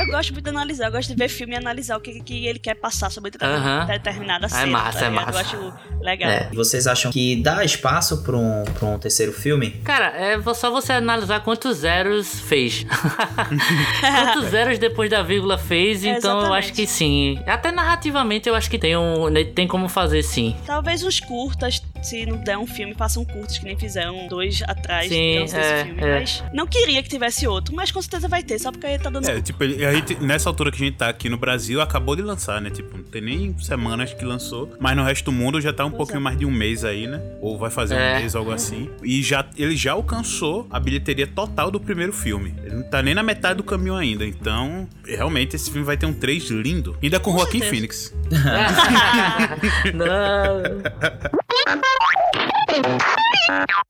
Eu 0.00 0.06
gosto 0.06 0.32
muito 0.32 0.44
de 0.44 0.50
analisar, 0.50 0.86
eu 0.86 0.92
gosto 0.92 1.08
de 1.08 1.14
ver 1.14 1.28
filme 1.28 1.54
e 1.54 1.56
analisar 1.56 1.96
o 1.96 2.00
que, 2.00 2.20
que 2.20 2.46
ele 2.46 2.58
quer 2.58 2.74
passar 2.74 3.10
sobre 3.10 3.30
determinada 3.30 4.46
É 4.46 4.48
cena. 4.48 4.66
massa, 4.66 4.98
tá 5.00 5.06
é 5.06 5.10
massa. 5.10 5.30
Eu 5.32 5.38
acho 5.38 5.74
legal. 6.00 6.30
É, 6.30 6.48
vocês 6.52 6.86
acham 6.86 7.10
que 7.12 7.36
dá 7.36 7.64
espaço 7.64 8.22
pra 8.22 8.36
um, 8.36 8.64
pra 8.64 8.86
um 8.88 8.98
terceiro 8.98 9.32
filme? 9.32 9.70
Cara, 9.84 10.06
é 10.16 10.40
só 10.54 10.70
você 10.70 10.92
analisar 10.92 11.40
quantos 11.40 11.78
zeros 11.78 12.40
fez. 12.40 12.84
quantos 14.00 14.48
zeros 14.50 14.78
depois 14.78 15.10
da 15.10 15.22
vírgula 15.22 15.58
fez, 15.58 16.04
É, 16.04 16.08
então 16.16 16.30
eu 16.32 16.36
exatamente. 16.40 16.64
acho 16.64 16.72
que 16.74 16.86
sim. 16.86 17.38
Até 17.46 17.70
narrativamente 17.72 18.48
eu 18.48 18.54
acho 18.54 18.70
que 18.70 18.78
tem, 18.78 18.96
um, 18.96 19.26
tem 19.54 19.66
como 19.66 19.88
fazer 19.88 20.22
sim. 20.22 20.56
Talvez 20.66 21.02
uns 21.02 21.20
curtas, 21.20 21.82
se 22.02 22.24
não 22.26 22.36
der 22.38 22.56
um 22.58 22.66
filme, 22.66 22.94
façam 22.94 23.24
curtos 23.24 23.58
que 23.58 23.64
nem 23.64 23.76
fizeram 23.78 24.26
dois 24.28 24.62
atrás 24.66 25.08
Sim, 25.08 25.40
desse 25.40 25.56
é, 25.56 25.84
filme. 25.84 26.00
é. 26.02 26.20
Mas 26.20 26.44
não 26.52 26.66
queria 26.66 27.02
que 27.02 27.08
tivesse 27.08 27.46
outro, 27.46 27.74
mas 27.74 27.90
com 27.90 28.00
certeza 28.00 28.28
vai 28.28 28.42
ter, 28.42 28.58
só 28.58 28.70
porque 28.72 28.86
ele 28.86 28.98
tá 28.98 29.10
dando. 29.10 29.28
É, 29.28 29.40
tipo, 29.40 29.64
gente- 29.66 30.16
nessa 30.20 30.48
altura 30.48 30.70
que 30.70 30.82
a 30.82 30.86
gente 30.86 30.96
tá 30.96 31.08
aqui 31.08 31.28
no 31.28 31.36
Brasil, 31.36 31.80
acabou 31.80 32.16
de 32.16 32.22
lançar, 32.22 32.60
né? 32.60 32.70
Tipo, 32.70 32.96
não 32.96 33.04
tem 33.04 33.20
nem 33.22 33.58
semanas 33.58 34.12
que 34.12 34.24
lançou. 34.24 34.70
Mas 34.80 34.96
no 34.96 35.04
resto 35.04 35.26
do 35.26 35.32
mundo 35.32 35.60
já 35.60 35.72
tá 35.72 35.84
um 35.84 35.90
pouquinho 35.90 36.20
mais 36.20 36.36
de 36.38 36.44
um 36.46 36.50
mês 36.50 36.84
aí, 36.84 37.06
né? 37.06 37.20
Ou 37.40 37.58
vai 37.58 37.70
fazer 37.70 37.94
É. 37.94 38.16
um 38.16 38.20
mês, 38.20 38.34
algo 38.34 38.50
assim. 38.52 38.90
E 39.02 39.22
já, 39.22 39.44
ele 39.56 39.76
já 39.76 39.92
alcançou 39.92 40.66
a 40.70 40.78
bilheteria 40.80 41.26
total 41.26 41.70
do 41.70 41.78
primeiro 41.80 42.12
filme. 42.12 42.54
Ele 42.64 42.76
não 42.76 42.82
tá 42.82 43.02
nem 43.02 43.14
na 43.14 43.22
metade 43.22 43.56
do 43.56 43.62
caminho 43.64 43.94
ainda. 43.96 44.24
Então, 44.24 44.88
realmente, 45.06 45.56
esse 45.56 45.70
filme 45.70 45.84
vai 45.86 45.96
ter 45.96 46.06
um 46.06 46.12
3 46.12 46.48
lindo. 46.50 46.96
Ainda 47.02 47.18
com, 47.20 47.32
Joaquim 47.32 47.60
certeza. 47.60 47.70
Phoenix. 47.70 48.14
não. 49.94 51.39
Thank 51.52 51.84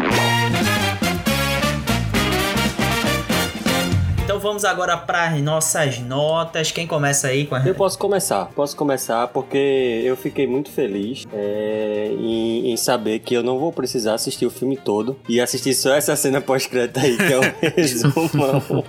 you. 0.00 0.39
Então 4.30 4.38
vamos 4.38 4.64
agora 4.64 4.96
para 4.96 5.24
as 5.24 5.42
nossas 5.42 5.98
notas. 5.98 6.70
Quem 6.70 6.86
começa 6.86 7.26
aí 7.26 7.48
com 7.48 7.56
a 7.56 7.66
Eu 7.66 7.74
posso 7.74 7.98
começar, 7.98 8.44
posso 8.54 8.76
começar 8.76 9.26
porque 9.26 10.02
eu 10.04 10.16
fiquei 10.16 10.46
muito 10.46 10.70
feliz 10.70 11.26
é, 11.32 12.12
em, 12.16 12.70
em 12.70 12.76
saber 12.76 13.18
que 13.18 13.34
eu 13.34 13.42
não 13.42 13.58
vou 13.58 13.72
precisar 13.72 14.14
assistir 14.14 14.46
o 14.46 14.50
filme 14.50 14.76
todo 14.76 15.16
e 15.28 15.40
assistir 15.40 15.74
só 15.74 15.96
essa 15.96 16.14
cena 16.14 16.40
pós-crédito 16.40 17.00
aí, 17.00 17.16
que 17.16 17.32
é 17.32 17.38
o 17.38 17.42
resumão. 17.74 18.84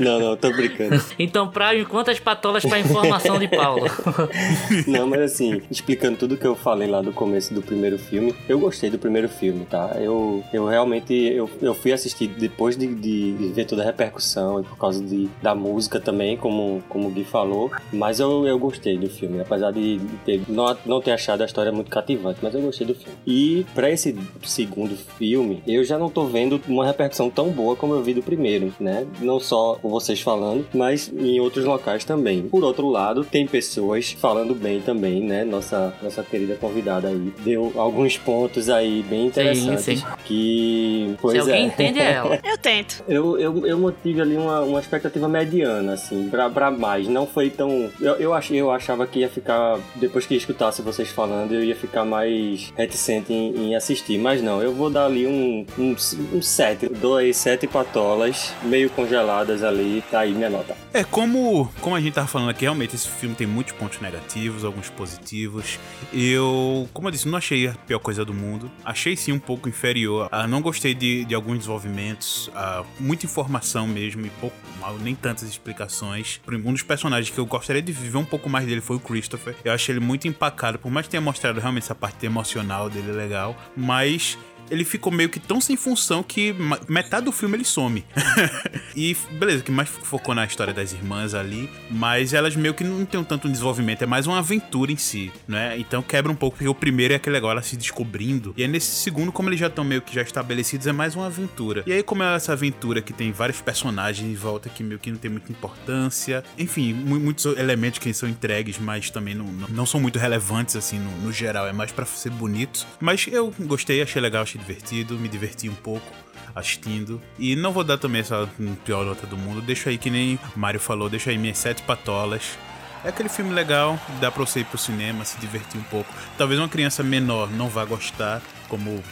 não, 0.00 0.18
não, 0.18 0.36
tô 0.36 0.50
brincando. 0.50 1.00
Então, 1.16 1.46
pra 1.46 1.72
quantas 1.84 2.18
patolas 2.18 2.64
pra 2.64 2.80
informação 2.80 3.38
de 3.38 3.46
Paulo? 3.46 3.86
Não, 4.88 5.06
mas 5.06 5.20
assim, 5.20 5.62
explicando 5.70 6.16
tudo 6.16 6.36
que 6.36 6.46
eu 6.46 6.56
falei 6.56 6.88
lá 6.88 7.00
do 7.00 7.12
começo 7.12 7.54
do 7.54 7.62
primeiro 7.62 7.98
filme, 7.98 8.34
eu 8.48 8.58
gostei 8.58 8.90
do 8.90 8.98
primeiro 8.98 9.28
filme, 9.28 9.64
tá? 9.64 9.92
Eu, 10.00 10.42
eu 10.52 10.66
realmente, 10.66 11.14
eu, 11.14 11.48
eu 11.60 11.74
fui 11.74 11.92
assistir 11.92 12.26
depois 12.28 12.76
de, 12.76 12.86
de, 12.94 13.32
de 13.32 13.52
ver 13.52 13.64
toda 13.66 13.75
a 13.80 13.84
repercussão 13.84 14.60
e 14.60 14.64
por 14.64 14.76
causa 14.76 15.02
de, 15.02 15.28
da 15.42 15.54
música 15.54 16.00
também, 16.00 16.36
como, 16.36 16.82
como 16.88 17.08
o 17.08 17.10
Gui 17.10 17.24
falou, 17.24 17.70
mas 17.92 18.20
eu, 18.20 18.46
eu 18.46 18.58
gostei 18.58 18.96
do 18.98 19.08
filme, 19.08 19.40
apesar 19.40 19.72
de 19.72 20.00
ter, 20.24 20.42
não, 20.48 20.76
não 20.84 21.00
ter 21.00 21.12
achado 21.12 21.42
a 21.42 21.46
história 21.46 21.72
muito 21.72 21.90
cativante, 21.90 22.40
mas 22.42 22.54
eu 22.54 22.60
gostei 22.62 22.86
do 22.86 22.94
filme. 22.94 23.16
E 23.26 23.66
pra 23.74 23.90
esse 23.90 24.16
segundo 24.44 24.96
filme, 24.96 25.62
eu 25.66 25.84
já 25.84 25.98
não 25.98 26.10
tô 26.10 26.24
vendo 26.24 26.60
uma 26.68 26.86
repercussão 26.86 27.30
tão 27.30 27.50
boa 27.50 27.76
como 27.76 27.94
eu 27.94 28.02
vi 28.02 28.14
do 28.14 28.22
primeiro, 28.22 28.72
né? 28.78 29.06
Não 29.20 29.38
só 29.40 29.76
com 29.80 29.88
vocês 29.88 30.20
falando, 30.20 30.66
mas 30.72 31.12
em 31.16 31.40
outros 31.40 31.64
locais 31.64 32.04
também. 32.04 32.42
Por 32.42 32.64
outro 32.64 32.88
lado, 32.88 33.24
tem 33.24 33.46
pessoas 33.46 34.12
falando 34.12 34.54
bem 34.54 34.80
também, 34.80 35.22
né? 35.22 35.44
Nossa, 35.44 35.94
nossa 36.02 36.22
querida 36.22 36.54
convidada 36.56 37.08
aí 37.08 37.32
deu 37.44 37.72
alguns 37.76 38.16
pontos 38.16 38.68
aí 38.68 39.02
bem 39.08 39.26
interessantes. 39.26 39.84
sim. 39.84 40.02
Que. 40.24 41.14
Pois 41.20 41.34
Se 41.34 41.38
alguém 41.40 41.64
é. 41.64 41.66
entende, 41.66 41.98
é 41.98 42.12
ela. 42.12 42.40
Eu 42.42 42.58
tento. 42.58 43.04
Eu, 43.08 43.38
eu, 43.38 43.55
eu 43.64 43.78
mantive 43.78 44.20
ali 44.20 44.36
uma, 44.36 44.60
uma 44.60 44.80
expectativa 44.80 45.28
mediana, 45.28 45.94
assim, 45.94 46.28
pra, 46.28 46.48
pra 46.50 46.70
mais. 46.70 47.08
Não 47.08 47.26
foi 47.26 47.50
tão. 47.50 47.90
Eu, 48.00 48.14
eu, 48.14 48.34
achei, 48.34 48.60
eu 48.60 48.70
achava 48.70 49.06
que 49.06 49.20
ia 49.20 49.28
ficar. 49.28 49.78
Depois 49.94 50.26
que 50.26 50.34
escutasse 50.34 50.82
vocês 50.82 51.08
falando, 51.08 51.54
eu 51.54 51.62
ia 51.62 51.76
ficar 51.76 52.04
mais 52.04 52.72
reticente 52.76 53.32
em, 53.32 53.68
em 53.68 53.76
assistir. 53.76 54.18
Mas 54.18 54.42
não, 54.42 54.62
eu 54.62 54.72
vou 54.72 54.90
dar 54.90 55.06
ali 55.06 55.26
um, 55.26 55.66
um, 55.78 55.96
um 56.34 56.42
sete. 56.42 56.88
Dou 56.88 57.16
aí 57.16 57.32
sete 57.32 57.66
patolas, 57.66 58.52
meio 58.62 58.90
congeladas 58.90 59.62
ali. 59.62 60.02
Tá 60.10 60.20
aí 60.20 60.34
minha 60.34 60.50
nota. 60.50 60.76
É, 60.92 61.04
como, 61.04 61.70
como 61.80 61.96
a 61.96 62.00
gente 62.00 62.14
tava 62.14 62.26
falando 62.26 62.50
aqui, 62.50 62.62
realmente 62.62 62.94
esse 62.94 63.08
filme 63.08 63.34
tem 63.34 63.46
muitos 63.46 63.72
pontos 63.74 64.00
negativos, 64.00 64.64
alguns 64.64 64.90
positivos. 64.90 65.78
Eu, 66.12 66.88
como 66.92 67.08
eu 67.08 67.12
disse, 67.12 67.28
não 67.28 67.38
achei 67.38 67.68
a 67.68 67.74
pior 67.86 67.98
coisa 67.98 68.24
do 68.24 68.34
mundo. 68.34 68.70
Achei 68.84 69.16
sim 69.16 69.32
um 69.32 69.38
pouco 69.38 69.68
inferior. 69.68 70.28
Ah, 70.30 70.46
não 70.46 70.60
gostei 70.60 70.94
de, 70.94 71.24
de 71.24 71.34
alguns 71.34 71.58
desenvolvimentos, 71.58 72.50
ah, 72.54 72.84
muita 72.98 73.26
informação 73.26 73.45
mesmo 73.86 74.26
e 74.26 74.30
pouco, 74.30 74.56
nem 75.00 75.14
tantas 75.14 75.48
explicações. 75.48 76.40
Um 76.48 76.72
dos 76.72 76.82
personagens 76.82 77.32
que 77.32 77.38
eu 77.38 77.46
gostaria 77.46 77.82
de 77.82 77.92
viver 77.92 78.16
um 78.16 78.24
pouco 78.24 78.48
mais 78.48 78.66
dele 78.66 78.80
foi 78.80 78.96
o 78.96 79.00
Christopher. 79.00 79.56
Eu 79.64 79.72
achei 79.72 79.94
ele 79.94 80.04
muito 80.04 80.28
empacado, 80.28 80.78
por 80.78 80.90
mais 80.90 81.06
que 81.06 81.10
tenha 81.10 81.20
mostrado 81.20 81.60
realmente 81.60 81.84
essa 81.84 81.94
parte 81.94 82.24
emocional 82.26 82.88
dele 82.90 83.12
legal, 83.12 83.56
mas 83.76 84.38
ele 84.70 84.84
ficou 84.84 85.12
meio 85.12 85.28
que 85.28 85.38
tão 85.40 85.60
sem 85.60 85.76
função 85.76 86.22
que 86.22 86.54
metade 86.88 87.24
do 87.24 87.32
filme 87.32 87.56
ele 87.56 87.64
some. 87.64 88.04
e 88.94 89.16
beleza, 89.32 89.62
que 89.62 89.70
mais 89.70 89.88
focou 89.88 90.34
na 90.34 90.44
história 90.44 90.72
das 90.72 90.92
irmãs 90.92 91.34
ali, 91.34 91.70
mas 91.90 92.32
elas 92.32 92.56
meio 92.56 92.74
que 92.74 92.84
não 92.84 93.04
tem 93.04 93.22
tanto 93.24 93.48
um 93.48 93.50
desenvolvimento, 93.50 94.02
é 94.02 94.06
mais 94.06 94.26
uma 94.26 94.38
aventura 94.38 94.92
em 94.92 94.96
si, 94.96 95.32
né? 95.46 95.78
Então 95.78 96.02
quebra 96.02 96.30
um 96.30 96.34
pouco, 96.36 96.56
porque 96.56 96.68
o 96.68 96.74
primeiro 96.74 97.12
é 97.14 97.16
aquele 97.16 97.34
negócio 97.34 97.52
ela 97.52 97.62
se 97.62 97.76
descobrindo, 97.76 98.52
e 98.56 98.62
aí 98.62 98.68
nesse 98.68 98.90
segundo, 98.96 99.30
como 99.32 99.48
eles 99.48 99.60
já 99.60 99.66
estão 99.68 99.84
meio 99.84 100.02
que 100.02 100.14
já 100.14 100.22
estabelecidos, 100.22 100.86
é 100.86 100.92
mais 100.92 101.14
uma 101.14 101.26
aventura. 101.26 101.82
E 101.86 101.92
aí, 101.92 102.02
como 102.02 102.22
é 102.22 102.34
essa 102.34 102.52
aventura 102.52 103.00
que 103.00 103.12
tem 103.12 103.32
vários 103.32 103.60
personagens 103.60 104.28
em 104.28 104.34
volta 104.34 104.68
que 104.68 104.82
meio 104.82 104.98
que 104.98 105.10
não 105.10 105.18
tem 105.18 105.30
muita 105.30 105.50
importância, 105.52 106.42
enfim, 106.58 106.92
mu- 106.92 107.20
muitos 107.20 107.44
elementos 107.58 107.98
que 107.98 108.12
são 108.12 108.28
entregues, 108.28 108.78
mas 108.78 109.10
também 109.10 109.34
não, 109.34 109.46
não, 109.46 109.86
são 109.86 110.00
muito 110.00 110.18
relevantes 110.18 110.76
assim 110.76 110.98
no, 110.98 111.10
no 111.22 111.32
geral, 111.32 111.66
é 111.66 111.72
mais 111.72 111.92
pra 111.92 112.04
ser 112.04 112.30
bonito. 112.30 112.86
Mas 113.00 113.26
eu 113.30 113.52
gostei, 113.60 114.02
achei 114.02 114.20
legal, 114.20 114.42
achei 114.42 114.55
divertido, 114.56 115.18
me 115.18 115.28
diverti 115.28 115.68
um 115.68 115.74
pouco 115.74 116.06
assistindo. 116.54 117.20
E 117.38 117.54
não 117.54 117.72
vou 117.72 117.84
dar 117.84 117.98
também 117.98 118.20
essa 118.20 118.48
pior 118.84 119.04
nota 119.04 119.26
do 119.26 119.36
mundo. 119.36 119.60
Deixa 119.60 119.90
aí 119.90 119.98
que 119.98 120.10
nem 120.10 120.38
Mário 120.54 120.80
falou, 120.80 121.08
deixa 121.08 121.30
aí 121.30 121.38
minhas 121.38 121.58
sete 121.58 121.82
patolas. 121.82 122.58
É 123.04 123.10
aquele 123.10 123.28
filme 123.28 123.52
legal, 123.52 124.00
dá 124.20 124.32
pra 124.32 124.44
você 124.44 124.60
ir 124.60 124.64
pro 124.64 124.78
cinema, 124.78 125.24
se 125.24 125.38
divertir 125.38 125.78
um 125.78 125.84
pouco. 125.84 126.12
Talvez 126.36 126.58
uma 126.58 126.68
criança 126.68 127.02
menor 127.02 127.50
não 127.50 127.68
vá 127.68 127.84
gostar, 127.84 128.42
como 128.68 129.02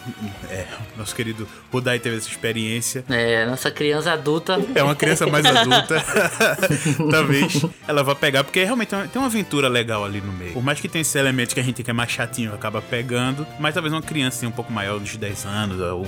é, 0.51 0.67
nosso 0.97 1.15
querido 1.15 1.49
Budai 1.71 1.99
teve 1.99 2.17
essa 2.17 2.29
experiência. 2.29 3.05
É, 3.09 3.47
nossa 3.47 3.71
criança 3.71 4.13
adulta. 4.13 4.59
É 4.75 4.83
uma 4.83 4.95
criança 4.95 5.27
mais 5.27 5.45
adulta. 5.45 6.05
Talvez 7.11 7.65
ela 7.87 8.03
vá 8.03 8.15
pegar, 8.15 8.45
porque 8.45 8.63
realmente 8.65 8.89
tem 8.89 9.21
uma- 9.21 9.25
aventura 9.35 9.69
legal 9.69 10.05
ali 10.05 10.21
no 10.21 10.33
meio. 10.33 10.53
Por 10.53 10.63
mais 10.63 10.81
que 10.81 10.89
tenha 10.89 11.01
esse 11.03 11.19
elemento 11.19 11.55
que 11.55 11.61
a 11.61 11.63
gente 11.63 11.83
que 11.83 11.91
é 11.91 11.95
mais 11.95 12.11
chatinho 12.11 12.55
acaba 12.55 12.81
pegando, 12.81 13.45
mas 13.59 13.75
talvez 13.75 13.93
uma 13.93 14.03
criança 14.03 14.39
assim, 14.39 14.47
um 14.47 14.51
pouco 14.53 14.73
maior, 14.73 15.01
uns 15.01 15.17
10 15.17 15.45
anos, 15.47 15.81
ou 15.81 16.05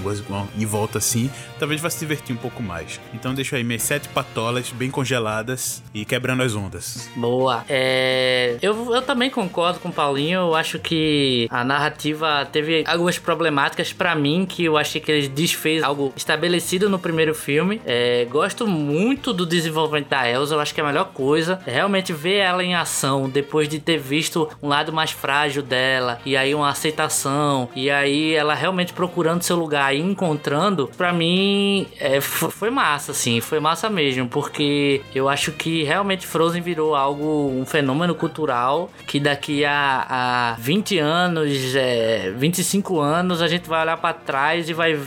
em 0.56 0.66
volta 0.66 0.98
assim, 0.98 1.30
talvez 1.58 1.80
vá 1.80 1.90
se 1.90 1.98
divertir 1.98 2.34
um 2.34 2.38
pouco 2.38 2.62
mais. 2.62 3.00
Então 3.12 3.34
deixa 3.34 3.56
aí 3.56 3.64
minhas 3.64 3.82
sete 3.82 4.08
patolas 4.08 4.70
bem 4.70 4.90
congeladas 4.90 5.82
e 5.92 6.04
quebrando 6.04 6.42
as 6.42 6.54
ondas. 6.54 7.08
Boa. 7.16 7.64
É, 7.68 8.56
eu, 8.62 8.94
eu 8.94 9.02
também 9.02 9.28
concordo 9.30 9.80
com 9.80 9.88
o 9.88 9.92
Paulinho. 9.92 10.40
Eu 10.40 10.54
acho 10.54 10.78
que 10.78 11.48
a 11.50 11.64
narrativa 11.64 12.46
teve 12.50 12.84
algumas 12.86 13.18
problemáticas 13.36 13.92
pra 13.92 14.14
mim 14.14 14.46
que 14.48 14.64
eu 14.64 14.78
achei 14.78 14.98
que 14.98 15.12
eles 15.12 15.28
desfez 15.28 15.82
algo 15.82 16.10
estabelecido 16.16 16.88
no 16.88 16.98
primeiro 16.98 17.34
filme. 17.34 17.82
É, 17.84 18.26
gosto 18.30 18.66
muito 18.66 19.32
do 19.32 19.44
desenvolvimento 19.44 20.08
da 20.08 20.28
Elsa, 20.28 20.54
eu 20.54 20.60
acho 20.60 20.74
que 20.74 20.80
é 20.80 20.84
a 20.84 20.86
melhor 20.86 21.10
coisa. 21.12 21.60
Realmente 21.66 22.12
ver 22.12 22.36
ela 22.36 22.64
em 22.64 22.74
ação 22.74 23.28
depois 23.28 23.68
de 23.68 23.78
ter 23.78 23.98
visto 23.98 24.48
um 24.62 24.68
lado 24.68 24.92
mais 24.92 25.10
frágil 25.10 25.62
dela 25.62 26.18
e 26.24 26.36
aí 26.36 26.54
uma 26.54 26.70
aceitação 26.70 27.68
e 27.76 27.90
aí 27.90 28.32
ela 28.32 28.54
realmente 28.54 28.94
procurando 28.94 29.42
seu 29.42 29.56
lugar 29.56 29.94
e 29.94 30.00
encontrando, 30.00 30.90
pra 30.96 31.12
mim 31.12 31.86
é, 32.00 32.20
foi 32.20 32.70
massa, 32.70 33.12
assim, 33.12 33.40
foi 33.40 33.60
massa 33.60 33.90
mesmo, 33.90 34.28
porque 34.28 35.02
eu 35.14 35.28
acho 35.28 35.52
que 35.52 35.82
realmente 35.82 36.26
Frozen 36.26 36.62
virou 36.62 36.94
algo, 36.94 37.50
um 37.50 37.66
fenômeno 37.66 38.14
cultural 38.14 38.90
que 39.06 39.20
daqui 39.20 39.64
a, 39.64 40.06
a 40.08 40.56
20 40.58 40.98
anos, 40.98 41.74
é, 41.74 42.32
25 42.36 42.98
anos, 43.00 43.25
a 43.34 43.48
gente 43.48 43.68
vai 43.68 43.82
olhar 43.82 43.96
para 43.96 44.14
trás 44.14 44.68
e 44.68 44.72
vai 44.72 44.98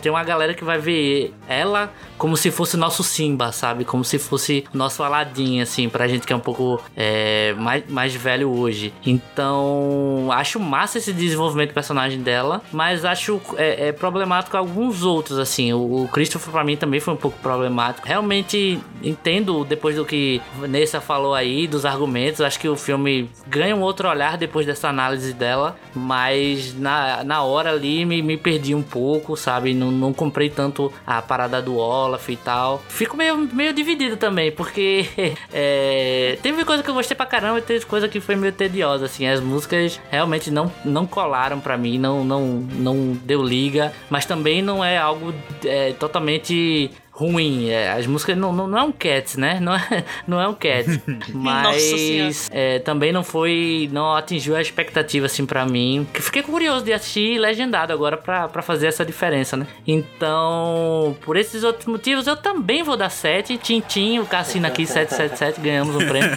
tem 0.00 0.10
uma 0.10 0.24
galera 0.24 0.54
que 0.54 0.64
vai 0.64 0.78
ver 0.78 1.34
ela 1.48 1.90
como 2.18 2.36
se 2.36 2.50
fosse 2.50 2.76
nosso 2.76 3.02
Simba, 3.02 3.52
sabe? 3.52 3.84
Como 3.84 4.04
se 4.04 4.18
fosse 4.18 4.64
nosso 4.72 5.02
Aladdin, 5.02 5.60
assim, 5.60 5.88
pra 5.88 6.08
gente 6.08 6.26
que 6.26 6.32
é 6.32 6.36
um 6.36 6.40
pouco 6.40 6.82
é, 6.96 7.54
mais, 7.54 7.84
mais 7.88 8.14
velho 8.14 8.50
hoje. 8.50 8.92
Então, 9.04 10.28
acho 10.32 10.58
massa 10.58 10.98
esse 10.98 11.12
desenvolvimento 11.12 11.70
do 11.70 11.74
personagem 11.74 12.20
dela, 12.22 12.62
mas 12.72 13.04
acho 13.04 13.40
é, 13.56 13.88
é 13.88 13.92
problemático 13.92 14.56
alguns 14.56 15.02
outros, 15.02 15.38
assim. 15.38 15.72
O, 15.72 16.04
o 16.04 16.08
Christopher, 16.08 16.50
pra 16.50 16.64
mim, 16.64 16.76
também 16.76 17.00
foi 17.00 17.14
um 17.14 17.18
pouco 17.18 17.38
problemático. 17.38 18.06
Realmente 18.06 18.80
entendo, 19.02 19.64
depois 19.64 19.96
do 19.96 20.04
que 20.04 20.40
Nessa 20.68 21.00
falou 21.00 21.34
aí, 21.34 21.66
dos 21.66 21.84
argumentos, 21.84 22.40
acho 22.40 22.58
que 22.58 22.68
o 22.68 22.76
filme 22.76 23.30
ganha 23.46 23.76
um 23.76 23.80
outro 23.80 24.08
olhar 24.08 24.36
depois 24.36 24.66
dessa 24.66 24.88
análise 24.88 25.32
dela, 25.32 25.76
mas 25.94 26.74
na, 26.78 27.22
na 27.24 27.42
hora 27.42 27.55
ali 27.64 28.04
me, 28.04 28.20
me 28.20 28.36
perdi 28.36 28.74
um 28.74 28.82
pouco, 28.82 29.36
sabe? 29.36 29.72
Não, 29.72 29.90
não 29.90 30.12
comprei 30.12 30.50
tanto 30.50 30.92
a 31.06 31.22
parada 31.22 31.62
do 31.62 31.76
Olaf 31.76 32.28
e 32.28 32.36
tal. 32.36 32.82
Fico 32.88 33.16
meio, 33.16 33.36
meio 33.52 33.72
dividido 33.72 34.16
também, 34.16 34.50
porque 34.50 35.06
é, 35.52 36.38
teve 36.42 36.64
coisa 36.64 36.82
que 36.82 36.90
eu 36.90 36.94
gostei 36.94 37.16
pra 37.16 37.26
caramba 37.26 37.58
e 37.58 37.62
teve 37.62 37.84
coisa 37.86 38.08
que 38.08 38.20
foi 38.20 38.36
meio 38.36 38.52
tediosa, 38.52 39.06
assim. 39.06 39.26
As 39.26 39.40
músicas 39.40 40.00
realmente 40.10 40.50
não, 40.50 40.70
não 40.84 41.06
colaram 41.06 41.60
pra 41.60 41.76
mim, 41.76 41.98
não, 41.98 42.24
não, 42.24 42.42
não 42.44 43.12
deu 43.24 43.42
liga, 43.42 43.92
mas 44.10 44.26
também 44.26 44.60
não 44.60 44.84
é 44.84 44.98
algo 44.98 45.32
é, 45.64 45.92
totalmente 45.92 46.90
ruim. 47.16 47.70
É, 47.70 47.92
as 47.92 48.06
músicas 48.06 48.36
não, 48.36 48.52
não, 48.52 48.66
não, 48.66 48.78
é 48.78 48.82
um 48.82 48.92
Cats, 48.92 49.36
né? 49.36 49.58
Não 49.58 49.74
é, 49.74 50.04
não 50.28 50.40
é 50.40 50.46
um 50.46 50.54
Cats. 50.54 51.00
mas 51.32 52.50
é, 52.52 52.78
também 52.80 53.12
não 53.12 53.24
foi. 53.24 53.88
Não 53.90 54.14
atingiu 54.14 54.54
a 54.54 54.60
expectativa, 54.60 55.26
assim, 55.26 55.46
para 55.46 55.64
mim. 55.64 56.06
Fiquei 56.12 56.42
curioso 56.42 56.84
de 56.84 56.92
assistir 56.92 57.38
legendado 57.38 57.92
agora 57.92 58.16
para 58.16 58.62
fazer 58.62 58.88
essa 58.88 59.04
diferença, 59.04 59.56
né? 59.56 59.66
Então, 59.86 61.16
por 61.22 61.36
esses 61.36 61.64
outros 61.64 61.86
motivos, 61.86 62.26
eu 62.26 62.36
também 62.36 62.82
vou 62.82 62.96
dar 62.96 63.10
7. 63.10 63.56
Tintim, 63.56 64.18
o 64.18 64.26
Cassino 64.26 64.66
aqui 64.66 64.86
777, 64.86 65.60
ganhamos 65.60 65.96
um 65.96 66.06
prêmio. 66.06 66.36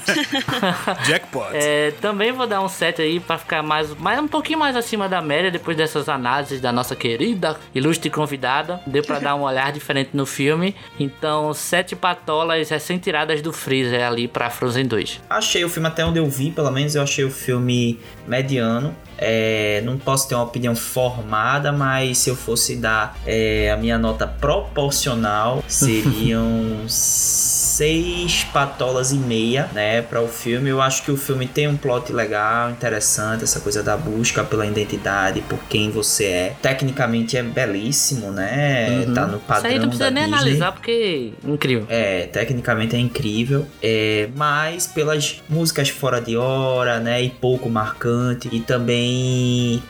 Jackpot. 1.06 1.50
É, 1.54 1.92
também 2.00 2.32
vou 2.32 2.48
dar 2.48 2.62
um 2.62 2.70
7 2.70 3.02
aí 3.02 3.20
para 3.20 3.38
ficar 3.38 3.62
mais, 3.62 3.94
mais 3.96 4.18
um 4.20 4.28
pouquinho 4.28 4.60
mais 4.60 4.76
acima 4.76 5.10
da 5.10 5.22
média 5.22 5.52
depois 5.52 5.76
dessas 5.76 6.08
análises 6.08 6.62
da 6.62 6.72
nossa 6.72 6.96
querida 6.96 7.58
ilustre 7.76 8.10
convidada. 8.10 8.82
Deu 8.88 9.04
para 9.04 9.20
dar 9.20 9.36
um 9.36 9.42
olhar 9.42 9.72
diferente 9.72 10.12
no 10.14 10.26
filme. 10.26 10.69
Então, 11.00 11.54
sete 11.54 11.96
patolas 11.96 12.70
recém-tiradas 12.70 13.42
do 13.42 13.52
freezer 13.54 14.06
ali 14.06 14.28
pra 14.28 14.50
Frozen 14.50 14.86
2. 14.86 15.22
Achei 15.30 15.64
o 15.64 15.70
filme 15.70 15.88
até 15.88 16.06
onde 16.06 16.20
eu 16.20 16.30
vi, 16.30 16.52
pelo 16.52 16.72
menos 16.72 16.96
eu 16.96 17.02
achei 17.02 17.24
o 17.24 17.32
filme 17.32 18.00
mediano. 18.28 18.96
É, 19.22 19.82
não 19.86 19.98
posso 19.98 20.28
ter 20.28 20.36
uma 20.36 20.44
opinião 20.44 20.76
formada, 20.76 21.72
mas 21.72 22.18
se 22.20 22.30
eu 22.30 22.36
fosse 22.36 22.76
dar 22.76 23.18
é, 23.26 23.72
a 23.72 23.78
minha 23.78 23.98
nota 23.98 24.26
proporcional, 24.26 25.64
seriam 25.68 26.86
seis 26.88 28.44
patolas 28.46 29.12
e 29.12 29.18
meia, 29.18 29.70
né, 29.74 30.02
para 30.02 30.22
o 30.22 30.28
filme. 30.28 30.70
Eu 30.70 30.82
acho 30.82 31.04
que 31.04 31.12
o 31.12 31.18
filme 31.18 31.48
tem 31.48 31.68
um 31.68 31.78
plot 31.78 32.12
legal, 32.12 32.72
interessante, 32.72 33.44
essa 33.44 33.60
coisa 33.60 33.82
da 33.84 33.96
busca 33.96 34.44
pela 34.44 34.66
identidade, 34.66 35.42
por 35.42 35.60
quem 35.70 35.90
você 35.92 36.26
é. 36.26 36.56
Tecnicamente 36.62 37.38
é 37.38 37.44
belíssimo, 37.44 38.32
né? 38.32 39.06
Uhum. 39.08 39.14
Tá 39.14 39.26
no 39.26 39.40
padrão 39.40 39.70
Isso 39.70 39.74
aí 39.74 39.80
não 39.80 39.88
precisa 39.88 40.12
nem 40.12 40.24
Disney. 40.24 40.40
analisar 40.40 40.72
porque 40.72 41.34
é 41.46 41.50
incrível. 41.50 41.86
É, 41.90 42.24
tecnicamente 42.28 42.96
é 42.96 43.00
incrível, 43.00 43.66
é, 43.82 44.30
mas 44.36 44.88
pelas 44.88 45.42
músicas 45.50 45.90
fora 45.90 46.20
de 46.20 46.36
hora, 46.36 47.00
né, 47.00 47.22
e 47.22 47.30
pouco 47.30 47.70
marcante 47.70 48.50
e 48.52 48.60
também 48.60 49.09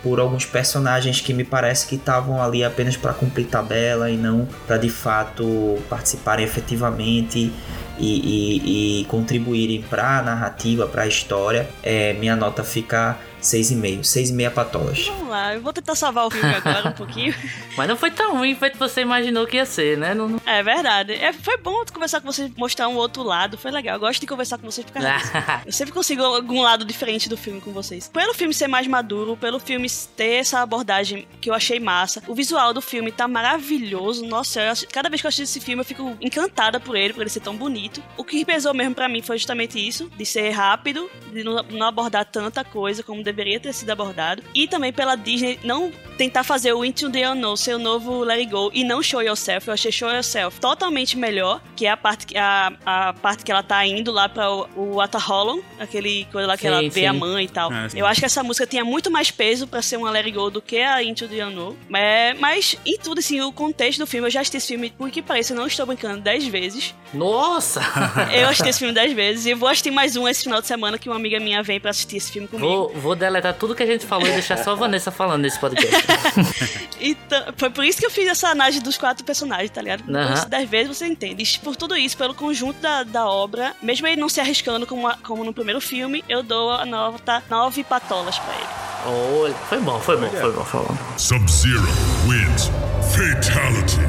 por 0.03 0.19
alguns 0.19 0.45
personagens 0.45 1.21
que 1.21 1.33
me 1.33 1.43
parece 1.43 1.87
que 1.87 1.95
estavam 1.95 2.41
ali 2.41 2.63
apenas 2.63 2.97
para 2.97 3.13
cumprir 3.13 3.47
tabela 3.47 4.09
e 4.09 4.17
não 4.17 4.47
para 4.67 4.77
de 4.77 4.89
fato 4.89 5.77
participarem 5.89 6.45
efetivamente 6.45 7.51
e, 7.97 9.01
e, 9.01 9.01
e 9.01 9.05
contribuírem 9.05 9.81
para 9.81 10.19
a 10.19 10.21
narrativa, 10.21 10.87
para 10.87 11.03
a 11.03 11.07
história, 11.07 11.69
é, 11.83 12.13
minha 12.13 12.35
nota 12.35 12.63
fica 12.63 13.17
6,5. 13.41 14.01
6,5 14.01 14.51
patolas. 14.51 15.05
Vamos 15.05 15.29
lá, 15.29 15.55
eu 15.55 15.61
vou 15.61 15.73
tentar 15.73 15.95
salvar 15.95 16.25
o 16.25 16.29
filme 16.29 16.53
agora 16.53 16.89
um 16.89 16.93
pouquinho. 16.93 17.33
Mas 17.77 17.87
não 17.87 17.95
foi 17.95 18.11
tão 18.11 18.37
ruim 18.37 18.55
feito 18.55 18.77
você 18.77 19.01
imaginou 19.01 19.45
que 19.47 19.57
ia 19.57 19.65
ser, 19.65 19.97
né? 19.97 20.13
Não, 20.13 20.27
não... 20.27 20.41
É 20.45 20.61
verdade. 20.61 21.13
É, 21.13 21.31
foi 21.33 21.57
bom 21.57 21.83
conversar 21.93 22.21
com 22.21 22.31
vocês, 22.31 22.51
mostrar 22.55 22.87
um 22.87 22.95
outro 22.95 23.23
lado. 23.23 23.57
Foi 23.57 23.71
legal. 23.71 23.95
Eu 23.95 23.99
gosto 23.99 24.19
de 24.19 24.27
conversar 24.27 24.57
com 24.57 24.69
vocês 24.69 24.85
porque 24.85 24.99
eu 25.65 25.71
sempre 25.71 25.93
consigo 25.93 26.21
algum 26.21 26.61
lado 26.61 26.83
diferente 26.83 27.29
do 27.29 27.37
filme 27.37 27.61
com 27.61 27.71
vocês. 27.71 28.09
Pelo 28.09 28.33
filme 28.33 28.53
ser 28.53 28.67
mais 28.67 28.87
maduro, 28.87 29.37
pelo 29.37 29.59
filme 29.59 29.87
ter 30.15 30.39
essa 30.39 30.59
abordagem 30.59 31.27
que 31.39 31.49
eu 31.49 31.53
achei 31.53 31.79
massa, 31.79 32.21
o 32.27 32.35
visual 32.35 32.73
do 32.73 32.81
filme 32.81 33.11
tá 33.11 33.27
maravilhoso. 33.27 34.25
Nossa, 34.25 34.61
eu, 34.61 34.73
cada 34.91 35.09
vez 35.09 35.21
que 35.21 35.27
eu 35.27 35.29
assisto 35.29 35.57
esse 35.57 35.65
filme 35.65 35.81
eu 35.81 35.85
fico 35.85 36.17
encantada 36.19 36.79
por 36.79 36.95
ele, 36.95 37.13
por 37.13 37.21
ele 37.21 37.29
ser 37.29 37.39
tão 37.39 37.55
bonito. 37.55 38.03
O 38.17 38.23
que 38.23 38.43
pesou 38.43 38.73
mesmo 38.73 38.95
para 38.95 39.07
mim 39.07 39.21
foi 39.21 39.37
justamente 39.37 39.79
isso, 39.79 40.09
de 40.17 40.25
ser 40.25 40.49
rápido, 40.49 41.09
de 41.31 41.43
não, 41.43 41.63
não 41.63 41.87
abordar 41.87 42.25
tanta 42.25 42.63
coisa 42.63 43.03
como 43.03 43.23
deveria 43.31 43.59
ter 43.59 43.73
sido 43.73 43.89
abordado. 43.91 44.43
E 44.53 44.67
também 44.67 44.91
pela 44.91 45.15
Disney 45.15 45.59
não 45.63 45.91
tentar 46.19 46.43
fazer 46.43 46.73
o 46.73 46.83
Into 46.83 47.09
the 47.09 47.29
Unknown 47.29 47.55
ser 47.55 47.75
o 47.75 47.79
novo 47.79 48.25
Let 48.25 48.39
It 48.39 48.51
Go 48.51 48.69
e 48.73 48.83
não 48.83 49.01
Show 49.01 49.21
Yourself. 49.21 49.69
Eu 49.69 49.73
achei 49.73 49.89
Show 49.89 50.09
Yourself 50.09 50.59
totalmente 50.59 51.17
melhor, 51.17 51.61
que 51.77 51.85
é 51.85 51.91
a 51.91 51.95
parte, 51.95 52.37
a, 52.37 52.73
a 52.85 53.13
parte 53.13 53.45
que 53.45 53.49
ela 53.49 53.63
tá 53.63 53.85
indo 53.85 54.11
lá 54.11 54.27
pra 54.27 54.51
o, 54.51 54.67
o 54.75 55.01
Ataholon, 55.01 55.61
aquele 55.79 56.27
coisa 56.29 56.45
lá 56.45 56.57
que 56.57 56.63
sim, 56.63 56.67
ela 56.67 56.81
vê 56.81 56.91
sim. 56.91 57.05
a 57.05 57.13
mãe 57.13 57.45
e 57.45 57.47
tal. 57.47 57.71
É, 57.71 57.87
eu 57.95 58.05
acho 58.05 58.19
que 58.19 58.25
essa 58.25 58.43
música 58.43 58.67
tinha 58.67 58.83
muito 58.83 59.09
mais 59.09 59.31
peso 59.31 59.65
para 59.65 59.81
ser 59.81 59.95
uma 59.95 60.11
Let 60.11 60.25
It 60.25 60.37
Go 60.37 60.49
do 60.49 60.61
que 60.61 60.81
a 60.81 61.01
Into 61.01 61.25
the 61.25 61.41
Unknown. 61.45 61.77
É, 61.95 62.33
mas, 62.33 62.75
em 62.85 62.97
tudo, 62.97 63.19
assim, 63.19 63.39
o 63.39 63.53
contexto 63.53 63.99
do 63.99 64.05
filme, 64.05 64.27
eu 64.27 64.31
já 64.31 64.41
assisti 64.41 64.57
esse 64.57 64.67
filme, 64.67 64.89
por 64.89 65.09
que 65.09 65.21
parece, 65.21 65.53
eu 65.53 65.57
não 65.57 65.67
estou 65.67 65.85
brincando, 65.85 66.19
10 66.19 66.47
vezes. 66.47 66.93
Nossa! 67.13 67.79
eu 68.35 68.49
assisti 68.49 68.67
esse 68.67 68.79
filme 68.79 68.93
10 68.93 69.13
vezes 69.13 69.45
e 69.45 69.53
vou 69.53 69.69
assistir 69.69 69.91
mais 69.91 70.17
um 70.17 70.27
esse 70.27 70.43
final 70.43 70.59
de 70.59 70.67
semana 70.67 70.97
que 70.97 71.07
uma 71.07 71.15
amiga 71.15 71.39
minha 71.39 71.63
vem 71.63 71.79
para 71.79 71.91
assistir 71.91 72.17
esse 72.17 72.29
filme 72.29 72.49
comigo. 72.49 72.67
Vou, 72.67 72.93
vou 72.93 73.15
deletar 73.15 73.53
tudo 73.53 73.73
que 73.73 73.83
a 73.83 73.85
gente 73.85 74.05
falou 74.05 74.27
e 74.27 74.31
deixar 74.31 74.57
só 74.57 74.71
a 74.71 74.75
Vanessa 74.75 75.11
falando 75.11 75.43
nesse 75.43 75.57
podcast. 75.57 76.08
então, 76.99 77.53
foi 77.57 77.69
por 77.69 77.83
isso 77.83 77.99
que 77.99 78.05
eu 78.05 78.11
fiz 78.11 78.27
essa 78.27 78.49
análise 78.49 78.79
dos 78.79 78.97
quatro 78.97 79.23
personagens, 79.23 79.71
tá 79.71 79.81
ligado? 79.81 80.01
Uhum. 80.01 80.21
Então, 80.21 80.49
dez 80.49 80.69
vezes 80.69 80.97
você 80.97 81.07
entende. 81.07 81.43
E 81.43 81.59
por 81.59 81.75
tudo 81.75 81.95
isso, 81.95 82.17
pelo 82.17 82.33
conjunto 82.33 82.79
da, 82.79 83.03
da 83.03 83.25
obra, 83.27 83.75
mesmo 83.81 84.07
ele 84.07 84.19
não 84.19 84.29
se 84.29 84.39
arriscando 84.39 84.85
como, 84.85 85.07
a, 85.07 85.17
como 85.17 85.43
no 85.43 85.53
primeiro 85.53 85.81
filme, 85.81 86.23
eu 86.27 86.43
dou 86.43 86.71
a 86.71 86.85
nota 86.85 87.43
nove 87.49 87.83
patolas 87.83 88.37
pra 88.39 88.53
ele. 88.55 88.89
Olha, 89.05 89.53
foi 89.53 89.79
bom, 89.79 89.99
foi 89.99 90.17
bom, 90.17 90.29
foi 90.29 90.51
bom, 90.51 90.63
foi 90.65 90.81
bom. 90.81 90.97
Sub-Zero 91.17 91.87
wins 92.27 92.69
Fatality. 93.11 94.08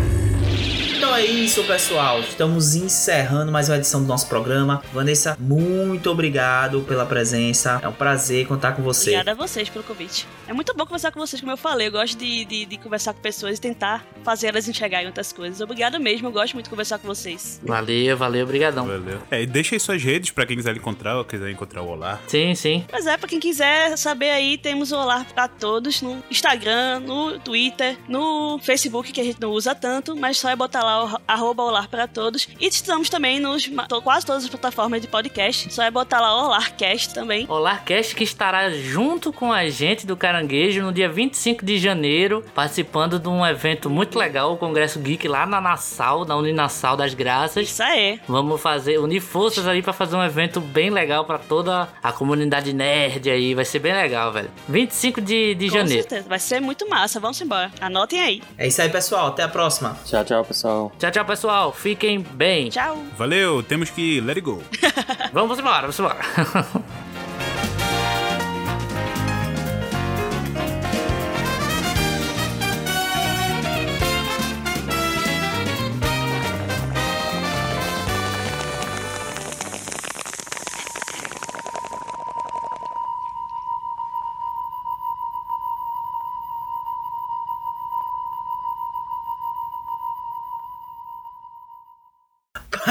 É 1.20 1.24
isso, 1.26 1.62
pessoal. 1.64 2.20
Estamos 2.20 2.74
encerrando 2.74 3.52
mais 3.52 3.68
uma 3.68 3.76
edição 3.76 4.00
do 4.00 4.08
nosso 4.08 4.26
programa. 4.26 4.82
Vanessa, 4.90 5.36
muito 5.38 6.10
obrigado 6.10 6.80
pela 6.88 7.04
presença. 7.04 7.78
É 7.82 7.86
um 7.86 7.92
prazer 7.92 8.46
contar 8.46 8.72
com 8.72 8.82
você. 8.82 9.10
Obrigada 9.10 9.32
a 9.32 9.34
vocês 9.34 9.68
pelo 9.68 9.84
convite. 9.84 10.26
É 10.48 10.54
muito 10.54 10.72
bom 10.74 10.86
conversar 10.86 11.12
com 11.12 11.20
vocês, 11.20 11.38
como 11.38 11.52
eu 11.52 11.58
falei. 11.58 11.88
Eu 11.88 11.92
gosto 11.92 12.16
de, 12.16 12.46
de, 12.46 12.64
de 12.64 12.78
conversar 12.78 13.12
com 13.12 13.20
pessoas 13.20 13.58
e 13.58 13.60
tentar 13.60 14.02
fazer 14.24 14.46
elas 14.46 14.66
enxergarem 14.66 15.08
outras 15.08 15.30
coisas. 15.30 15.60
Obrigada 15.60 15.98
mesmo. 15.98 16.28
Eu 16.28 16.32
gosto 16.32 16.54
muito 16.54 16.64
de 16.64 16.70
conversar 16.70 16.98
com 16.98 17.06
vocês. 17.06 17.60
Valeu, 17.62 18.16
valeu, 18.16 18.44
obrigadão. 18.44 18.86
Valeu. 18.86 19.20
É, 19.30 19.42
e 19.42 19.46
deixa 19.46 19.74
aí 19.74 19.80
suas 19.80 20.02
redes 20.02 20.30
pra 20.30 20.46
quem 20.46 20.56
quiser 20.56 20.74
encontrar 20.74 21.18
ou 21.18 21.24
quiser 21.26 21.50
encontrar 21.50 21.82
o 21.82 21.88
Olá. 21.88 22.18
Sim, 22.28 22.54
sim. 22.54 22.82
Mas 22.90 23.06
é, 23.06 23.18
pra 23.18 23.28
quem 23.28 23.38
quiser 23.38 23.94
saber 23.98 24.30
aí, 24.30 24.56
temos 24.56 24.90
o 24.90 24.96
Olá 24.96 25.26
pra 25.34 25.46
todos 25.48 26.00
no 26.00 26.24
Instagram, 26.30 27.00
no 27.00 27.38
Twitter, 27.40 27.98
no 28.08 28.58
Facebook, 28.62 29.12
que 29.12 29.20
a 29.20 29.24
gente 29.24 29.38
não 29.38 29.50
usa 29.50 29.74
tanto, 29.74 30.16
mas 30.16 30.38
só 30.38 30.48
é 30.48 30.56
botar 30.56 30.82
lá 30.82 31.09
social, 31.09 31.09
arroba 31.26 31.62
Olar 31.62 31.88
para 31.88 32.06
Todos. 32.06 32.48
E 32.60 32.66
estamos 32.66 33.08
também 33.08 33.40
nos 33.40 33.70
quase 34.02 34.26
todas 34.26 34.44
as 34.44 34.50
plataformas 34.50 35.00
de 35.00 35.08
podcast. 35.08 35.72
Só 35.72 35.82
é 35.82 35.90
botar 35.90 36.20
lá 36.20 36.44
Olarcast 36.44 37.14
também. 37.14 37.46
Olarcast 37.48 38.14
que 38.14 38.24
estará 38.24 38.70
junto 38.70 39.32
com 39.32 39.52
a 39.52 39.68
gente 39.68 40.06
do 40.06 40.16
Caranguejo 40.16 40.82
no 40.82 40.92
dia 40.92 41.08
25 41.08 41.64
de 41.64 41.78
janeiro, 41.78 42.44
participando 42.54 43.18
de 43.18 43.28
um 43.28 43.44
evento 43.46 43.88
muito 43.88 44.18
legal, 44.18 44.52
o 44.52 44.56
Congresso 44.56 44.98
Geek 44.98 45.26
lá 45.28 45.46
na 45.46 45.60
Nassau, 45.60 46.24
na 46.24 46.36
Uninassau 46.36 46.96
das 46.96 47.14
Graças. 47.14 47.68
Isso 47.68 47.82
aí. 47.82 48.20
Vamos 48.26 48.60
fazer, 48.60 48.98
unir 48.98 49.20
forças 49.20 49.66
aí 49.66 49.82
para 49.82 49.92
fazer 49.92 50.16
um 50.16 50.22
evento 50.22 50.60
bem 50.60 50.90
legal 50.90 51.24
para 51.24 51.38
toda 51.38 51.88
a 52.02 52.12
comunidade 52.12 52.72
nerd 52.72 53.30
aí. 53.30 53.54
Vai 53.54 53.64
ser 53.64 53.78
bem 53.78 53.92
legal, 53.92 54.32
velho. 54.32 54.50
25 54.68 55.20
de, 55.20 55.54
de 55.54 55.68
com 55.68 55.74
janeiro. 55.74 56.02
certeza, 56.02 56.28
vai 56.28 56.38
ser 56.38 56.60
muito 56.60 56.88
massa. 56.88 57.20
Vamos 57.20 57.40
embora. 57.40 57.70
Anotem 57.80 58.20
aí. 58.20 58.42
É 58.56 58.66
isso 58.66 58.80
aí, 58.80 58.88
pessoal. 58.88 59.28
Até 59.28 59.42
a 59.42 59.48
próxima. 59.48 59.96
Tchau, 60.04 60.24
tchau, 60.24 60.44
pessoal. 60.44 60.92
Tchau, 61.00 61.10
tchau, 61.10 61.24
pessoal. 61.24 61.72
Fiquem 61.72 62.20
bem. 62.20 62.68
Tchau. 62.68 62.98
Valeu, 63.16 63.62
temos 63.62 63.88
que 63.88 64.20
let 64.20 64.36
it 64.38 64.42
go. 64.42 64.62
vamos 65.32 65.58
embora, 65.58 65.80
vamos 65.80 65.98
embora. 65.98 66.20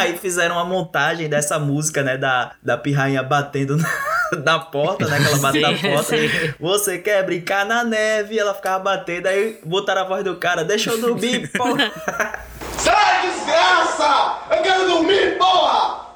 Aí 0.09 0.17
fizeram 0.17 0.55
uma 0.55 0.65
montagem 0.65 1.29
dessa 1.29 1.59
música, 1.59 2.01
né? 2.03 2.17
Da, 2.17 2.51
da 2.61 2.77
pirrainha 2.77 3.21
batendo 3.21 3.77
na, 3.77 3.89
na 4.43 4.59
porta, 4.59 5.05
né? 5.07 5.19
Que 5.19 5.27
ela 5.27 5.37
bate 5.37 5.59
na 5.59 5.73
porta. 5.73 6.17
sim. 6.17 6.29
Você 6.59 6.97
quer 6.97 7.23
brincar 7.23 7.65
na 7.65 7.83
neve? 7.83 8.37
Ela 8.37 8.53
ficava 8.53 8.79
batendo. 8.83 9.27
Aí 9.27 9.59
botaram 9.63 10.01
a 10.01 10.05
voz 10.05 10.23
do 10.23 10.35
cara. 10.35 10.63
Deixa 10.63 10.91
eu 10.91 10.99
dormir, 10.99 11.47
porra. 11.51 11.91
Sai, 12.77 13.27
desgraça! 13.29 14.37
Eu 14.51 14.61
quero 14.63 14.87
dormir, 14.87 15.37
porra! 15.37 16.08